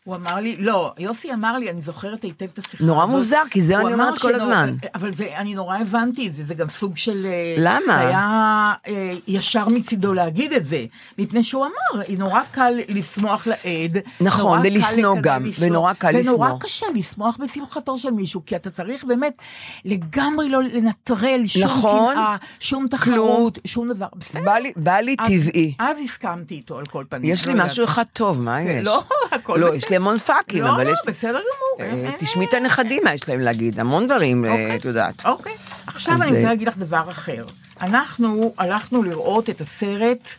הוא 0.05 0.15
אמר 0.15 0.35
לי, 0.35 0.55
לא, 0.59 0.93
יוסי 0.99 1.33
אמר 1.33 1.57
לי, 1.57 1.71
אני 1.71 1.81
זוכרת 1.81 2.21
היטב 2.23 2.45
את 2.53 2.59
השיחה 2.59 2.77
הזאת. 2.83 2.87
נורא 2.87 3.05
מוזר, 3.05 3.41
כי 3.49 3.61
זה 3.61 3.77
אני 3.77 3.93
אומרת 3.93 4.17
כל 4.19 4.35
הזמן. 4.35 4.75
אבל 4.95 5.11
זה, 5.13 5.37
אני 5.37 5.55
נורא 5.55 5.77
הבנתי 5.77 6.27
את 6.27 6.33
זה, 6.33 6.43
זה 6.43 6.53
גם 6.53 6.69
סוג 6.69 6.97
של... 6.97 7.25
אה, 7.25 7.55
למה? 7.57 7.99
היה 7.99 8.73
אה, 8.87 9.11
ישר 9.27 9.69
מצידו 9.69 10.13
להגיד 10.13 10.53
את 10.53 10.65
זה, 10.65 10.85
מפני 11.17 11.43
שהוא 11.43 11.65
אמר, 11.65 12.01
נורא 12.17 12.41
קל 12.51 12.73
לשמוח 12.87 13.47
לעד. 13.47 13.97
נכון, 14.21 14.59
ולשנוא 14.63 15.15
גם, 15.21 15.43
לשנוא, 15.45 15.67
ונורא 15.69 15.93
קל 15.93 16.09
ונורא 16.13 16.47
לשנוא. 16.47 16.59
קשה 16.59 16.85
לשמוח 16.95 17.37
בשמחתו 17.39 17.97
של 17.99 18.11
מישהו, 18.11 18.41
כי 18.45 18.55
אתה 18.55 18.69
צריך 18.69 19.03
באמת 19.03 19.37
לגמרי 19.85 20.49
לא 20.49 20.63
לנטרל 20.63 21.41
שום 21.45 21.63
נכון. 21.63 22.13
קנאה, 22.13 22.35
שום 22.59 22.87
תחרות, 22.87 23.59
שום 23.65 23.89
דבר. 23.93 24.07
בסדר. 24.15 24.41
בא 24.45 24.55
לי- 24.57 24.73
בא 24.75 24.95
לי 24.99 25.15
אז- 25.19 25.27
טבעי. 25.27 25.73
אז 25.79 25.97
הסכמתי 26.03 26.55
איתו 26.55 26.77
על 26.77 26.85
כל 26.85 27.03
פנים. 27.09 27.31
יש 27.33 27.47
לי 27.47 27.53
לא 27.53 27.65
משהו 27.65 27.83
אחד 27.83 28.03
טוב, 28.13 28.41
מה. 28.41 28.61
יש? 28.61 28.87
לא, 28.87 29.03
הכל 29.35 29.57
לא, 29.57 29.67
בסדר. 29.67 29.77
יש 29.77 29.89
לי 29.89 29.95
המון 29.95 30.17
פאקים, 30.17 30.63
לא, 30.63 30.75
אבל 30.75 30.83
לא, 30.83 30.91
יש... 30.91 30.99
בסדר 31.07 31.39
גמור. 31.39 31.91
אה, 32.03 32.07
אה, 32.07 32.11
תשמעי 32.19 32.45
את 32.45 32.53
הנכדים, 32.53 33.03
מה 33.03 33.13
יש 33.13 33.29
להם 33.29 33.39
להגיד, 33.39 33.79
המון 33.79 34.07
דברים, 34.07 34.45
אה, 34.45 34.51
אוקיי. 34.51 34.75
את 34.75 34.85
יודעת. 34.85 35.25
אוקיי. 35.25 35.53
עכשיו 35.87 36.21
אני 36.21 36.31
רוצה 36.31 36.43
להגיד 36.43 36.67
לך 36.67 36.77
דבר 36.77 37.09
אחר. 37.09 37.43
אנחנו 37.81 38.53
הלכנו 38.57 39.03
לראות 39.03 39.49
את 39.49 39.61
הסרט 39.61 40.29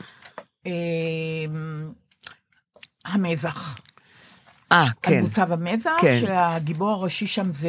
אה, 0.67 0.73
המזח. 3.05 3.79
אה, 4.73 4.83
על 4.83 4.89
כן. 5.03 5.21
מוצב 5.21 5.53
המזח, 5.53 5.91
כן. 6.01 6.19
שהגיבור 6.21 6.91
הראשי 6.91 7.27
שם 7.27 7.53
זה 7.53 7.69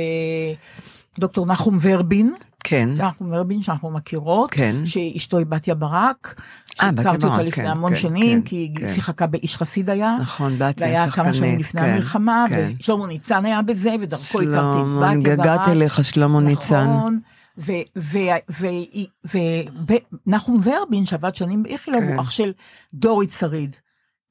דוקטור 1.19 1.45
נחום 1.45 1.77
ורבין. 1.81 2.33
כן. 2.63 2.89
נחום 2.97 3.31
ורבין 3.31 3.61
שאנחנו 3.61 3.91
מכירות, 3.91 4.51
כן. 4.51 4.75
שאשתו 4.85 5.37
היא 5.37 5.45
בתיה 5.45 5.75
ברק. 5.75 6.41
אה, 6.81 6.91
בתיה 6.91 7.03
שהכרתי 7.03 7.25
אותה 7.25 7.37
ברק, 7.37 7.47
לפני 7.47 7.63
כן, 7.63 7.69
המון 7.69 7.93
כן, 7.93 7.99
שנים, 7.99 8.41
כן, 8.41 8.47
כי 8.47 8.55
היא 8.55 8.75
כן. 8.75 8.89
שיחקה 8.89 9.27
באיש 9.27 9.57
חסיד 9.57 9.89
היה. 9.89 10.17
נכון, 10.21 10.59
בתיה, 10.59 10.87
והיה 10.87 11.11
כמה 11.11 11.33
שנים 11.33 11.33
שחקנית, 11.33 11.59
לפני 11.59 11.81
כן, 11.81 11.87
המלחמה, 11.87 12.45
כן. 12.49 12.71
ושלמה 12.79 13.07
ניצן 13.07 13.45
היה 13.45 13.61
בזה, 13.61 13.95
ודרכו 14.01 14.41
הכרתי 14.41 14.79
את 14.79 14.85
בתיה 14.85 15.19
ברק. 15.19 15.39
גגעת 15.39 15.67
אליך, 15.67 16.03
שלמה 16.03 16.39
ניצן. 16.39 16.87
נכון, 16.89 17.19
ונחום 20.27 20.61
ורבין, 20.63 21.05
שעבד 21.05 21.35
שנים 21.35 21.63
באיכילוב, 21.63 22.01
כן. 22.01 22.13
הוא 22.13 22.21
אח 22.21 22.31
של 22.31 22.51
דורית 22.93 23.31
שריד, 23.31 23.75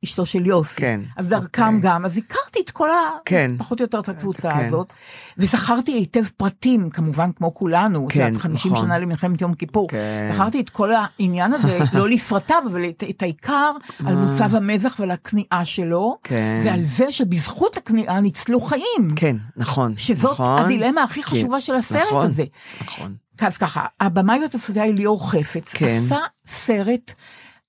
אשתו 0.06 0.26
של 0.26 0.46
יוסי. 0.46 0.80
כן, 0.80 1.00
אז 1.16 1.28
דרכם 1.28 1.76
אוקיי. 1.76 1.80
גם, 1.80 2.04
אז 2.04 2.16
הכרתי 2.16 2.60
את 2.64 2.70
כל 2.70 2.90
ה... 2.90 2.94
כן. 3.24 3.50
פחות 3.58 3.80
או 3.80 3.84
יותר 3.84 3.98
את 3.98 4.08
הקבוצה 4.08 4.50
כן. 4.50 4.66
הזאת, 4.66 4.92
וזכרתי 5.38 5.92
היטב 5.92 6.24
פרטים, 6.36 6.90
כמובן 6.90 7.30
כמו 7.32 7.54
כולנו, 7.54 8.06
כן, 8.10 8.20
יודעת, 8.20 8.42
50 8.42 8.72
נכון. 8.72 8.86
שנה 8.86 8.98
למלחמת 8.98 9.40
יום 9.40 9.54
כיפור. 9.54 9.88
כן. 9.88 10.30
זכרתי 10.34 10.60
את 10.60 10.70
כל 10.70 10.90
העניין 10.92 11.52
הזה, 11.52 11.78
לא 11.98 12.08
לפרטיו, 12.08 12.62
אבל 12.72 12.88
את, 12.88 13.04
את 13.10 13.22
העיקר 13.22 13.70
על 14.06 14.14
מוצב 14.14 14.54
המזח 14.54 14.96
ועל 14.98 15.10
הכניעה 15.10 15.64
שלו, 15.64 16.18
כן. 16.22 16.60
ועל 16.64 16.84
זה 16.84 17.12
שבזכות 17.12 17.76
הכניעה 17.76 18.20
ניצלו 18.20 18.60
חיים. 18.60 19.08
כן, 19.16 19.36
נכון. 19.56 19.94
שזאת 19.96 20.32
נכון. 20.32 20.62
הדילמה 20.62 21.02
הכי 21.02 21.22
כן, 21.22 21.30
חשובה 21.30 21.60
של 21.60 21.74
הסרט 21.74 22.02
נכון, 22.08 22.26
הזה. 22.26 22.44
נכון. 22.84 23.14
אז 23.40 23.56
ככה, 23.56 23.84
הבמאי 24.00 24.40
והתסריטאי 24.42 24.92
ליאור 24.92 25.30
חפץ, 25.30 25.74
כן. 25.74 25.86
עשה 25.86 26.18
סרט, 26.46 27.12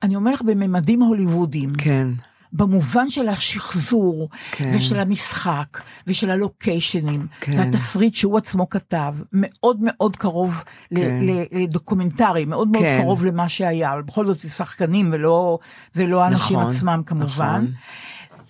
אני 0.04 0.16
אומר 0.16 0.32
לך, 0.32 0.42
בממדים 0.42 1.02
הוליוודיים. 1.02 1.74
כן. 1.78 2.08
במובן 2.54 3.10
של 3.10 3.28
השחזור, 3.28 4.30
כן. 4.52 4.74
ושל 4.76 5.00
המשחק, 5.00 5.82
ושל 6.08 6.32
הלוקיישנים, 6.32 7.28
כן. 7.42 7.60
והתסריט 7.60 8.14
שהוא 8.14 8.38
עצמו 8.38 8.70
כתב, 8.70 9.16
מאוד 9.34 9.78
מאוד 9.82 10.16
קרוב 10.16 10.64
כן. 10.96 11.20
לדוקומנטרי, 11.52 12.46
מאוד 12.46 12.68
מאוד 12.68 12.84
כן. 12.84 13.00
קרוב 13.02 13.26
למה 13.26 13.50
שהיה, 13.50 13.94
אבל 13.94 14.02
בכל 14.02 14.26
זאת 14.26 14.40
זה 14.40 14.50
שחקנים 14.50 15.10
ולא, 15.14 15.60
ולא 15.96 16.24
האנשים 16.24 16.58
נכון, 16.58 16.68
עצמם 16.68 17.02
כמובן. 17.06 17.66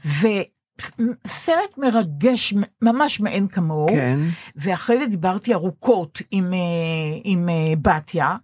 נכון. 0.05 0.37
וסרט 1.25 1.77
מרגש, 1.77 2.53
ממש 2.81 3.19
מאין 3.19 3.47
כמוהו. 3.47 3.87
כן. 3.87 4.19
ואחרי 4.55 4.99
זה 4.99 5.07
דיברתי 5.07 5.53
ארוכות 5.53 6.21
עם, 6.31 6.53
אה, 6.53 6.59
עם 7.23 7.49
אה, 7.49 7.73
בתיה, 7.81 8.35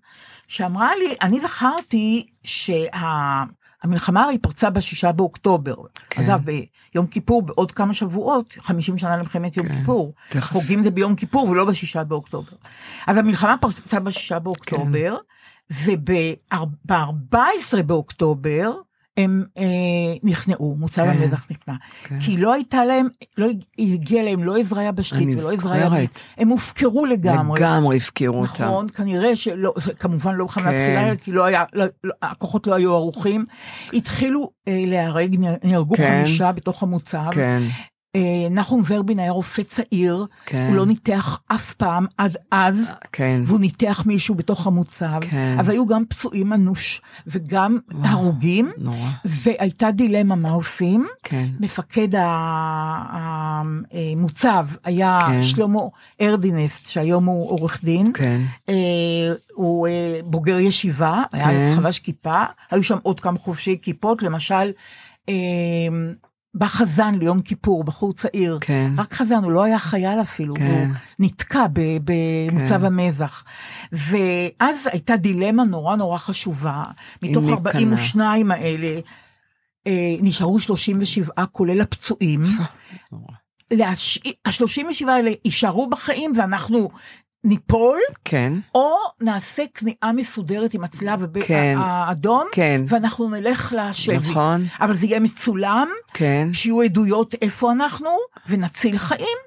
שאמרה 0.53 0.95
לי, 0.95 1.15
אני 1.21 1.41
זכרתי 1.41 2.27
שהמלחמה 2.43 4.23
הרי 4.23 4.37
פרצה 4.37 4.69
בשישה 4.69 5.11
באוקטובר. 5.11 5.75
כן. 6.09 6.23
אגב, 6.23 6.41
ביום 6.93 7.07
כיפור, 7.07 7.41
בעוד 7.41 7.71
כמה 7.71 7.93
שבועות, 7.93 8.55
50 8.59 8.97
שנה 8.97 9.17
למלחמת 9.17 9.57
יום 9.57 9.67
כן, 9.67 9.79
כיפור. 9.79 10.13
תכף. 10.29 10.51
חוגגים 10.51 10.83
זה 10.83 10.91
ביום 10.91 11.15
כיפור 11.15 11.49
ולא 11.49 11.65
בשישה 11.65 12.03
באוקטובר. 12.03 12.51
אז 13.07 13.17
המלחמה 13.17 13.57
פרצה 13.57 13.99
בשישה 13.99 14.39
באוקטובר, 14.39 15.17
וב-14 15.71 17.35
באוקטובר, 17.85 18.71
הם 19.17 19.43
אה, 19.57 19.63
נכנעו, 20.23 20.75
מוצב 20.79 21.03
כן, 21.03 21.09
המזח 21.09 21.45
נכנע. 21.51 21.73
כן. 22.03 22.19
כי 22.19 22.37
לא 22.37 22.53
הייתה 22.53 22.85
להם, 22.85 23.07
לא 23.37 23.47
הגיע 23.79 24.23
להם 24.23 24.43
לא 24.43 24.57
עזרה 24.57 24.83
יבשתית 24.83 25.37
ולא 25.37 25.51
עזרה. 25.51 25.77
ימית. 25.77 26.19
הם 26.37 26.47
הופקרו 26.47 27.05
לגמרי. 27.05 27.59
לגמרי 27.59 27.97
הפקירו 27.97 28.41
אותם. 28.41 28.63
נכון, 28.63 28.89
כנראה 28.89 29.35
שלא, 29.35 29.73
כמובן 29.99 30.35
לא 30.35 30.45
בכוונת 30.45 30.69
כן. 30.69 30.95
תחילה, 30.95 31.15
כי 31.15 31.31
לא 31.31 31.45
היה, 31.45 31.63
לא, 31.73 31.85
לא, 32.03 32.13
הכוחות 32.21 32.67
לא 32.67 32.75
היו 32.75 32.93
ערוכים. 32.93 33.45
התחילו 33.93 34.51
אה, 34.67 34.83
להיהרג, 34.87 35.35
נהרגו 35.63 35.95
כן. 35.95 36.21
חמישה 36.23 36.51
בתוך 36.51 36.83
המוצב. 36.83 37.29
כן. 37.31 37.63
אה, 38.15 38.49
נחום 38.51 38.83
ורבין 38.87 39.19
היה 39.19 39.31
רופא 39.31 39.63
צעיר, 39.63 40.25
כן. 40.45 40.65
הוא 40.67 40.75
לא 40.75 40.85
ניתח 40.85 41.39
אף 41.47 41.73
פעם 41.73 42.05
עד 42.17 42.37
אז, 42.51 42.91
כן. 43.11 43.41
והוא 43.45 43.59
ניתח 43.59 44.03
מישהו 44.05 44.35
בתוך 44.35 44.67
המוצב, 44.67 45.19
כן. 45.29 45.55
אז 45.59 45.69
היו 45.69 45.85
גם 45.85 46.03
פצועים 46.09 46.53
אנוש 46.53 47.01
וגם 47.27 47.77
הרוגים, 48.03 48.71
נורא. 48.77 49.09
והייתה 49.25 49.91
דילמה 49.91 50.35
מה 50.35 50.49
עושים. 50.49 51.07
כן. 51.23 51.49
מפקד 51.59 52.07
המוצב 53.91 54.67
היה 54.83 55.19
כן. 55.27 55.43
שלמה 55.43 55.79
ארדינסט, 56.21 56.85
שהיום 56.85 57.25
הוא 57.25 57.49
עורך 57.49 57.83
דין. 57.83 58.11
כן. 58.13 58.41
אה, 58.69 58.75
הוא 59.53 59.87
אה, 59.87 60.19
בוגר 60.23 60.59
ישיבה, 60.59 61.23
היה 61.33 61.47
כן. 61.47 61.73
חבש 61.75 61.99
כיפה, 61.99 62.43
היו 62.71 62.83
שם 62.83 62.97
עוד 63.03 63.19
כמה 63.19 63.39
חובשי 63.39 63.77
כיפות, 63.81 64.21
למשל, 64.21 64.71
אה, 65.29 65.33
בא 66.53 66.67
חזן 66.67 67.15
ליום 67.15 67.41
כיפור, 67.41 67.83
בחור 67.83 68.13
צעיר, 68.13 68.57
כן. 68.61 68.91
רק 68.97 69.13
חזן, 69.13 69.43
הוא 69.43 69.51
לא 69.51 69.63
היה 69.63 69.79
חייל 69.79 70.21
אפילו, 70.21 70.55
כן. 70.55 70.85
הוא 70.87 70.95
נתקע 71.19 71.65
במוצב 72.03 72.79
כן. 72.79 72.85
המזח. 72.85 73.43
ואז 73.91 74.87
הייתה 74.91 75.17
דילמה 75.17 75.63
נורא 75.63 75.95
נורא 75.95 76.17
חשובה, 76.17 76.83
מתוך 77.23 77.45
מי 77.45 77.53
42 77.53 78.51
האלה, 78.51 78.99
אה, 79.87 80.15
נשארו 80.21 80.59
37 80.59 81.45
כולל 81.51 81.81
הפצועים. 81.81 82.43
להש... 83.71 84.19
ה-37 84.45 85.09
האלה 85.09 85.31
יישארו 85.45 85.89
בחיים 85.89 86.31
ואנחנו 86.35 86.89
ניפול, 87.43 87.99
כן. 88.25 88.53
או 88.75 88.95
נעשה 89.21 89.63
כניעה 89.73 90.11
מסודרת 90.11 90.73
עם 90.73 90.83
הצלב 90.83 91.39
כן. 91.45 91.77
האדום, 91.79 92.47
כן. 92.51 92.81
ואנחנו 92.87 93.29
נלך 93.29 93.75
לשבי. 93.77 94.17
נכון. 94.17 94.65
אבל 94.81 94.93
זה 94.93 95.05
יהיה 95.05 95.19
מצולם, 95.19 95.87
כן. 96.13 96.47
שיהיו 96.53 96.81
עדויות 96.81 97.35
איפה 97.41 97.71
אנחנו, 97.71 98.09
ונציל 98.47 98.97
חיים. 98.97 99.37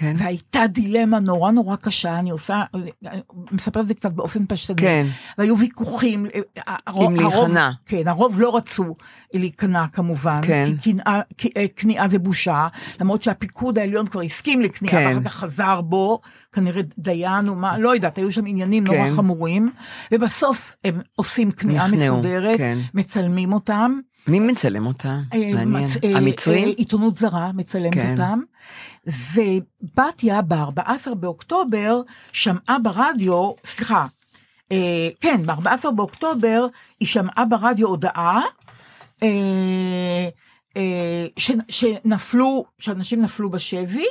כן. 0.00 0.14
והייתה 0.18 0.66
דילמה 0.66 1.18
נורא 1.18 1.50
נורא 1.50 1.76
קשה, 1.76 2.18
אני 2.18 2.30
עושה, 2.30 2.62
אני 2.74 2.90
מספרת 3.52 3.82
את 3.82 3.88
זה 3.88 3.94
קצת 3.94 4.12
באופן 4.12 4.46
פשטני. 4.48 4.76
כן. 4.76 5.06
והיו 5.38 5.58
ויכוחים, 5.58 6.26
אה, 6.58 6.74
הרוב, 6.86 7.04
אם 7.10 7.16
להיכנע. 7.16 7.70
כן, 7.86 8.08
הרוב 8.08 8.40
לא 8.40 8.56
רצו 8.56 8.94
להיכנע 9.34 9.84
כמובן, 9.92 10.40
כן. 10.42 10.70
כי 10.82 10.92
כניעה- 10.92 11.20
אה, 11.56 11.66
כניעה 11.76 12.08
זה 12.08 12.18
בושה, 12.18 12.68
למרות 13.00 13.22
שהפיקוד 13.22 13.78
העליון 13.78 14.06
כבר 14.06 14.20
הסכים 14.20 14.60
לכניעה, 14.62 14.94
כן. 14.94 15.16
ואחר 15.16 15.28
כך 15.28 15.34
חזר 15.34 15.80
בו, 15.80 16.20
כנראה 16.52 16.82
דיין 16.98 17.48
או 17.48 17.54
מה, 17.54 17.78
לא 17.78 17.94
יודעת, 17.94 18.18
היו 18.18 18.32
שם 18.32 18.46
עניינים 18.46 18.84
נורא 18.84 18.96
כן. 18.98 19.12
חמורים, 19.16 19.70
ובסוף 20.12 20.76
הם 20.84 21.00
עושים 21.16 21.50
כניעה 21.50 21.88
מסודרת, 21.90 22.58
כן. 22.58 22.78
מצלמים 22.94 23.52
אותם. 23.52 23.98
מי 24.28 24.40
מצלם 24.40 24.86
אותה? 24.86 25.08
אה, 25.34 25.38
מעניין. 25.54 25.68
מצ- 25.84 25.96
אה, 26.04 26.16
המצרים? 26.16 26.68
אה, 26.68 26.72
עיתונות 26.76 27.16
זרה 27.16 27.50
מצלמת 27.54 27.94
כן. 27.94 28.10
אותם. 28.10 28.40
ובתיה 29.06 30.42
ב-14 30.42 31.14
באוקטובר 31.14 32.00
שמעה 32.32 32.78
ברדיו, 32.82 33.52
סליחה, 33.64 34.06
אה, 34.72 35.08
כן, 35.20 35.46
ב-14 35.46 35.90
באוקטובר 35.90 36.66
היא 37.00 37.08
שמעה 37.08 37.44
ברדיו 37.44 37.88
הודעה 37.88 38.40
אה, 39.22 40.28
אה, 40.76 41.26
ש, 41.36 41.50
שנפלו, 41.68 42.64
שאנשים 42.78 43.22
נפלו 43.22 43.50
בשבי, 43.50 44.06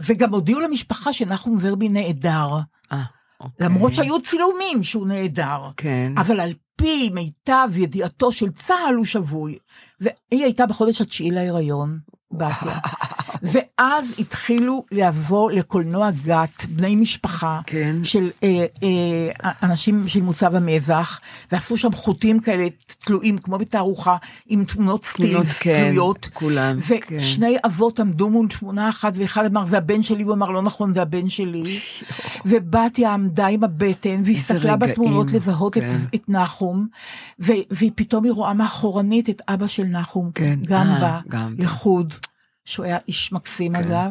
וגם 0.00 0.34
הודיעו 0.34 0.60
למשפחה 0.60 1.12
שנחום 1.12 1.58
ורבי 1.60 1.88
נעדר. 1.88 2.56
אה, 2.92 3.02
אוקיי. 3.40 3.66
למרות 3.66 3.94
שהיו 3.94 4.22
צילומים 4.22 4.82
שהוא 4.82 5.06
נעדר. 5.06 5.70
כן. 5.76 6.12
אבל 6.16 6.40
על 6.40 6.52
פי 6.76 7.10
מיטב 7.14 7.68
ידיעתו 7.76 8.32
של 8.32 8.50
צה"ל 8.52 8.94
הוא 8.94 9.04
שבוי. 9.04 9.58
והיא 10.00 10.44
הייתה 10.44 10.66
בחודש 10.66 11.00
התשיעי 11.00 11.30
להיריון, 11.30 11.98
בתיה. 12.32 12.78
ואז 13.44 14.14
התחילו 14.18 14.84
לבוא 14.92 15.50
לקולנוע 15.50 16.10
גת, 16.24 16.66
בני 16.68 16.96
משפחה, 16.96 17.60
כן. 17.66 17.96
של 18.02 18.30
אה, 18.42 18.64
אה, 18.82 19.50
אנשים 19.62 20.08
של 20.08 20.22
מוצב 20.22 20.54
המזח, 20.54 21.20
ועשו 21.52 21.76
שם 21.76 21.92
חוטים 21.92 22.40
כאלה 22.40 22.66
תלויים, 22.98 23.38
כמו 23.38 23.58
בתערוכה, 23.58 24.16
עם 24.46 24.64
תמונות 24.64 25.04
סטילס 25.04 25.58
כן, 25.58 25.84
תלויות. 25.88 26.28
כולם, 26.32 26.80
כן. 26.80 27.16
ושני 27.18 27.56
אבות 27.66 28.00
עמדו 28.00 28.30
מול 28.30 28.48
תמונה 28.48 28.88
אחת, 28.88 29.12
ואחד 29.16 29.44
אמר, 29.44 29.66
זה 29.66 29.78
הבן 29.78 30.02
שלי, 30.02 30.24
והוא 30.24 30.34
אמר, 30.34 30.50
לא 30.50 30.62
נכון, 30.62 30.92
זה 30.92 31.02
הבן 31.02 31.28
שלי. 31.28 31.64
ובתיה 32.46 33.14
עמדה 33.14 33.46
עם 33.46 33.64
הבטן, 33.64 34.22
והסתכלה 34.24 34.76
בתמונות 34.76 35.32
לזהות 35.32 35.78
את, 35.78 35.82
כן. 35.82 35.96
את 36.14 36.28
נחום, 36.28 36.86
ו, 37.40 37.52
ופתאום 37.70 38.24
היא 38.24 38.32
רואה 38.32 38.54
מאחורנית 38.54 39.30
את 39.30 39.42
אבא 39.48 39.66
של 39.66 39.84
נחום, 39.84 40.30
כן, 40.34 40.58
גם 40.66 40.86
אה, 40.86 41.00
בא 41.00 41.20
גם. 41.28 41.54
לחוד, 41.58 42.14
שהוא 42.64 42.86
היה 42.86 42.98
איש 43.08 43.32
מקסים 43.32 43.74
כן. 43.74 43.80
אגב. 43.80 44.10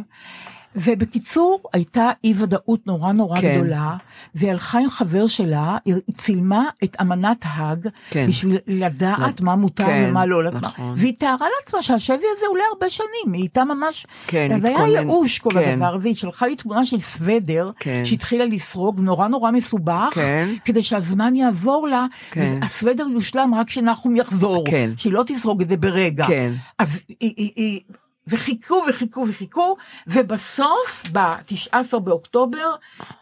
ובקיצור, 0.76 1.64
הייתה 1.74 2.10
אי 2.24 2.34
ודאות 2.38 2.88
נורא 2.88 3.12
נורא 3.12 3.42
כן. 3.42 3.56
גדולה, 3.58 3.96
והיא 4.36 4.52
הלכה 4.52 4.80
עם 4.80 4.90
חבר 4.90 5.28
שלה, 5.28 5.78
היא 5.86 5.96
צילמה 6.18 6.64
את 6.84 6.98
אמנת 7.02 7.38
האג, 7.44 7.88
כן. 8.10 8.28
בשביל 8.28 8.58
לדעת 8.68 9.42
מה 9.42 9.56
מותר 9.56 9.86
כן, 9.86 10.06
ומה 10.10 10.26
לא. 10.26 10.52
נכון. 10.52 10.94
והיא 10.98 11.14
תיארה 11.20 11.48
לעצמה 11.60 11.82
שהשבי 11.82 12.26
הזה 12.38 12.46
עולה 12.50 12.64
הרבה 12.74 12.90
שנים, 12.90 13.34
היא 13.34 13.42
הייתה 13.42 13.64
ממש... 13.64 14.06
כן, 14.28 14.52
אז 14.56 14.66
היה 14.66 14.78
התכונן- 14.78 14.90
ייאוש 14.90 15.40
כל 15.40 15.50
כן. 15.54 15.74
הדבר 15.74 15.94
הזה, 15.96 16.08
היא 16.08 16.16
שלחה 16.16 16.46
לי 16.46 16.56
תמונה 16.56 16.86
של 16.86 17.00
סוודר, 17.00 17.72
כן. 17.80 18.02
שהתחילה 18.06 18.46
לסרוג, 18.46 19.00
נורא 19.00 19.28
נורא 19.28 19.52
מסובך, 19.52 20.10
כן. 20.14 20.50
כדי 20.66 20.84
שהזמן 20.84 21.36
יעבור 21.36 21.88
לה, 21.88 22.06
כן. 22.32 22.58
והסוודר 22.62 23.06
יושלם 23.08 23.54
רק 23.56 23.68
כשנחום 23.68 24.16
יחזור, 24.16 24.64
כן. 24.72 24.90
שהיא 24.98 25.14
לא 25.14 25.24
תסרוג 25.28 25.62
את 25.62 25.68
זה 25.68 25.78
ברגע. 25.78 26.26
כן. 26.28 26.52
אז 26.80 27.00
היא... 27.20 27.34
היא, 27.38 27.52
היא 27.56 27.82
וחיכו 28.28 28.84
וחיכו 28.90 29.26
וחיכו, 29.30 29.76
ובסוף, 30.08 31.04
ב-19 31.12 32.00
באוקטובר, 32.00 32.76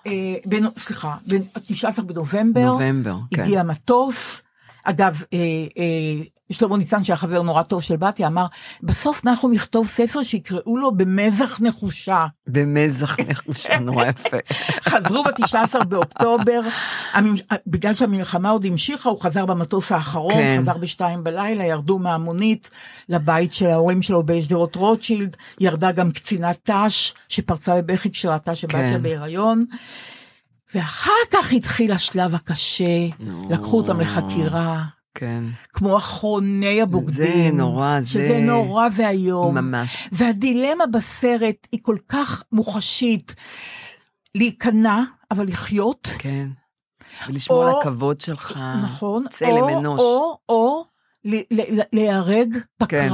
אה, 0.08 0.12
בנ... 0.45 0.64
סליחה, 0.78 1.16
ב-19 1.28 2.02
בנובמבר, 2.02 2.66
נובמבר, 2.66 3.16
כן. 3.34 3.43
הגיע 3.43 3.64
מטוס. 3.64 4.41
אגב, 4.84 5.24
אה, 5.34 5.38
אה, 5.78 6.24
שלמה 6.54 6.78
ניצן, 6.78 7.04
שהיה 7.04 7.18
חבר 7.18 7.41
נורא 7.41 7.64
טוב 7.64 7.82
של 7.82 7.95
בתיה, 7.95 8.28
אמר, 8.28 8.45
בסוף 8.84 9.26
נחום 9.26 9.54
יכתוב 9.54 9.88
ספר 9.88 10.24
שיקראו 10.24 10.78
לו 10.78 10.91
במזח 10.91 11.62
נחושה. 11.62 12.26
במזח 12.47 13.20
נחושה, 13.20 13.80
נורא 13.80 14.06
יפה. 14.06 14.38
חזרו 14.89 15.24
ב-19 15.24 15.84
באוקטובר, 15.84 16.62
הממש- 17.14 17.41
בגלל 17.68 17.93
שהמלחמה 17.93 18.49
עוד 18.49 18.66
המשיכה, 18.66 19.10
הוא 19.10 19.22
חזר 19.22 19.45
במטוס 19.45 19.91
האחרון, 19.91 20.34
כן. 20.34 20.58
חזר 20.62 20.78
בשתיים 20.78 21.24
בלילה, 21.24 21.64
ירדו 21.64 21.99
מהמונית 21.99 22.70
לבית 23.10 23.54
של 23.54 23.70
ההורים 23.70 24.02
שלו 24.02 24.24
בשדרות 24.26 24.76
רוטשילד, 24.76 25.36
ירדה 25.60 25.91
גם 25.91 26.12
קצינת 26.12 26.70
ת"ש, 26.70 27.14
שפרצה 27.30 27.82
בבכי 27.82 28.12
כשראתה 28.12 28.56
שבתיה 28.56 28.93
כן. 28.93 29.02
בהיריון. 29.02 29.66
ואחר 30.76 31.12
כך 31.32 31.54
התחיל 31.54 31.91
השלב 31.91 32.36
הקשה, 32.36 33.08
נו. 33.20 33.47
לקחו 33.49 33.78
אותם 33.78 33.99
לחקירה, 33.99 34.84
כן, 35.16 35.43
כמו 35.74 35.97
אחרוני 35.97 36.82
הבוגדים. 36.82 37.14
זה 37.51 37.57
נורא, 37.57 37.99
שזה 38.05 38.28
זה- 38.28 38.39
נורא 38.39 38.88
ואיום. 38.95 39.55
ממש. 39.57 39.97
והדילמה 40.12 40.86
בסרט 40.86 41.68
היא 41.72 41.80
כל 41.84 41.97
כך 42.09 42.43
מוחשית, 42.51 43.36
להיכנע, 44.36 44.99
אבל 45.32 45.47
לחיות. 45.47 46.09
כן. 46.20 46.47
ולשמור 47.28 47.64
על 47.64 47.72
או- 47.74 47.80
הכבוד 47.82 48.22
שלך. 48.22 48.59
נכון. 48.84 49.24
צלם 49.30 49.49
או, 49.51 49.80
אנוש. 49.80 49.99
או, 49.99 50.38
או, 50.49 50.84
ל- 51.26 51.36
ל- 51.51 51.80
ל- 51.80 51.84
להיהרג 51.93 52.57
כן. 52.88 53.09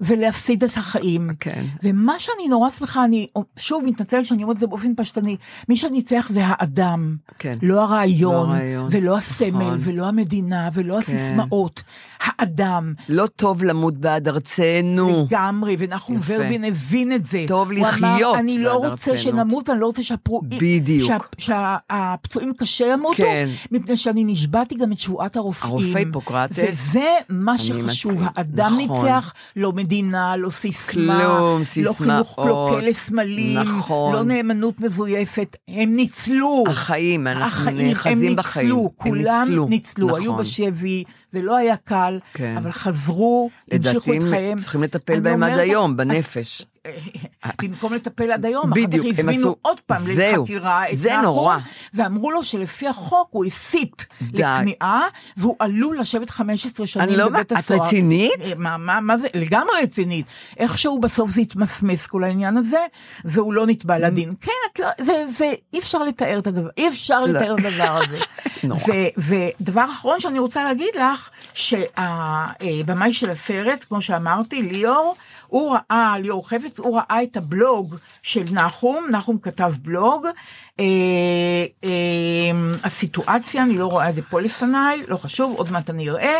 ולהפסיד 0.00 0.64
את 0.64 0.76
החיים. 0.76 1.30
כן. 1.40 1.64
ומה 1.82 2.18
שאני 2.18 2.48
נורא 2.48 2.70
שמחה, 2.70 3.04
אני 3.04 3.26
שוב 3.58 3.84
מתנצלת 3.86 4.24
שאני 4.26 4.42
אומרת 4.42 4.56
את 4.56 4.60
זה 4.60 4.66
באופן 4.66 4.94
פשטני, 4.96 5.36
מי 5.68 5.76
שניצח 5.76 6.26
זה 6.32 6.40
האדם, 6.44 7.16
כן. 7.38 7.58
לא 7.62 7.82
הרעיון, 7.82 8.32
לא 8.48 8.54
הרעיון, 8.54 8.88
ולא 8.92 9.16
הסמל, 9.16 9.48
נכון. 9.64 9.78
ולא 9.80 10.06
המדינה, 10.08 10.68
ולא 10.74 10.98
הסיסמאות, 10.98 11.82
האדם. 12.20 12.94
לא 13.08 13.26
טוב 13.26 13.64
למות 13.64 13.96
בעד 13.98 14.28
ארצנו. 14.28 15.26
לגמרי, 15.30 15.76
ונחום. 15.78 16.18
ורבין 16.26 16.64
הבין 16.64 17.12
את 17.12 17.24
זה. 17.24 17.44
טוב 17.48 17.72
הוא 17.72 17.78
אמר, 17.78 17.88
לחיות 17.88 18.36
אני 18.38 18.58
לא 18.58 18.80
בעד 18.80 18.90
רוצה 18.90 19.10
ארצנו." 19.10 19.22
שנמות, 19.32 19.70
אני 19.70 19.80
לא 19.80 19.86
רוצה 19.86 20.02
שהפרו... 20.02 20.42
בדיוק. 20.42 21.10
שה- 21.38 21.76
שהפצועים 21.90 22.52
קשה 22.58 22.84
ימותו, 22.92 23.16
כן. 23.16 23.48
מפני 23.72 23.96
שאני 23.96 24.24
נשבעתי 24.24 24.74
גם 24.74 24.92
את 24.92 24.98
שבועת 24.98 25.36
הרופאים. 25.36 25.72
הרופא 25.72 25.98
היפוקרטס. 25.98 26.56
וזה 26.68 27.04
מה 27.28 27.58
שחשוב, 27.58 27.84
מסכים. 28.14 28.28
האדם 28.36 28.78
נכון. 28.84 29.06
ניצח, 29.06 29.32
לא 29.56 29.72
מדינה, 29.86 30.36
לא 30.36 30.50
סיסמה, 30.50 31.18
כלום, 31.20 31.58
לא 31.60 31.64
סיסמאות. 31.64 31.96
חינוך 31.96 32.34
קלוקל 32.42 32.86
לסמלים, 32.86 33.58
נכון. 33.58 34.14
לא 34.14 34.22
נאמנות 34.24 34.80
מזויפת, 34.80 35.56
הם 35.68 35.96
ניצלו. 35.96 36.64
החיים, 36.68 37.26
אנחנו 37.26 37.70
החיים, 37.70 37.88
נאחזים 37.88 38.28
הם 38.30 38.36
בחיים. 38.36 38.66
ניצלו, 38.66 38.90
הם 39.00 39.10
כולם 39.10 39.44
ניצלו, 39.48 39.66
ניצלו, 39.66 40.06
נכון. 40.06 40.20
היו 40.20 40.36
בשבי, 40.36 41.04
זה 41.30 41.42
לא 41.42 41.56
היה 41.56 41.76
קל, 41.76 42.18
כן. 42.34 42.54
אבל 42.56 42.72
חזרו, 42.72 43.50
המשיכו 43.70 43.92
לדעתי 43.92 44.18
את 44.18 44.30
חייהם. 44.30 44.58
צריכים 44.58 44.82
לטפל 44.82 45.20
בהם 45.20 45.42
עד 45.42 45.58
היום, 45.58 45.96
בנפש. 45.96 46.66
במקום 47.62 47.92
לטפל 47.94 48.32
עד 48.32 48.46
היום, 48.46 48.72
אחר 48.72 48.80
בדיוק, 48.86 49.06
כך 49.06 49.18
הם 49.18 49.28
הזמינו 49.28 49.42
עשו- 49.48 49.56
עוד 49.62 49.80
פעם 49.80 50.14
זהו, 50.14 50.42
לחקירה 50.42 50.90
את 50.90 50.98
זה 50.98 51.16
נורא. 51.22 51.56
ואמרו 51.94 52.30
לו 52.30 52.42
שלפי 52.44 52.88
החוק 52.88 53.28
הוא 53.30 53.44
הסית. 53.44 54.06
לכניעה, 54.32 55.02
והוא 55.36 55.56
עלול 55.58 55.98
לשבת 56.00 56.30
15 56.30 56.86
שנים 56.86 57.08
לא 57.18 57.28
בבית 57.28 57.52
מא- 57.52 57.58
את 57.58 57.64
הסוהר. 57.64 57.80
רצינית? 57.82 58.40
אה, 58.46 58.52
מה, 58.56 58.76
מה, 58.76 59.00
מה 59.00 59.18
זה, 59.18 59.28
לגמרי 59.34 59.74
רצינית. 59.82 60.26
איכשהו 60.58 60.98
בסוף 60.98 61.30
זה 61.30 61.40
התמסמס 61.40 62.06
כל 62.06 62.24
העניין 62.24 62.56
הזה, 62.56 62.80
והוא 63.24 63.52
לא 63.52 63.66
נתבע 63.66 63.98
לדין. 63.98 64.30
כן, 64.40 64.50
את 64.72 64.78
לא, 64.78 64.86
זה, 65.00 65.24
זה, 65.28 65.52
אי 65.72 65.78
אפשר 65.78 65.98
לתאר 66.02 66.38
את 66.38 66.46
הדבר, 66.46 66.68
אי 66.78 66.88
אפשר 66.88 67.20
לא. 67.20 67.26
לתאר 67.28 67.54
את 67.54 67.64
הדבר 67.64 68.00
הזה. 68.04 68.18
ו- 68.88 69.20
ודבר 69.60 69.84
אחרון 69.92 70.20
שאני 70.20 70.38
רוצה 70.38 70.64
להגיד 70.64 70.88
לך, 71.00 71.30
שהבמאי 71.54 73.12
של 73.12 73.30
הסרט, 73.30 73.84
כמו 73.88 74.00
שאמרתי, 74.02 74.62
ליאור, 74.62 75.16
הוא 75.46 75.76
ראה, 75.76 76.18
ליאור 76.18 76.48
חפץ, 76.48 76.78
הוא 76.78 76.96
ראה 76.96 77.22
את 77.22 77.36
הבלוג 77.36 77.96
של 78.22 78.44
נחום, 78.52 79.06
נחום 79.10 79.38
כתב 79.38 79.72
בלוג, 79.82 80.26
אה, 80.80 80.84
אה, 81.84 82.78
הסיטואציה, 82.84 83.62
אני 83.62 83.78
לא 83.78 83.86
רואה 83.86 84.10
את 84.10 84.14
זה 84.14 84.22
פה 84.22 84.40
לפניי, 84.40 85.02
לא 85.08 85.16
חשוב, 85.16 85.54
עוד 85.56 85.72
מעט 85.72 85.90
אני 85.90 86.10
אראה, 86.10 86.36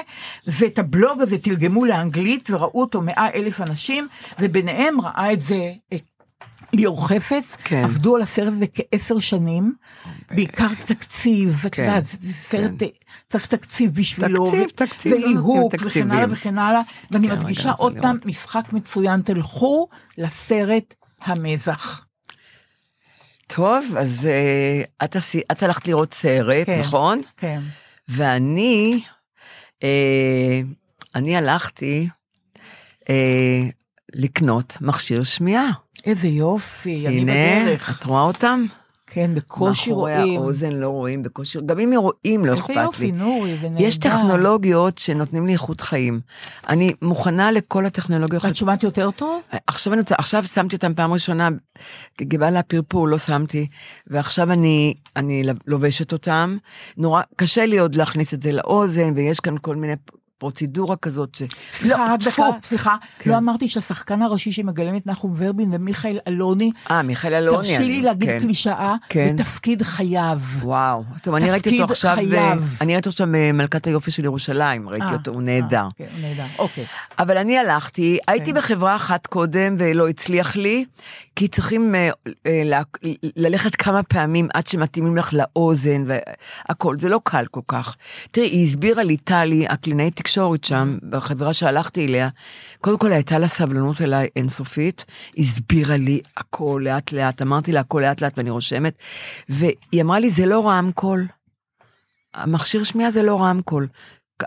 ואת 0.46 0.78
הבלוג 0.78 1.20
הזה 1.20 1.38
תרגמו 1.38 1.84
לאנגלית 1.84 2.50
וראו 2.50 2.80
אותו 2.80 3.00
מאה 3.00 3.28
אלף 3.34 3.60
אנשים, 3.60 4.08
וביניהם 4.38 5.00
ראה 5.00 5.32
את 5.32 5.40
זה 5.40 5.72
אה, 5.92 5.98
ליאור 6.72 7.08
חפץ, 7.08 7.56
כן. 7.64 7.84
עבדו 7.84 8.16
על 8.16 8.22
הסרט 8.22 8.52
הזה 8.52 8.66
כעשר 8.74 9.18
שנים, 9.18 9.74
בעיקר 10.30 10.68
תקציב, 10.86 11.62
את 11.66 11.74
כן, 11.74 11.82
יודעת, 11.82 12.06
זה 12.06 12.16
זה 12.20 12.32
סרט, 12.32 12.70
כן. 12.78 12.86
צריך 13.28 13.46
תקציב 13.46 13.94
בשבילו, 13.94 14.44
תקציב, 14.44 14.68
תקציב, 14.68 15.12
לא 15.12 15.26
וליהוק, 15.26 15.74
נותנים 15.74 15.86
וכן 15.86 16.10
הלאה. 16.10 16.26
וכן 16.30 16.58
הלאה, 16.58 16.80
ואני 17.10 17.28
כן, 17.28 17.38
מדגישה 17.38 17.70
עוד 17.70 17.92
אני 17.92 18.02
פעם. 18.02 18.18
משחק 18.24 18.72
מצוין, 18.72 19.20
תלכו 19.20 19.88
לסרט 20.18 20.94
המזח. 21.22 22.06
טוב, 23.46 23.84
אז 23.98 24.26
אה, 24.26 24.82
את, 25.04 25.16
עשי, 25.16 25.40
את 25.52 25.62
הלכת 25.62 25.88
לראות 25.88 26.14
סרט, 26.14 26.66
כן. 26.66 26.78
נכון? 26.80 27.20
כן. 27.36 27.60
ואני, 28.08 29.02
אה, 29.82 30.60
אני 31.14 31.36
הלכתי 31.36 32.08
אה, 33.08 33.62
לקנות 34.14 34.76
מכשיר 34.80 35.22
שמיעה. 35.22 35.70
איזה 36.04 36.28
יופי, 36.28 37.06
אני 37.06 37.18
הנה, 37.18 37.32
בדרך. 37.64 37.98
את 37.98 38.04
רואה 38.04 38.22
אותם? 38.22 38.66
כן, 39.06 39.34
בקושי 39.34 39.90
מאחורי 39.90 40.14
רואים. 40.16 40.40
האוזן 40.40 40.72
לא 40.72 40.88
רואים 40.88 41.22
בקושי, 41.22 41.58
גם 41.66 41.78
אם 41.80 41.92
רואים 41.96 42.44
לא 42.44 42.54
אכפת 42.54 42.74
יופי, 42.84 43.04
לי. 43.04 43.12
נורי, 43.12 43.56
זה 43.60 43.68
נהדר. 43.68 43.84
יש 43.84 43.98
טכנולוגיות 43.98 44.98
שנותנים 44.98 45.46
לי 45.46 45.52
איכות 45.52 45.80
חיים. 45.80 46.20
אני 46.68 46.92
מוכנה 47.02 47.50
לכל 47.52 47.86
הטכנולוגיות. 47.86 48.44
ואת 48.44 48.56
שומעת 48.56 48.82
יותר 48.82 49.10
טוב? 49.10 49.42
עכשיו 49.66 49.92
אני 49.92 50.00
רוצה, 50.00 50.14
עכשיו 50.18 50.44
שמתי 50.44 50.76
אותם 50.76 50.94
פעם 50.94 51.12
ראשונה, 51.12 51.48
גבל 52.22 52.56
הפרפור 52.56 53.08
לא 53.08 53.18
שמתי, 53.18 53.66
ועכשיו 54.06 54.52
אני, 54.52 54.94
אני 55.16 55.42
לובשת 55.66 56.12
אותם. 56.12 56.56
נורא, 56.96 57.22
קשה 57.36 57.66
לי 57.66 57.78
עוד 57.78 57.94
להכניס 57.94 58.34
את 58.34 58.42
זה 58.42 58.52
לאוזן, 58.52 59.12
ויש 59.16 59.40
כאן 59.40 59.54
כל 59.60 59.76
מיני 59.76 59.94
פרוצדורה 60.38 60.96
כזאת 60.96 61.34
ש... 61.34 61.42
סליחה, 61.72 62.06
לא, 62.06 62.12
רק 62.12 62.20
טפו. 62.22 62.42
דקה, 62.42 62.58
סליחה, 62.62 62.96
כן. 63.18 63.30
לא 63.30 63.36
אמרתי 63.36 63.68
שהשחקן 63.68 64.22
הראשי 64.22 64.52
שמגלם 64.52 64.96
את 64.96 65.06
נחום 65.06 65.34
ורבין 65.36 65.68
ומיכאל 65.74 66.18
אלוני, 66.28 66.70
אה, 66.90 67.02
מיכאל 67.02 67.34
אלוני. 67.34 67.56
תרשי 67.58 67.88
לי 67.88 68.02
להגיד 68.02 68.28
כן. 68.28 68.40
קלישאה, 68.40 68.94
כן. 69.08 69.36
בתפקיד 69.36 69.82
חייו. 69.82 70.38
וואו, 70.62 71.04
טוב, 71.22 71.34
אני 71.34 71.50
ראיתי 71.50 71.80
אותו 71.82 71.92
עכשיו. 71.92 72.16
ב- 72.16 72.82
אני 72.82 72.92
ראיתי 72.92 73.08
אותו 73.08 73.16
שם 73.16 73.32
במלכת 73.32 73.86
היופי 73.86 74.10
של 74.10 74.24
ירושלים, 74.24 74.88
ראיתי 74.88 75.06
אה, 75.06 75.12
אותו, 75.12 75.30
הוא 75.30 75.42
נהדר. 75.42 75.76
אה, 75.84 75.88
כן, 75.96 76.04
הוא 76.12 76.28
נהדר, 76.28 76.46
אוקיי. 76.58 76.86
אבל 77.18 77.36
אני 77.36 77.58
הלכתי, 77.58 78.18
הייתי. 78.28 78.52
בחברה 78.52 78.96
אחת 78.96 79.26
קודם 79.26 79.74
ולא 79.78 80.08
הצליח 80.08 80.56
לי, 80.56 80.84
כי 81.36 81.48
צריכים 81.48 81.94
אה, 81.94 82.10
אה, 82.46 82.82
ללכת 83.36 83.74
כמה 83.74 84.02
פעמים 84.02 84.48
עד 84.54 84.66
שמתאימים 84.66 85.16
לך 85.16 85.30
לאוזן 85.32 86.04
והכל, 86.06 86.96
זה 87.00 87.08
לא 87.08 87.20
קל 87.24 87.46
כל 87.50 87.60
כך. 87.68 87.96
תראי, 88.30 88.46
היא 88.46 88.64
הסבירה 88.64 89.02
לי, 89.02 89.16
טלי, 89.16 89.66
הקלינאית 89.68 90.16
תקשורת 90.16 90.64
שם, 90.64 90.98
בחברה 91.10 91.52
שהלכתי 91.52 92.06
אליה, 92.06 92.28
קודם 92.80 92.98
כל 92.98 93.12
הייתה 93.12 93.38
לה 93.38 93.48
סבלנות 93.48 94.00
אליי 94.00 94.28
אינסופית, 94.36 95.04
הסבירה 95.38 95.96
לי 95.96 96.20
הכל 96.36 96.82
לאט 96.84 97.12
לאט, 97.12 97.42
אמרתי 97.42 97.72
לה 97.72 97.80
הכל 97.80 98.00
לאט 98.00 98.20
לאט 98.20 98.38
ואני 98.38 98.50
רושמת, 98.50 98.94
והיא 99.48 100.02
אמרה 100.02 100.18
לי, 100.18 100.30
זה 100.30 100.46
לא 100.46 100.68
רמקול. 100.68 101.26
המכשיר 102.34 102.84
שמיעה 102.84 103.10
זה 103.10 103.22
לא 103.22 103.42
רמקול. 103.42 103.86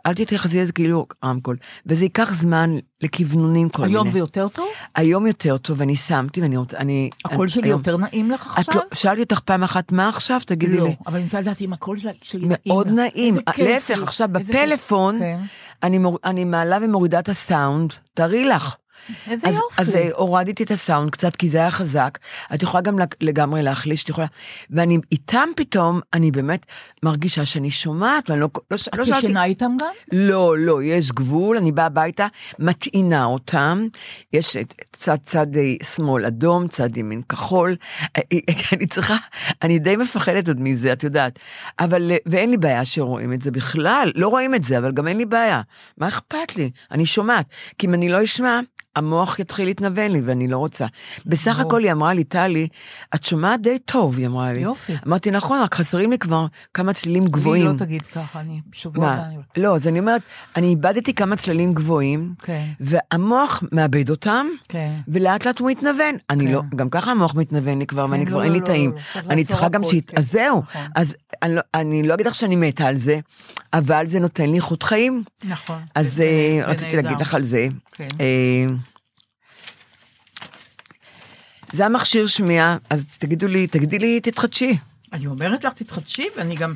אל 0.06 0.14
תתייחסי 0.14 0.62
לזה 0.62 0.72
כאילו 0.72 1.06
רמקול. 1.26 1.56
וזה 1.86 2.06
ייקח 2.06 2.34
זמן 2.34 2.72
לכוונונים 3.02 3.70
כל 3.70 3.84
היום 3.84 3.98
מיני. 3.98 4.14
זה 4.14 4.20
יותר 4.20 4.48
טוב? 4.48 4.68
היום 4.96 5.28
יותר 5.28 5.58
טוב, 5.58 5.82
אני 5.82 5.96
שמתי 5.96 6.42
ואני 6.42 6.58
רוצה, 6.58 6.78
אני... 6.78 7.10
הקול 7.26 7.42
אני, 7.42 7.50
שלי 7.50 7.68
היום- 7.68 7.80
יותר 7.80 7.98
נעים 7.98 8.32
לך 8.32 8.58
עכשיו? 8.58 8.76
לא, 8.76 8.82
שאלתי 8.94 9.22
אותך 9.22 9.40
פעם 9.40 9.64
אחת, 9.64 9.92
מה 9.92 10.10
עכשיו? 10.10 10.40
תגידי 10.46 10.78
לא, 10.78 10.84
לי. 10.88 10.96
אבל 11.08 11.16
אני 11.16 11.24
רוצה 11.26 11.42
לדעת 11.42 11.62
אם 11.62 11.74
הקול 11.74 11.98
של- 11.98 12.10
שלי 12.22 12.42
נעים. 12.48 12.60
מאוד. 12.68 12.88
נעים. 12.88 13.36
כיף 13.54 13.60
להפך. 13.90 14.04
עכשיו. 14.04 14.30
בפלאפון, 14.32 15.20
כן. 15.20 15.40
אני, 15.84 15.98
מור, 15.98 16.20
אני 16.26 16.46
מעלה 16.46 16.78
ומורידה 16.82 17.20
את 17.20 17.30
הסאונד, 17.30 17.94
תראי 18.14 18.46
לך. 18.46 18.76
איזה 19.30 19.48
אז, 19.48 19.56
יופי. 19.56 19.82
אז 19.82 19.96
אה, 19.96 20.10
הורדתי 20.16 20.64
את 20.64 20.72
הסאונד 20.72 21.10
קצת, 21.10 21.36
כי 21.36 21.50
זה 21.50 21.58
היה 21.58 21.72
חזק. 21.72 22.18
את 22.54 22.64
יכולה 22.64 22.82
גם 22.82 23.00
לג- 23.00 23.14
לגמרי 23.22 23.62
להחליש, 23.62 24.04
את 24.04 24.10
יכולה... 24.10 24.28
ואני 24.70 24.98
איתם 25.12 25.50
פתאום, 25.56 26.00
אני 26.14 26.32
באמת 26.32 26.66
מרגישה 27.04 27.46
שאני 27.46 27.72
שומעת, 27.72 28.30
ואני 28.30 28.42
לא... 28.42 28.48
לא, 28.56 28.62
לא 28.72 29.04
את 29.04 29.08
שאלתי... 29.08 29.26
ישנה 29.28 29.44
איתם 29.46 29.72
גם? 29.80 29.88
לא, 30.12 30.58
לא, 30.58 30.84
יש 30.84 31.12
גבול, 31.12 31.58
אני 31.58 31.72
באה 31.72 31.86
הביתה, 31.86 32.28
מטעינה 32.60 33.26
אותם, 33.26 33.88
יש 34.34 34.58
את 34.58 34.74
צד 34.94 35.18
צד 35.22 35.56
אה, 35.56 35.74
שמאל 35.96 36.26
אדום, 36.26 36.68
צד 36.68 36.98
ימין 36.98 37.22
כחול, 37.30 37.76
אה, 38.18 38.22
אני 38.74 38.88
צריכה, 38.88 39.16
אני 39.62 39.80
די 39.80 39.96
מפחדת 39.96 40.48
עוד 40.48 40.62
מזה, 40.62 40.94
את 40.94 41.04
יודעת, 41.04 41.40
אבל, 41.80 42.12
ואין 42.26 42.50
לי 42.50 42.58
בעיה 42.58 42.86
שרואים 42.86 43.34
את 43.34 43.42
זה 43.42 43.52
בכלל, 43.52 44.12
לא 44.16 44.28
רואים 44.28 44.56
את 44.56 44.64
זה, 44.64 44.78
אבל 44.78 44.92
גם 44.92 45.08
אין 45.08 45.18
לי 45.18 45.26
בעיה, 45.26 45.62
מה 45.98 46.08
אכפת 46.08 46.56
לי? 46.58 46.70
אני 46.92 47.06
שומעת, 47.06 47.46
כי 47.78 47.88
אם 47.88 47.94
אני 47.94 48.10
לא 48.10 48.24
אשמע, 48.24 48.60
המוח 49.00 49.40
יתחיל 49.40 49.66
להתנוון 49.66 50.12
לי 50.12 50.22
ואני 50.22 50.48
לא 50.48 50.58
רוצה. 50.58 50.86
בסך. 51.26 51.60
הכל 51.60 51.84
היא 51.84 51.92
אמרה 51.92 52.14
לי, 52.14 52.24
טלי, 52.24 52.68
את 53.16 53.24
שומעת 53.24 53.62
די 53.62 53.80
טוב, 53.80 54.18
היא 54.18 54.28
אמרה 54.28 54.54
לי. 54.54 54.60
יופי. 54.60 54.94
אמרתי, 55.08 55.32
נכון, 55.32 55.60
רק 55.62 55.76
חסרים 55.76 56.12
לי 56.12 56.18
כבר 56.18 56.46
כמה 56.74 56.94
צלילים 56.94 57.24
גבוהים. 57.28 57.66
לי 57.68 57.74
לא 57.74 57.78
תגיד 57.78 58.02
ככה, 58.02 58.40
אני 58.40 58.62
שבוע. 58.72 59.06
מה? 59.06 59.26
אני- 59.28 59.38
לא, 59.64 59.76
אז 59.76 59.88
אני 59.88 60.00
אומרת, 60.00 60.22
אני 60.56 60.68
איבדתי 60.68 61.14
כמה 61.14 61.36
צללים 61.36 61.74
גבוהים, 61.74 62.34
כן, 62.44 62.66
והמוח 62.80 63.64
מאבד 63.72 64.10
אותם, 64.10 64.46
כן. 64.70 64.92
ולאט 65.08 65.46
לאט 65.46 65.60
הוא 65.60 65.72
מתנוון. 65.72 66.16
אני 66.30 66.46
כן. 66.46 66.52
לא, 66.52 66.62
גם 66.76 66.90
ככה 66.90 67.12
המוח 67.12 67.36
מתנוון 67.36 67.80
לי 67.80 67.86
כבר, 67.88 68.06
כן, 68.06 68.12
ואני 68.12 68.26
לא, 68.26 68.30
כבר 68.30 68.40
לא, 68.40 68.44
אין 68.44 68.54
לי 68.54 68.60
לא, 68.60 68.66
טעים. 68.66 68.90
לא, 68.92 68.96
לא, 68.96 69.02
צריך 69.14 69.26
אני 69.30 69.44
צריכה 69.46 69.70
גם 69.70 69.84
שיט... 69.84 70.12
כן. 70.12 70.18
אז 70.18 70.32
זהו, 70.32 70.64
נכון. 70.70 70.82
אז 70.96 71.16
אני 71.44 71.56
לא- 71.56 71.62
אני 71.74 72.04
לא 72.04 72.14
אגיד 72.14 72.28
לך 72.28 72.36
שאני 72.36 72.56
מתה 72.56 72.86
על 72.86 72.98
זה, 72.98 73.20
אבל 73.74 74.06
זה 74.10 74.20
נותן 74.20 74.50
לי 74.50 74.56
איכות 74.56 74.84
חיים. 74.84 75.24
נכון. 75.44 75.78
אז 75.96 76.22
אה, 76.22 76.66
רציתי. 76.66 76.96
להגיד 76.96 77.22
לך 77.22 77.34
על 77.34 77.44
זה. 77.44 77.68
כן. 77.92 78.08
אה, 78.20 78.66
זה 81.72 81.86
המכשיר 81.86 82.28
שמיעה, 82.28 82.78
אז 82.90 83.06
תגידו 83.20 83.48
לי, 83.48 83.68
תגידי 83.68 84.00
לי, 84.00 84.20
תתחדשי. 84.20 84.78
אני 85.14 85.28
אומרת 85.28 85.64
לך, 85.64 85.74
תתחדשי, 85.74 86.28
ואני 86.38 86.56
גם 86.56 86.74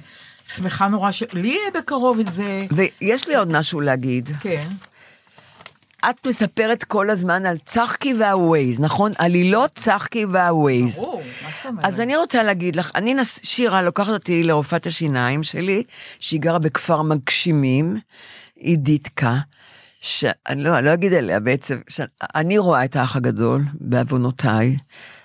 שמחה 0.55 0.88
נורא 0.88 1.11
שלי 1.11 1.47
יהיה 1.47 1.72
בקרוב 1.74 2.20
את 2.20 2.34
זה. 2.34 2.66
ויש 2.72 3.28
לי 3.28 3.36
עוד 3.36 3.47
משהו 3.47 3.82
להגיד. 3.82 4.30
כן. 4.41 4.68
את 6.09 6.28
מספרת 6.28 6.84
כל 6.84 7.09
הזמן 7.09 7.45
על 7.45 7.57
צחקי 7.57 8.14
והווייז, 8.14 8.80
נכון? 8.80 9.11
עלילות 9.18 9.72
צחקי 9.76 10.26
והווייז. 10.26 10.95
ברור, 10.95 11.22
מה 11.43 11.49
זאת 11.57 11.66
אומרת? 11.66 11.86
אז 11.86 11.99
אני 11.99 12.16
רוצה 12.16 12.43
להגיד 12.43 12.76
לך, 12.76 12.91
אני 12.95 13.14
נס... 13.14 13.39
שירה 13.43 13.82
לוקחת 13.82 14.14
אותי 14.14 14.43
לרופאת 14.43 14.88
השיניים 14.88 15.43
שלי, 15.43 15.84
שהיא 16.20 16.39
גרה 16.39 16.59
בכפר 16.59 17.01
מגשימים, 17.01 17.99
עידיתקה, 18.55 19.38
שאני 20.04 20.64
לא, 20.64 20.80
לא 20.80 20.93
אגיד 20.93 21.14
עליה 21.14 21.39
בעצם, 21.39 21.80
שאני 21.88 22.58
רואה 22.58 22.86
את 22.86 22.95
האח 22.95 23.16
הגדול, 23.16 23.62
בעוונותיי, 23.74 24.78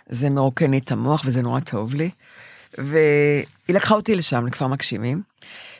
זה 0.08 0.30
מרוקן 0.30 0.70
לי 0.70 0.78
את 0.78 0.92
המוח 0.92 1.22
וזה 1.24 1.42
נורא 1.42 1.60
טוב 1.60 1.94
לי, 1.94 2.10
והיא 2.78 3.44
לקחה 3.68 3.94
אותי 3.94 4.14
לשם, 4.14 4.46
לכפר 4.46 4.66
מגשימים, 4.66 5.22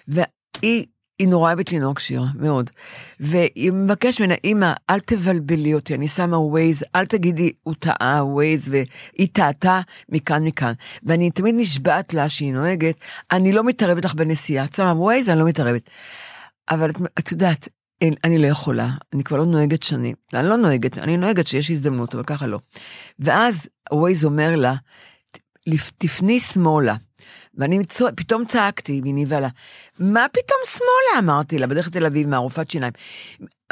והיא... 0.09 0.87
היא 1.19 1.29
נורא 1.29 1.49
אוהבת 1.49 1.73
לנהוג 1.73 1.99
שיר, 1.99 2.23
מאוד. 2.35 2.71
והיא 3.21 3.73
מבקשת 3.73 4.21
ממנה, 4.21 4.35
אמא, 4.45 4.73
אל 4.91 5.01
תבלבלי 5.01 5.75
אותי, 5.75 5.95
אני 5.95 6.09
שמה 6.09 6.39
ווייז, 6.39 6.85
אל 6.97 7.07
תגידי, 7.07 7.53
הוא 7.63 7.75
טעה, 7.79 8.25
ווייז, 8.25 8.69
והיא 8.69 9.29
טעתה 9.33 9.81
מכאן 10.09 10.45
מכאן. 10.45 10.73
ואני 11.03 11.31
תמיד 11.31 11.55
נשבעת 11.59 12.15
לה 12.15 12.29
שהיא 12.29 12.53
נוהגת, 12.53 12.95
אני 13.33 13.53
לא 13.53 13.65
מתערבת 13.65 14.05
לך 14.05 14.15
בנסיעה, 14.15 14.65
את 14.65 14.75
שמה 14.75 14.93
Waze, 14.93 15.29
אני 15.29 15.39
לא 15.39 15.45
מתערבת. 15.45 15.91
אבל 16.71 16.91
את, 16.91 16.97
את 17.19 17.33
יודעת, 17.33 17.69
אין, 18.01 18.15
אני 18.25 18.39
לא 18.39 18.47
יכולה, 18.47 18.89
אני 19.15 19.25
כבר 19.25 19.37
לא 19.37 19.47
נוהגת 19.47 19.83
שנים. 19.83 20.15
אני 20.35 20.49
לא 20.49 20.57
נוהגת, 20.57 20.99
אני 20.99 21.17
נוהגת 21.17 21.47
שיש 21.47 21.71
הזדמנות, 21.71 22.15
אבל 22.15 22.25
ככה 22.25 22.47
לא. 22.47 22.59
ואז 23.19 23.69
Waze 23.93 24.25
אומר 24.25 24.57
לה, 24.57 24.75
"לפ- 25.67 25.93
תפני 25.99 26.41
שמאלה. 26.41 26.95
ואני 27.55 27.85
צוע- 27.85 28.11
פתאום 28.17 28.45
צעקתי, 28.45 29.01
והיא 29.03 29.15
נבהלה. 29.17 29.49
מה 29.99 30.27
פתאום 30.33 30.59
שמאלה? 30.67 31.19
אמרתי 31.19 31.59
לה, 31.59 31.67
בדרך 31.67 31.89
לתל 31.89 32.07
אביב, 32.07 32.29
מהרופאת 32.29 32.71
שיניים. 32.71 32.93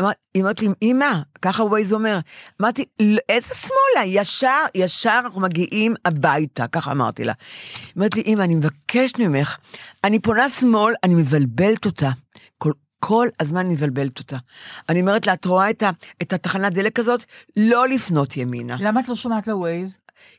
אמר- 0.00 0.10
היא 0.34 0.42
אומרת 0.42 0.62
לי, 0.62 0.68
אמא, 0.82 1.12
ככה 1.42 1.62
Waze 1.64 1.92
אומר. 1.92 2.18
אמרתי, 2.60 2.84
"לא, 3.00 3.18
איזה 3.28 3.54
שמאלה? 3.54 4.06
ישר, 4.20 4.64
ישר 4.74 5.20
אנחנו 5.24 5.40
מגיעים 5.40 5.94
הביתה, 6.04 6.66
ככה 6.66 6.92
אמרתי 6.92 7.24
לה. 7.24 7.32
אומרת 7.96 8.14
לי, 8.16 8.22
אמא, 8.26 8.42
אני 8.42 8.54
מבקשת 8.54 9.18
ממך, 9.18 9.56
אני 10.04 10.18
פונה 10.18 10.48
שמאל, 10.48 10.94
אני 11.04 11.14
מבלבלת 11.14 11.86
אותה. 11.86 12.10
כל, 12.98 13.26
הזמן 13.40 13.60
אני 13.60 13.74
מבלבלת 13.74 14.18
אותה. 14.18 14.36
אני 14.88 15.00
אומרת 15.00 15.26
לה, 15.26 15.34
את 15.34 15.44
רואה 15.44 15.70
את, 15.70 15.82
ה, 15.82 15.90
את 16.22 16.32
התחנת 16.32 16.72
דלק 16.72 16.98
הזאת? 16.98 17.24
לא 17.56 17.88
לפנות 17.88 18.36
ימינה. 18.36 18.76
למה 18.80 19.00
את 19.00 19.08
לא 19.08 19.14
שומעת 19.14 19.48
לווייז? 19.48 19.90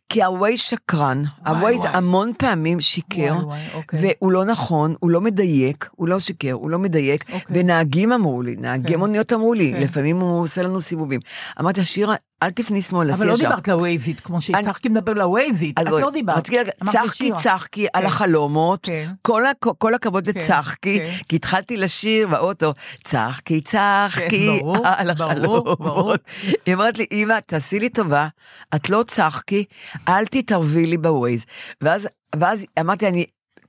כי 0.09 0.23
הווייז 0.23 0.59
שקרן, 0.59 1.23
הווייז. 1.45 1.81
המון 1.83 2.31
פעמים 2.37 2.81
שיקר, 2.81 3.33
וואי, 3.35 3.43
וואי, 3.45 3.59
אוקיי. 3.73 4.15
והוא 4.19 4.31
לא 4.31 4.45
נכון, 4.45 4.95
הוא 4.99 5.11
לא 5.11 5.21
מדייק, 5.21 5.89
הוא 5.91 6.07
לא 6.07 6.19
שיקר, 6.19 6.51
הוא 6.51 6.69
לא 6.69 6.79
מדייק, 6.79 7.31
אוקיי. 7.33 7.59
ונהגים 7.61 8.11
אמרו 8.11 8.41
לי, 8.41 8.55
נהגי 8.55 8.93
כן. 8.93 8.99
מוניות 8.99 9.33
אמרו 9.33 9.53
לי, 9.53 9.73
כן. 9.73 9.81
לפעמים 9.81 10.19
הוא 10.19 10.41
עושה 10.41 10.61
לנו 10.61 10.81
סיבובים. 10.81 11.19
אמרתי, 11.59 11.85
שירה, 11.85 12.15
אל 12.43 12.51
תפני 12.51 12.81
שמאלה, 12.81 13.13
אבל 13.13 13.27
לא 13.27 13.33
ישר. 13.33 13.43
דיברת 13.49 13.67
לווייזית, 13.67 14.19
כמו 14.19 14.41
שצחקי 14.41 14.89
מדבר 14.89 15.13
לווייזית. 15.13 15.79
את 15.79 15.85
לא 15.85 16.11
דיברת. 16.11 16.37
רציתי 16.37 16.57
להגיד, 16.57 16.73
צחקי. 16.91 17.31
צחקי 17.33 17.87
על 17.93 18.01
כן. 18.01 18.07
החלומות, 18.07 18.79
כן. 18.83 19.11
כל 19.21 19.43
הכ- 19.45 19.73
כל 19.77 19.93
הכבוד 19.93 20.29
כן, 20.29 20.39
לצחקי. 20.41 20.99
כי 21.29 21.35
התחלתי 21.35 21.77
לשיר 21.77 22.27
באוטו, 22.27 22.73
צחקי 23.03 23.61
צחקי 23.61 24.59
על. 24.83 25.09
החלומות. 25.09 26.19
היא 26.65 26.73
אומרת 26.73 26.97
לי, 26.97 27.05
אמא, 27.11 27.39
תעשי 27.45 27.79
לי 27.79 27.89
טובה, 27.89 28.27
את 28.75 28.89
לא 28.89 29.03
צחקי, 29.07 29.63
אל 30.07 30.25
תתערבי 30.25 30.85
לי 30.85 30.97
בווייז. 30.97 31.45
ואז 31.81 32.07
ואז 32.35 32.65
אמרתי, 32.79 33.07
אני... 33.07 33.25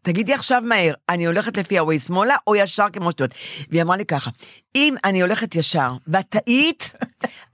תגידי 0.09 0.33
עכשיו 0.35 0.63
מהר, 0.65 0.95
אני 1.09 1.27
הולכת 1.27 1.57
לפי 1.57 1.79
הווייז 1.79 2.07
שמאלה 2.07 2.37
או 2.47 2.57
ישר 2.57 2.87
כמו 2.93 3.11
שטויות? 3.13 3.31
והיא 3.71 3.83
אמרה 3.83 3.97
לי 3.97 4.05
ככה, 4.05 4.31
אם 4.75 4.95
אני 5.05 5.23
הולכת 5.23 5.55
ישר 5.55 5.93
ואת 6.07 6.27
טעית, 6.29 6.93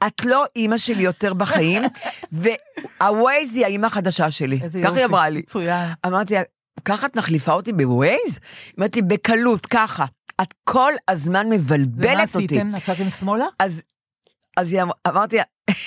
את 0.07 0.25
לא 0.25 0.45
אימא 0.57 0.77
שלי 0.79 1.03
יותר 1.03 1.35
בחיים, 1.35 1.83
והווייז 2.33 3.57
היא 3.57 3.65
האימא 3.65 3.87
החדשה 3.87 4.31
שלי. 4.31 4.61
ככה 4.85 4.97
היא 4.97 5.05
אמרה 5.05 5.29
לי. 5.29 5.39
מצוין. 5.39 5.89
אמרתי, 6.07 6.35
ככה 6.85 7.07
את 7.07 7.17
מחליפה 7.17 7.53
אותי 7.53 7.73
בווייז? 7.73 8.21
היא 8.27 8.75
אמרת 8.79 8.97
לי, 8.97 9.03
בקלות, 9.03 9.67
ככה. 9.67 10.05
את 10.43 10.55
כל 10.65 10.93
הזמן 11.09 11.47
ומה 11.47 11.57
מבלבלת 11.57 12.35
אותי. 12.35 12.45
עשיתם? 12.45 12.69
נסעתם 12.69 13.11
שמאלה? 13.11 13.45
אז, 13.59 13.83
אז 14.57 14.73
היא 14.73 14.83
אמ- 14.83 14.89
אמרתי, 15.09 15.37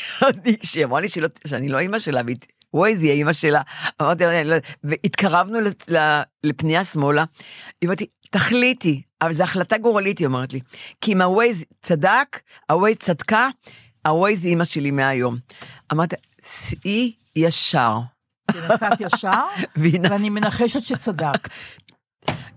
כשהיא 0.62 0.86
אמרה 0.86 1.02
לי 1.02 1.08
שאני 1.48 1.68
לא 1.70 1.80
אימא 1.80 2.00
שלה, 2.00 2.22
והיא- 2.26 2.38
ווייז 2.74 3.04
היא 3.04 3.12
האימא 3.12 3.34
שלה, 3.34 3.62
אמרתי 4.02 4.24
לה, 4.24 4.42
"אני 4.42 4.50
לא-" 4.50 4.56
והתקרבנו 4.84 5.60
לפנייה 6.44 6.84
שמאלה, 6.84 7.26
היא 7.82 7.88
אמרת 7.88 8.02
לי, 8.02 8.08
תחליטי, 8.30 9.02
אבל 9.22 9.34
זו 9.34 9.44
החלטה 9.44 9.78
גורלית, 9.78 10.18
היא 10.18 10.28
אומרת 10.28 10.54
לי, 10.54 10.60
כי 11.02 11.14
אם 11.14 11.22
הווייז 11.22 11.64
צדק, 11.82 12.42
הווייז 12.72 12.98
צדקה, 12.98 13.50
הווייז 14.08 14.44
היא 14.44 14.50
אימא 14.50 14.64
שלי 14.64 14.92
מהיום. 14.92 15.38
אמרתי, 15.94 16.16
סעי 16.44 17.14
ישר. 17.36 18.00
כי 18.52 18.58
נסעת 18.74 19.02
ישר. 19.02 19.44
ואני 19.76 20.30
מנחשת 20.30 20.82
שצדקת. 20.82 21.50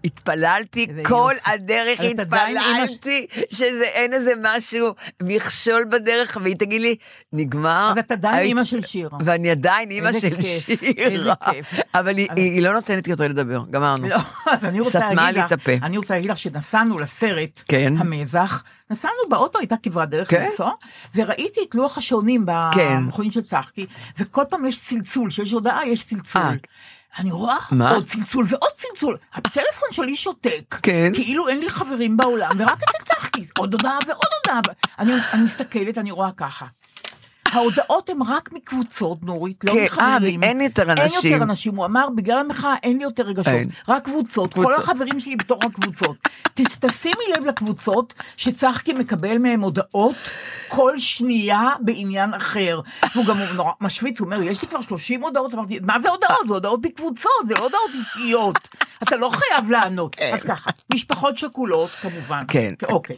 התפללתי, 0.04 0.86
כל 1.04 1.32
יופי. 1.36 1.50
הדרך 1.52 2.00
התפללתי, 2.00 3.26
שזה 3.50 3.84
אין 3.84 4.12
איזה 4.12 4.32
משהו, 4.42 4.94
מכשול 5.22 5.84
בדרך, 5.90 6.36
והיא 6.42 6.56
תגיד 6.56 6.80
לי, 6.80 6.96
נגמר. 7.32 7.92
אז 7.92 7.98
את 7.98 8.12
עדיין 8.12 8.34
היית- 8.34 8.48
אימא 8.48 8.64
של 8.64 8.80
שירה. 8.80 9.18
ואני 9.24 9.50
עדיין 9.50 9.90
אימא 9.90 10.12
של 10.12 10.34
כיף, 10.34 10.80
שירה. 10.80 11.04
איזה 11.06 11.30
כיף. 11.50 11.74
אבל 11.94 12.16
היא- 12.16 12.26
אבל- 12.30 12.36
היא 12.38 12.52
היא 12.52 12.62
לא 12.62 12.72
נותנת 12.72 13.06
לי 13.06 13.10
יותר 13.10 13.28
לדבר, 13.28 13.62
גמרנו. 13.70 14.08
לא, 14.08 14.16
אני 14.62 14.80
רוצה 14.80 14.90
סתמה 14.98 15.14
להגיד 15.14 15.34
לי 15.36 15.40
לך, 15.40 15.46
את 15.46 15.60
הפה. 15.60 15.72
אני 15.82 15.96
רוצה 15.98 16.14
להגיד 16.14 16.30
לך 16.30 16.38
שנסענו 16.38 16.98
לסרט, 16.98 17.62
כן. 17.68 17.94
המזח, 17.98 18.62
נסענו 18.90 19.14
באוטו, 19.30 19.58
הייתה 19.58 19.74
כברת 19.82 20.08
דרך 20.10 20.30
כן. 20.30 20.42
לנסוע, 20.42 20.72
וראיתי 21.14 21.60
את 21.68 21.74
לוח 21.74 21.98
השעונים 21.98 22.46
כן. 22.74 22.96
במכונית 22.96 23.32
של 23.32 23.42
צחקי, 23.42 23.86
וכל 24.18 24.44
פעם 24.50 24.66
יש 24.66 24.80
צלצול, 24.80 25.30
שיש 25.30 25.52
הודעה, 25.52 25.86
יש 25.86 26.04
צלצול. 26.04 26.42
אה. 26.42 26.52
אני 27.18 27.30
רואה 27.30 27.56
מה? 27.70 27.90
עוד 27.90 28.04
צלצול 28.04 28.44
ועוד 28.48 28.72
צלצול, 28.74 29.16
הטלפון 29.34 29.88
שלי 29.92 30.16
שותק, 30.16 30.78
כן. 30.82 31.10
כאילו 31.14 31.48
אין 31.48 31.58
לי 31.58 31.70
חברים 31.70 32.16
בעולם, 32.16 32.50
ורק 32.58 32.78
אצל 32.82 33.04
צחקי, 33.14 33.44
עוד 33.58 33.74
הודעה 33.74 33.98
ועוד 34.06 34.28
הודעה, 34.46 34.60
אני, 34.98 35.12
אני 35.32 35.42
מסתכלת, 35.42 35.98
אני 35.98 36.10
רואה 36.10 36.30
ככה. 36.36 36.66
ההודעות 37.52 38.10
הן 38.10 38.22
רק 38.22 38.52
מקבוצות, 38.52 39.22
נורית, 39.22 39.64
לא 39.64 39.72
כן, 39.72 39.84
מחברים. 39.84 40.42
אה, 40.42 40.48
אין 40.48 40.60
יותר 40.60 40.90
אין 40.90 40.98
אנשים. 40.98 41.32
יותר 41.32 41.44
אנשים, 41.44 41.76
הוא 41.76 41.84
אמר, 41.84 42.08
בגלל 42.16 42.38
המחאה 42.38 42.74
אין 42.82 42.98
לי 42.98 43.02
יותר 43.02 43.22
רגשות, 43.22 43.46
אין. 43.46 43.68
רק 43.88 44.04
קבוצות, 44.04 44.54
כל 44.54 44.62
קבוצות. 44.62 44.84
החברים 44.84 45.20
שלי 45.20 45.36
בתוך 45.36 45.64
הקבוצות. 45.64 46.16
תשימי 46.80 47.24
לב 47.36 47.44
לקבוצות 47.44 48.14
שצחקי 48.36 48.92
מקבל 48.92 49.38
מהם 49.38 49.60
הודעות 49.60 50.30
כל 50.68 50.98
שנייה 50.98 51.68
בעניין 51.80 52.34
אחר. 52.34 52.80
והוא 53.14 53.26
גם 53.26 53.38
נורא 53.54 53.72
משוויץ, 53.80 54.20
הוא 54.20 54.26
אומר, 54.26 54.42
יש 54.42 54.62
לי 54.62 54.68
כבר 54.68 54.82
30 54.82 55.22
הודעות, 55.22 55.54
אמרתי, 55.54 55.78
מה 55.82 56.00
זה 56.00 56.08
הודעות? 56.10 56.46
זה 56.48 56.54
הודעות 56.54 56.80
בקבוצות, 56.80 57.32
זה 57.48 57.54
לא 57.54 57.62
הודעות 57.62 57.90
אישיות. 57.94 58.68
אתה 59.02 59.16
לא 59.16 59.30
חייב 59.30 59.70
לענות. 59.70 60.16
אז 60.34 60.42
ככה, 60.42 60.70
משפחות 60.92 61.38
שכולות, 61.38 61.90
כמובן. 61.90 62.42
כן. 62.48 62.74
אוקיי. 62.88 63.16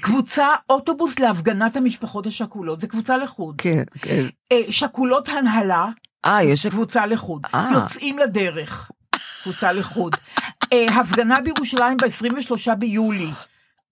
קבוצה, 0.00 0.48
אוטובוס 0.70 1.18
להפגנת 1.18 1.76
המשפחות 1.76 2.26
השכולות, 2.26 2.80
זה 2.80 2.86
קבוצה 2.86 3.16
לחוד. 3.16 3.55
כן, 3.58 3.82
כן. 4.02 4.24
אה, 4.52 4.60
שכולות 4.70 5.28
הנהלה, 5.28 5.88
אה, 6.24 6.42
יש... 6.42 6.66
קבוצה 6.66 7.06
לחוד. 7.06 7.46
אה. 7.54 7.70
יוצאים 7.74 8.18
לדרך, 8.18 8.90
קבוצה 9.42 9.72
לחוד. 9.72 10.16
אה, 10.72 10.86
הפגנה 11.00 11.40
בירושלים 11.40 11.96
ב-23 11.96 12.74
ביולי. 12.74 13.30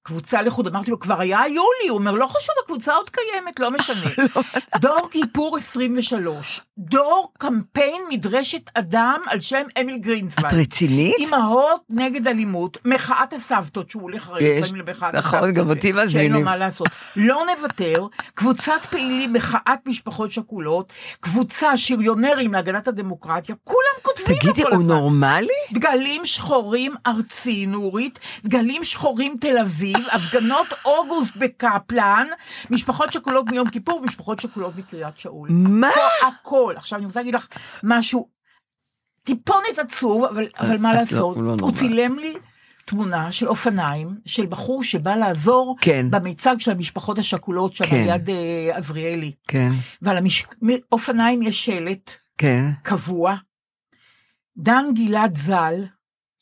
קבוצה 0.07 0.43
לחוד, 0.43 0.69
אמרתי 0.69 0.91
לו, 0.91 0.99
כבר 0.99 1.21
היה 1.21 1.41
יולי, 1.49 1.89
הוא 1.89 1.99
אומר, 1.99 2.13
לא 2.13 2.27
חשוב, 2.27 2.55
הקבוצה 2.65 2.95
עוד 2.95 3.11
קיימת, 3.11 3.61
לא 3.61 3.71
משנה. 3.71 4.11
דור 4.81 5.09
כיפור 5.11 5.57
23, 5.57 6.61
דור 6.79 7.33
קמפיין 7.39 8.03
מדרשת 8.11 8.71
אדם 8.75 9.21
על 9.27 9.41
שם 9.41 9.63
אמיל 9.81 9.99
גרינצווייג. 9.99 10.55
את 10.55 10.61
רצינית? 10.61 11.15
אימהות 11.19 11.83
נגד 11.91 12.29
אלימות, 12.29 12.79
מחאת 12.85 13.33
הסבתות, 13.33 13.91
שהוא 13.91 14.03
הולך 14.03 14.29
הרי 14.29 14.45
יש, 14.45 14.67
לפעמים 14.67 14.87
למחאת 14.87 15.15
נכון, 15.15 15.39
הסבתות. 15.39 15.55
גם 15.55 15.71
אותי 15.71 15.89
שאין 15.89 15.97
לו 15.97 16.05
מזמינים. 16.05 16.45
מה 16.45 16.57
לעשות. 16.57 16.89
לא 17.17 17.43
נוותר, 17.57 18.07
קבוצת 18.35 18.81
פעילים, 18.91 19.33
מחאת 19.33 19.87
משפחות 19.87 20.31
שכולות, 20.31 20.93
קבוצה 21.21 21.77
שריונרים 21.77 22.53
להגנת 22.53 22.89
הדמוקרטיה, 22.89 23.55
כולם 23.65 23.95
כותבים 24.19 24.37
תגידי, 24.39 24.63
הוא 24.63 24.71
הזמן. 24.75 24.87
נורמלי? 24.87 25.49
דגלים 25.73 26.27
שחורים 26.27 26.95
ארצי, 27.07 27.67
נורית, 27.67 28.19
דגלים 28.45 28.85
שחורים 28.85 29.37
תל 29.41 29.59
אביב, 29.59 29.97
הפגנות 30.15 30.67
אוגוסט 30.85 31.37
בקפלן, 31.37 32.27
משפחות 32.71 33.13
שכולות 33.13 33.51
מיום 33.51 33.71
כיפור, 33.71 34.01
משפחות 34.03 34.41
שכולות 34.41 34.77
מקריית 34.77 35.19
שאול. 35.19 35.49
מה? 35.53 35.91
הכל. 36.29 36.75
עכשיו 36.77 36.99
אני 36.99 37.07
רוצה 37.07 37.21
להגיד 37.21 37.35
לך 37.35 37.49
משהו, 37.83 38.29
טיפונת 39.25 39.79
עצוב, 39.79 40.25
אבל, 40.25 40.47
אבל 40.59 40.77
מה 40.79 40.95
לא- 40.95 41.01
לעשות? 41.01 41.37
הוא 41.37 41.43
לא 41.45 41.51
הוא 41.51 41.57
נורמלי. 41.59 41.79
צילם 41.79 42.19
לי 42.19 42.35
תמונה 42.87 43.33
של 43.33 43.49
אופניים, 43.49 44.09
של 44.27 44.47
בחור 44.47 44.85
שבא 44.85 45.15
לעזור 45.15 45.77
כן. 45.81 46.07
במיצג 46.11 46.55
של 46.59 46.71
המשפחות 46.71 47.19
השכולות 47.19 47.75
שם 47.75 47.85
כן. 47.87 48.05
ליד 48.05 48.31
אה, 48.31 48.77
עזריאלי. 48.77 49.33
כן, 49.49 49.69
ועל 50.03 50.17
האופניים 50.93 51.43
יש 51.43 51.65
שלט 51.65 52.11
כן, 52.39 52.65
קבוע. 52.83 53.35
דן 54.57 54.85
גלעד 54.95 55.37
ז"ל 55.37 55.85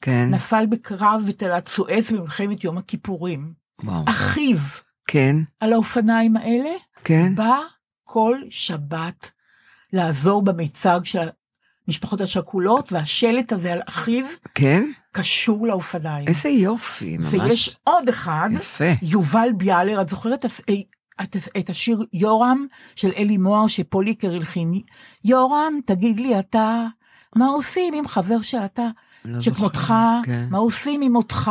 כן. 0.00 0.28
נפל 0.30 0.66
בקרב 0.66 1.22
בתעלת 1.28 1.68
סואץ 1.68 2.10
במלחמת 2.10 2.64
יום 2.64 2.78
הכיפורים. 2.78 3.52
וואו. 3.82 4.04
אחיו 4.06 4.58
כן, 5.06 5.36
על 5.60 5.72
האופניים 5.72 6.36
האלה 6.36 6.70
כן. 7.04 7.34
בא 7.34 7.58
כל 8.04 8.38
שבת 8.50 9.32
לעזור 9.92 10.42
במיצג 10.42 11.00
של 11.04 11.28
המשפחות 11.88 12.20
השכולות, 12.20 12.92
והשלט 12.92 13.52
הזה 13.52 13.72
על 13.72 13.80
אחיו 13.88 14.26
כן? 14.54 14.90
קשור 15.12 15.66
לאופניים. 15.66 16.28
איזה 16.28 16.48
יופי, 16.48 17.16
ממש. 17.16 17.34
ויש 17.34 17.76
עוד 17.84 18.08
אחד, 18.08 18.48
יפה. 18.52 18.92
יובל 19.02 19.48
ביאלר, 19.56 20.00
את 20.00 20.08
זוכרת 20.08 20.44
את 20.44 21.36
את 21.58 21.70
השיר 21.70 21.98
יורם 22.12 22.66
של 22.96 23.10
אלי 23.16 23.36
מוהר 23.38 23.66
שפוליקר 23.66 24.34
הלחין? 24.34 24.80
יורם, 25.24 25.72
תגיד 25.86 26.20
לי 26.20 26.38
אתה, 26.38 26.86
מה 27.36 27.46
עושים 27.46 27.94
עם 27.94 28.08
חבר 28.08 28.42
שאתה, 28.42 28.88
לא 29.24 29.40
שכמותך, 29.40 29.94
כן. 30.24 30.46
מה 30.50 30.58
עושים 30.58 31.02
עם 31.02 31.16
אותך? 31.16 31.50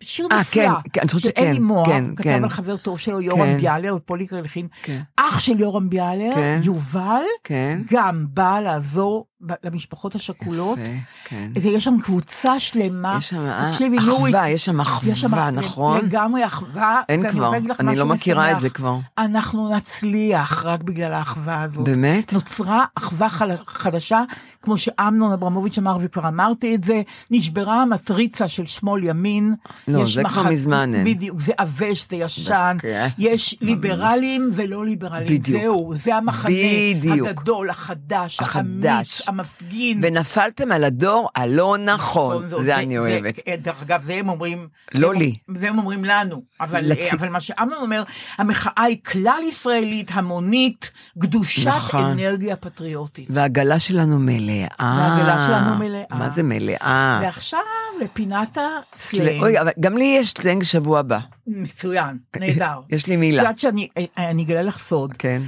שיר 0.00 0.26
אה, 0.32 0.40
נפלא, 0.40 0.62
כן, 0.62 1.00
כן, 1.00 1.08
של 1.08 1.18
שכן, 1.18 1.42
אלי 1.42 1.58
מוהר, 1.58 1.86
כן, 1.86 2.14
כתב 2.16 2.22
כן. 2.24 2.42
על 2.42 2.48
חבר 2.48 2.76
טוב 2.76 2.98
שלו, 2.98 3.20
יורם 3.20 3.40
כן. 3.40 3.56
ביאלר, 3.56 3.96
ופוליקר 3.96 4.36
הלחין. 4.36 4.68
כן. 4.82 5.00
אח 5.16 5.38
של 5.38 5.60
יורם 5.60 5.90
ביאלר, 5.90 6.34
כן. 6.34 6.60
יובל, 6.62 7.22
כן. 7.44 7.78
גם 7.90 8.26
בא 8.28 8.60
לעזור 8.60 9.26
למשפחות 9.64 10.14
השכולות. 10.14 10.78
יפה, 10.78 10.92
כן. 11.24 11.50
ויש 11.62 11.84
שם 11.84 11.94
קבוצה 12.04 12.60
שלמה. 12.60 13.14
יש 13.18 13.28
שם 13.28 13.68
תקשיבי, 13.70 13.96
נורית, 13.98 14.34
אחווה, 14.34 14.48
יש 14.50 14.64
שם 14.64 14.80
יש 15.06 15.20
שם 15.20 15.26
אחווה, 15.34 15.50
נכון? 15.50 15.98
לגמרי 16.04 16.46
אחווה. 16.46 17.00
אין 17.08 17.30
כבר, 17.30 17.52
אני 17.80 17.96
לא 17.96 18.06
מכירה 18.06 18.44
את 18.50 18.56
משמח. 18.56 18.62
זה 18.62 18.70
כבר. 18.70 18.96
אנחנו 19.18 19.76
נצליח 19.76 20.64
רק 20.64 20.82
בגלל 20.82 21.12
האחווה 21.12 21.62
הזאת. 21.62 21.84
באמת? 21.84 22.32
נוצרה 22.32 22.84
אחווה 22.94 23.28
חל- 23.28 23.50
חדשה, 23.66 24.22
כמו 24.62 24.78
שאמנון 24.78 25.32
אברמוביץ' 25.32 25.78
אמר, 25.78 25.98
וכבר 26.00 26.28
אמרתי 26.28 26.74
את 26.74 26.84
זה, 26.84 27.02
נשברה 27.30 27.82
המטריצה 27.82 28.48
של 28.48 28.64
שמאל 28.64 29.04
ימין. 29.04 29.54
לא, 29.88 30.06
זה 30.06 30.22
כבר 30.24 30.40
מחנה- 30.40 30.50
מזמן 30.50 30.94
אין. 30.94 31.04
בדיוק, 31.04 31.40
זה 31.40 31.52
עבש, 31.58 32.06
זה 32.10 32.16
ישן. 32.16 32.72
אוקיי. 32.76 33.10
יש 33.18 33.56
ליברלים 33.60 34.50
ולא 34.54 34.84
ליברלים. 34.84 35.26
בדיוק. 35.38 35.60
זהו, 35.62 35.92
זה 35.96 36.16
המחנה 36.16 36.54
בדיוק. 36.94 37.28
הגדול, 37.28 37.70
החדש, 37.70 38.40
החדש. 38.40 38.86
האמיץ, 38.96 39.28
המפגין. 39.34 40.00
ונפלתם 40.02 40.72
על 40.72 40.84
הדור 40.84 41.28
הלא 41.34 41.76
נכון, 41.84 42.48
זה 42.48 42.76
אני 42.76 42.98
אוהבת. 42.98 43.36
זה- 43.36 43.54
דרך 43.62 43.82
אגב, 43.82 44.02
זה 44.02 44.14
הם 44.14 44.28
אומרים... 44.28 44.68
לא 44.94 45.12
הם- 45.12 45.18
לי. 45.18 45.34
זה 45.56 45.68
הם 45.68 45.78
אומרים 45.78 46.04
לנו, 46.04 46.42
אבל, 46.60 46.92
לצ- 46.92 47.14
אבל 47.14 47.28
מה 47.28 47.40
שאמנון 47.40 47.78
אומר, 47.82 48.02
המחאה 48.38 48.82
היא 48.82 48.96
כלל 49.04 49.40
ישראלית, 49.48 50.10
המונית, 50.14 50.90
קדושת 51.20 51.66
נכון. 51.68 52.04
אנרגיה 52.04 52.56
פטריוטית. 52.56 53.28
והעגלה 53.30 53.78
שלנו 53.80 54.18
מלאה. 54.18 54.66
והעגלה 54.80 55.46
שלנו 55.46 55.74
מלאה. 55.78 56.02
מה 56.10 56.30
זה 56.30 56.42
מלאה? 56.42 57.18
ועכשיו 57.22 57.60
לפינת 58.00 58.54
סל- 58.54 58.60
הסלנג, 58.96 59.42
אוי, 59.42 59.60
אבל 59.60 59.70
גם 59.80 59.96
לי 59.96 60.16
יש 60.20 60.30
סלנג 60.30 60.62
שבוע 60.62 60.98
הבא. 60.98 61.18
מצוין, 61.46 62.16
נהדר. 62.36 62.80
יש 62.90 63.06
לי 63.06 63.14
את 63.14 63.20
מילה. 63.20 63.42
יודעת 63.42 63.58
שאני 63.58 63.88
אני 64.18 64.42
אגלה 64.42 64.62
לך 64.62 64.78
סוד, 64.78 65.12
כן. 65.18 65.42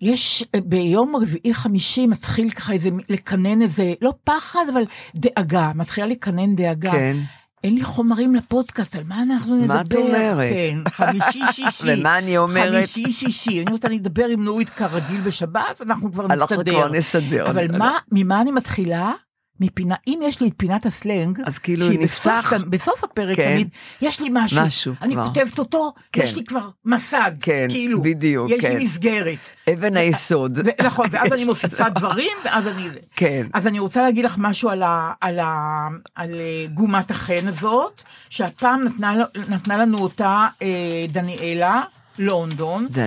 יש 0.00 0.44
אה, 0.54 0.60
ביום 0.60 1.16
רביעי 1.16 1.54
חמישי 1.54 2.06
מתחיל 2.06 2.50
ככה 2.50 2.72
איזה, 2.72 2.88
לקנן 3.08 3.62
איזה, 3.62 3.94
לא 4.02 4.14
פחד, 4.24 4.64
אבל 4.72 4.82
דאגה, 5.14 5.72
מתחילה 5.74 6.06
לקנן 6.06 6.56
דאגה. 6.56 6.92
כן. 6.92 7.16
אין 7.64 7.74
לי 7.74 7.84
חומרים 7.84 8.34
לפודקאסט, 8.34 8.96
על 8.96 9.04
מה 9.04 9.22
אנחנו 9.22 9.56
נדבר? 9.56 9.74
מה 9.74 9.80
את 9.80 9.94
אומרת? 9.94 10.52
כן, 10.54 10.78
חמישי 10.88 11.40
שישי. 11.52 11.86
ומה 12.00 12.18
אני 12.18 12.38
אומרת? 12.38 12.74
חמישי 12.74 13.10
שישי. 13.10 13.62
אני 13.62 13.70
רוצה 13.70 13.88
לדבר 13.88 14.26
עם 14.26 14.44
נורית 14.44 14.68
כרגיל 14.68 15.20
בשבת, 15.20 15.80
אנחנו 15.80 16.12
כבר 16.12 16.24
אנחנו 16.24 16.44
נסתדר. 16.44 16.72
כבר 16.72 16.88
נסדר. 16.88 17.50
אבל 17.50 17.76
מה, 17.78 17.98
ממה 18.12 18.40
אני 18.40 18.50
מתחילה? 18.50 19.12
מפינה, 19.60 19.94
אם 20.06 20.20
יש 20.22 20.40
לי 20.40 20.48
את 20.48 20.52
פינת 20.56 20.86
הסלנג, 20.86 21.38
אז 21.46 21.58
כאילו 21.58 21.86
שהיא 21.86 21.98
נפתח. 21.98 22.52
בסוף, 22.54 22.68
בסוף 22.68 23.04
הפרק 23.04 23.36
כן. 23.36 23.52
תמיד, 23.54 23.68
יש 24.02 24.20
לי 24.20 24.28
משהו, 24.32 24.62
משהו 24.62 24.94
אני 25.02 25.14
כבר. 25.14 25.26
כותבת 25.26 25.58
אותו, 25.58 25.92
כן. 26.12 26.22
יש 26.22 26.36
לי 26.36 26.44
כבר 26.44 26.68
מסד, 26.84 27.32
כן, 27.40 27.66
כאילו, 27.70 28.02
בדיוק, 28.02 28.50
יש 28.50 28.60
כן. 28.60 28.76
לי 28.76 28.84
מסגרת. 28.84 29.50
אבן 29.72 29.96
היסוד. 29.96 30.58
ו- 30.58 30.84
נכון, 30.86 31.06
ואז 31.10 31.32
אני 31.32 31.44
מוסיפה. 31.50 31.88
דברים, 31.88 32.32
ואז 32.44 32.66
אני. 32.68 32.88
כן. 33.16 33.46
אז 33.52 33.66
אני 33.66 33.78
רוצה 33.78 34.02
להגיד 34.02 34.24
לך 34.24 34.34
משהו 34.38 34.68
על, 34.70 34.82
ה, 34.82 35.12
על, 35.20 35.38
ה, 35.38 35.86
על 36.14 36.34
אה, 36.34 36.66
גומת 36.74 37.10
החן 37.10 37.48
הזאת, 37.48 38.02
שהפעם 38.30 38.82
נתנה, 38.84 39.14
נתנה 39.48 39.76
לנו 39.76 39.98
אותה 39.98 40.46
אה, 40.62 40.68
דניאלה. 41.08 41.82
לונדון, 42.18 42.86
בפעם 42.88 42.98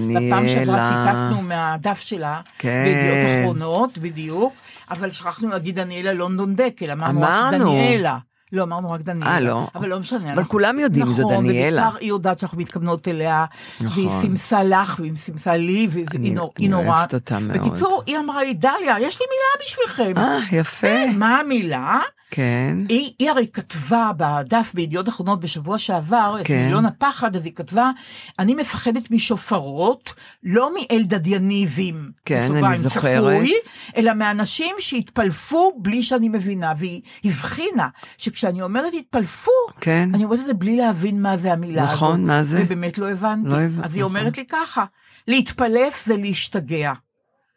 שעברה 0.47 0.63
דניאלה. 0.65 0.85
ציטטנו 0.85 1.41
מהדף 1.41 1.99
שלה, 1.99 2.41
כן. 2.57 2.83
בידיעות 2.85 3.17
אחרונות, 3.43 3.97
בדיוק, 3.97 4.53
אבל 4.91 5.11
שכחנו 5.11 5.49
להגיד 5.49 5.75
דניאלה 5.79 6.13
לונדון 6.13 6.55
דקל, 6.55 6.91
אמרנו 6.91 7.21
רק 7.21 7.27
אמרנו. 7.27 7.57
דניאלה. 7.65 8.17
לא, 8.53 8.63
אמרנו 8.63 8.91
רק 8.91 9.01
דניאלה. 9.01 9.31
אה, 9.33 9.39
לא. 9.39 9.67
אבל 9.75 9.89
לא 9.89 9.99
משנה. 9.99 10.19
אבל 10.19 10.29
אנחנו- 10.29 10.49
כולם 10.49 10.79
יודעים, 10.79 11.05
זו 11.13 11.21
נכון, 11.21 11.45
דניאלה. 11.47 11.81
ובעיקר 11.81 11.97
היא 11.99 12.09
יודעת 12.09 12.39
שאנחנו 12.39 12.57
מתכוונות 12.57 13.07
אליה, 13.07 13.45
והיא 13.81 14.07
נכון. 14.07 14.21
סימסה 14.21 14.63
לך, 14.63 14.95
והיא 14.99 15.11
סימסה 15.15 15.55
לי, 15.55 15.87
והיא 15.91 16.05
אני- 16.15 16.27
היא 16.27 16.35
נור- 16.35 16.53
אני 16.59 16.67
נורא. 16.67 16.83
אוהבת 16.85 17.13
אותה 17.13 17.39
מאוד. 17.39 17.57
בקיצור, 17.57 18.03
היא 18.05 18.17
אמרה 18.17 18.43
לי, 18.43 18.53
דליה, 18.53 18.95
יש 18.99 19.19
לי 19.21 19.25
מילה 19.29 19.65
בשבילכם. 19.65 20.21
אה, 20.21 20.39
יפה. 20.51 20.87
כן, 20.87 21.13
מה 21.17 21.39
המילה? 21.39 21.99
כן. 22.31 22.77
היא, 22.89 23.11
היא 23.19 23.29
הרי 23.29 23.47
כתבה 23.53 24.11
בדף 24.17 24.71
בידיעות 24.73 25.09
אחרונות 25.09 25.39
בשבוע 25.39 25.77
שעבר, 25.77 26.37
את 26.41 26.47
כן. 26.47 26.65
מילון 26.65 26.85
הפחד, 26.85 27.35
אז 27.35 27.45
היא 27.45 27.53
כתבה, 27.55 27.91
אני 28.39 28.55
מפחדת 28.55 29.11
משופרות, 29.11 30.13
לא 30.43 30.69
מאלדדיאניבים, 30.73 32.11
כן, 32.25 32.37
בסוגריים, 32.39 32.65
אני 32.65 32.77
זוכרת. 32.77 33.17
צפוי, 33.17 33.53
אלא 33.97 34.13
מאנשים 34.13 34.75
שהתפלפו 34.79 35.71
בלי 35.81 36.03
שאני 36.03 36.29
מבינה, 36.29 36.73
והיא 36.77 37.01
הבחינה 37.25 37.87
שכשאני 38.17 38.61
אומרת 38.61 38.93
התפלפו, 38.99 39.51
כן. 39.81 40.09
אני 40.13 40.23
אומרת 40.23 40.39
את 40.39 40.45
זה 40.45 40.53
בלי 40.53 40.75
להבין 40.77 41.21
מה 41.21 41.37
זה 41.37 41.53
המילה 41.53 41.83
הזאת. 41.83 41.93
נכון, 41.95 42.25
מה 42.25 42.43
זה? 42.43 42.61
ובאמת 42.65 42.97
לא 42.97 43.09
הבנתי. 43.11 43.49
לא 43.49 43.55
הבנ- 43.55 43.85
אז 43.85 43.95
היא 43.95 44.03
נכון. 44.03 44.17
אומרת 44.17 44.37
לי 44.37 44.45
ככה, 44.49 44.85
להתפלף 45.27 46.05
זה 46.05 46.17
להשתגע. 46.17 46.93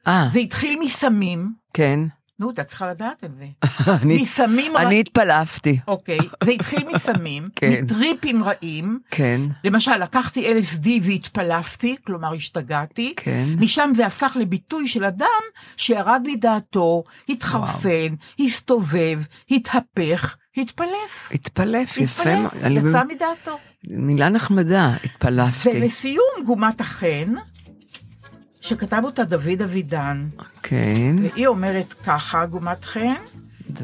אה, 0.06 0.28
זה 0.32 0.38
התחיל 0.38 0.78
מסמים, 0.80 1.52
כן. 1.74 2.00
נו, 2.40 2.50
אתה 2.50 2.64
צריכה 2.64 2.90
לדעת 2.90 3.24
את 3.24 3.30
זה. 3.38 3.46
אני- 4.02 4.22
מסמים 4.22 4.76
אני. 4.76 5.00
התפלפתי. 5.00 5.78
אוקיי, 5.88 6.18
זה 6.44 6.50
התחיל 6.50 6.86
מסמים, 6.94 7.44
כן. 7.56 7.84
מטריפים 7.84 8.44
רעים. 8.44 8.98
כן. 9.10 9.40
למשל, 9.64 9.96
לקחתי 9.96 10.52
LSD 10.52 10.88
והתפלפתי, 11.02 11.96
כלומר 12.06 12.34
השתגעתי. 12.34 13.14
כן. 13.16 13.48
משם 13.60 13.90
זה 13.94 14.06
הפך 14.06 14.36
לביטוי 14.40 14.88
של 14.88 15.04
אדם 15.04 15.26
שירד 15.76 16.22
מדעתו, 16.26 17.04
התחרפן, 17.28 18.14
הסתובב, 18.40 19.20
התהפך, 19.50 20.36
התפלף. 20.56 21.30
התפלף, 21.32 21.96
יפה. 21.96 22.22
התפלף, 22.30 22.52
יצא 22.88 23.02
מדעתו. 23.04 23.58
מילה 23.88 24.28
נחמדה, 24.28 24.92
התפלפתי. 25.04 25.68
ולסיום, 25.70 26.44
גומת 26.46 26.80
החן, 26.80 27.34
שכתב 28.64 29.00
אותה 29.04 29.24
דוד 29.24 29.62
אבידן, 29.64 30.28
כן. 30.62 31.16
והיא 31.22 31.46
אומרת 31.46 31.94
ככה, 32.06 32.46
גומת 32.46 32.84
חן, 32.84 33.14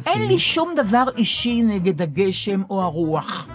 אין 0.07 0.29
לי 0.29 0.39
שום 0.39 0.75
דבר 0.77 1.05
אישי 1.17 1.63
נגד 1.63 2.03
הגשם 2.03 2.63
או 2.71 2.83
הרוח. 2.83 3.49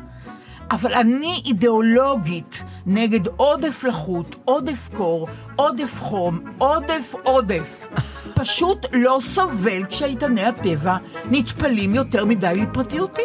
אבל 0.72 0.94
אני 0.94 1.42
אידיאולוגית 1.46 2.64
נגד 2.86 3.28
עודף 3.28 3.84
לחות, 3.84 4.36
עודף 4.46 4.90
קור, 4.94 5.28
עודף 5.56 6.00
חום, 6.00 6.40
עודף 6.58 7.14
עודף. 7.24 7.88
פשוט 8.34 8.86
לא 8.94 9.18
סובל 9.22 9.86
כשאיתני 9.90 10.44
הטבע 10.44 10.98
נטפלים 11.32 11.96
יותר 11.96 12.26
מדי 12.26 12.54
לפרטיותי. 12.56 13.22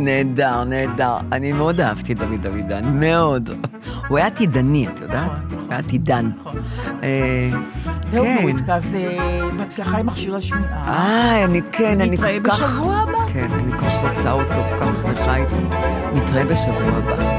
נהדר, 0.00 0.64
נהדר. 0.64 1.16
אני 1.32 1.52
מאוד 1.52 1.80
אהבתי 1.80 2.12
את 2.12 2.18
דוד 2.18 2.46
אבידן, 2.46 3.00
מאוד. 3.00 3.50
הוא 4.08 4.18
היה 4.18 4.26
עתידני, 4.26 4.86
את 4.86 5.00
יודעת? 5.00 5.30
נכון. 5.30 5.58
הוא 5.58 5.66
היה 5.70 5.78
עתידן. 5.78 6.30
נכון. 6.40 6.56
אה, 7.02 7.50
זהו, 8.10 8.24
כן. 8.24 8.36
נורית, 8.40 8.56
אז 8.68 8.94
אה, 8.94 9.40
בהצלחה 9.56 9.98
עם 9.98 10.06
מכשיר 10.06 10.36
השמיעה. 10.36 10.82
אה, 10.86 11.44
אני 11.44 11.60
כן, 11.72 12.00
אני 12.00 12.10
נתראה 12.10 12.38
כל 12.44 12.50
כך... 12.50 12.60
בשבוע 12.60 12.96
הבא. 12.96 13.18
כן, 13.32 13.48
אני 13.50 13.72
כל 13.72 13.78
כך 13.78 13.92
רוצה 14.10 14.32
אותו, 14.32 14.54
כל 14.54 14.86
כך 14.86 15.00
שמחה 15.02 15.36
איתו. 15.36 15.56
נתראה 16.14 16.44
בשבוע 16.44 16.82
הבא. 16.82 17.38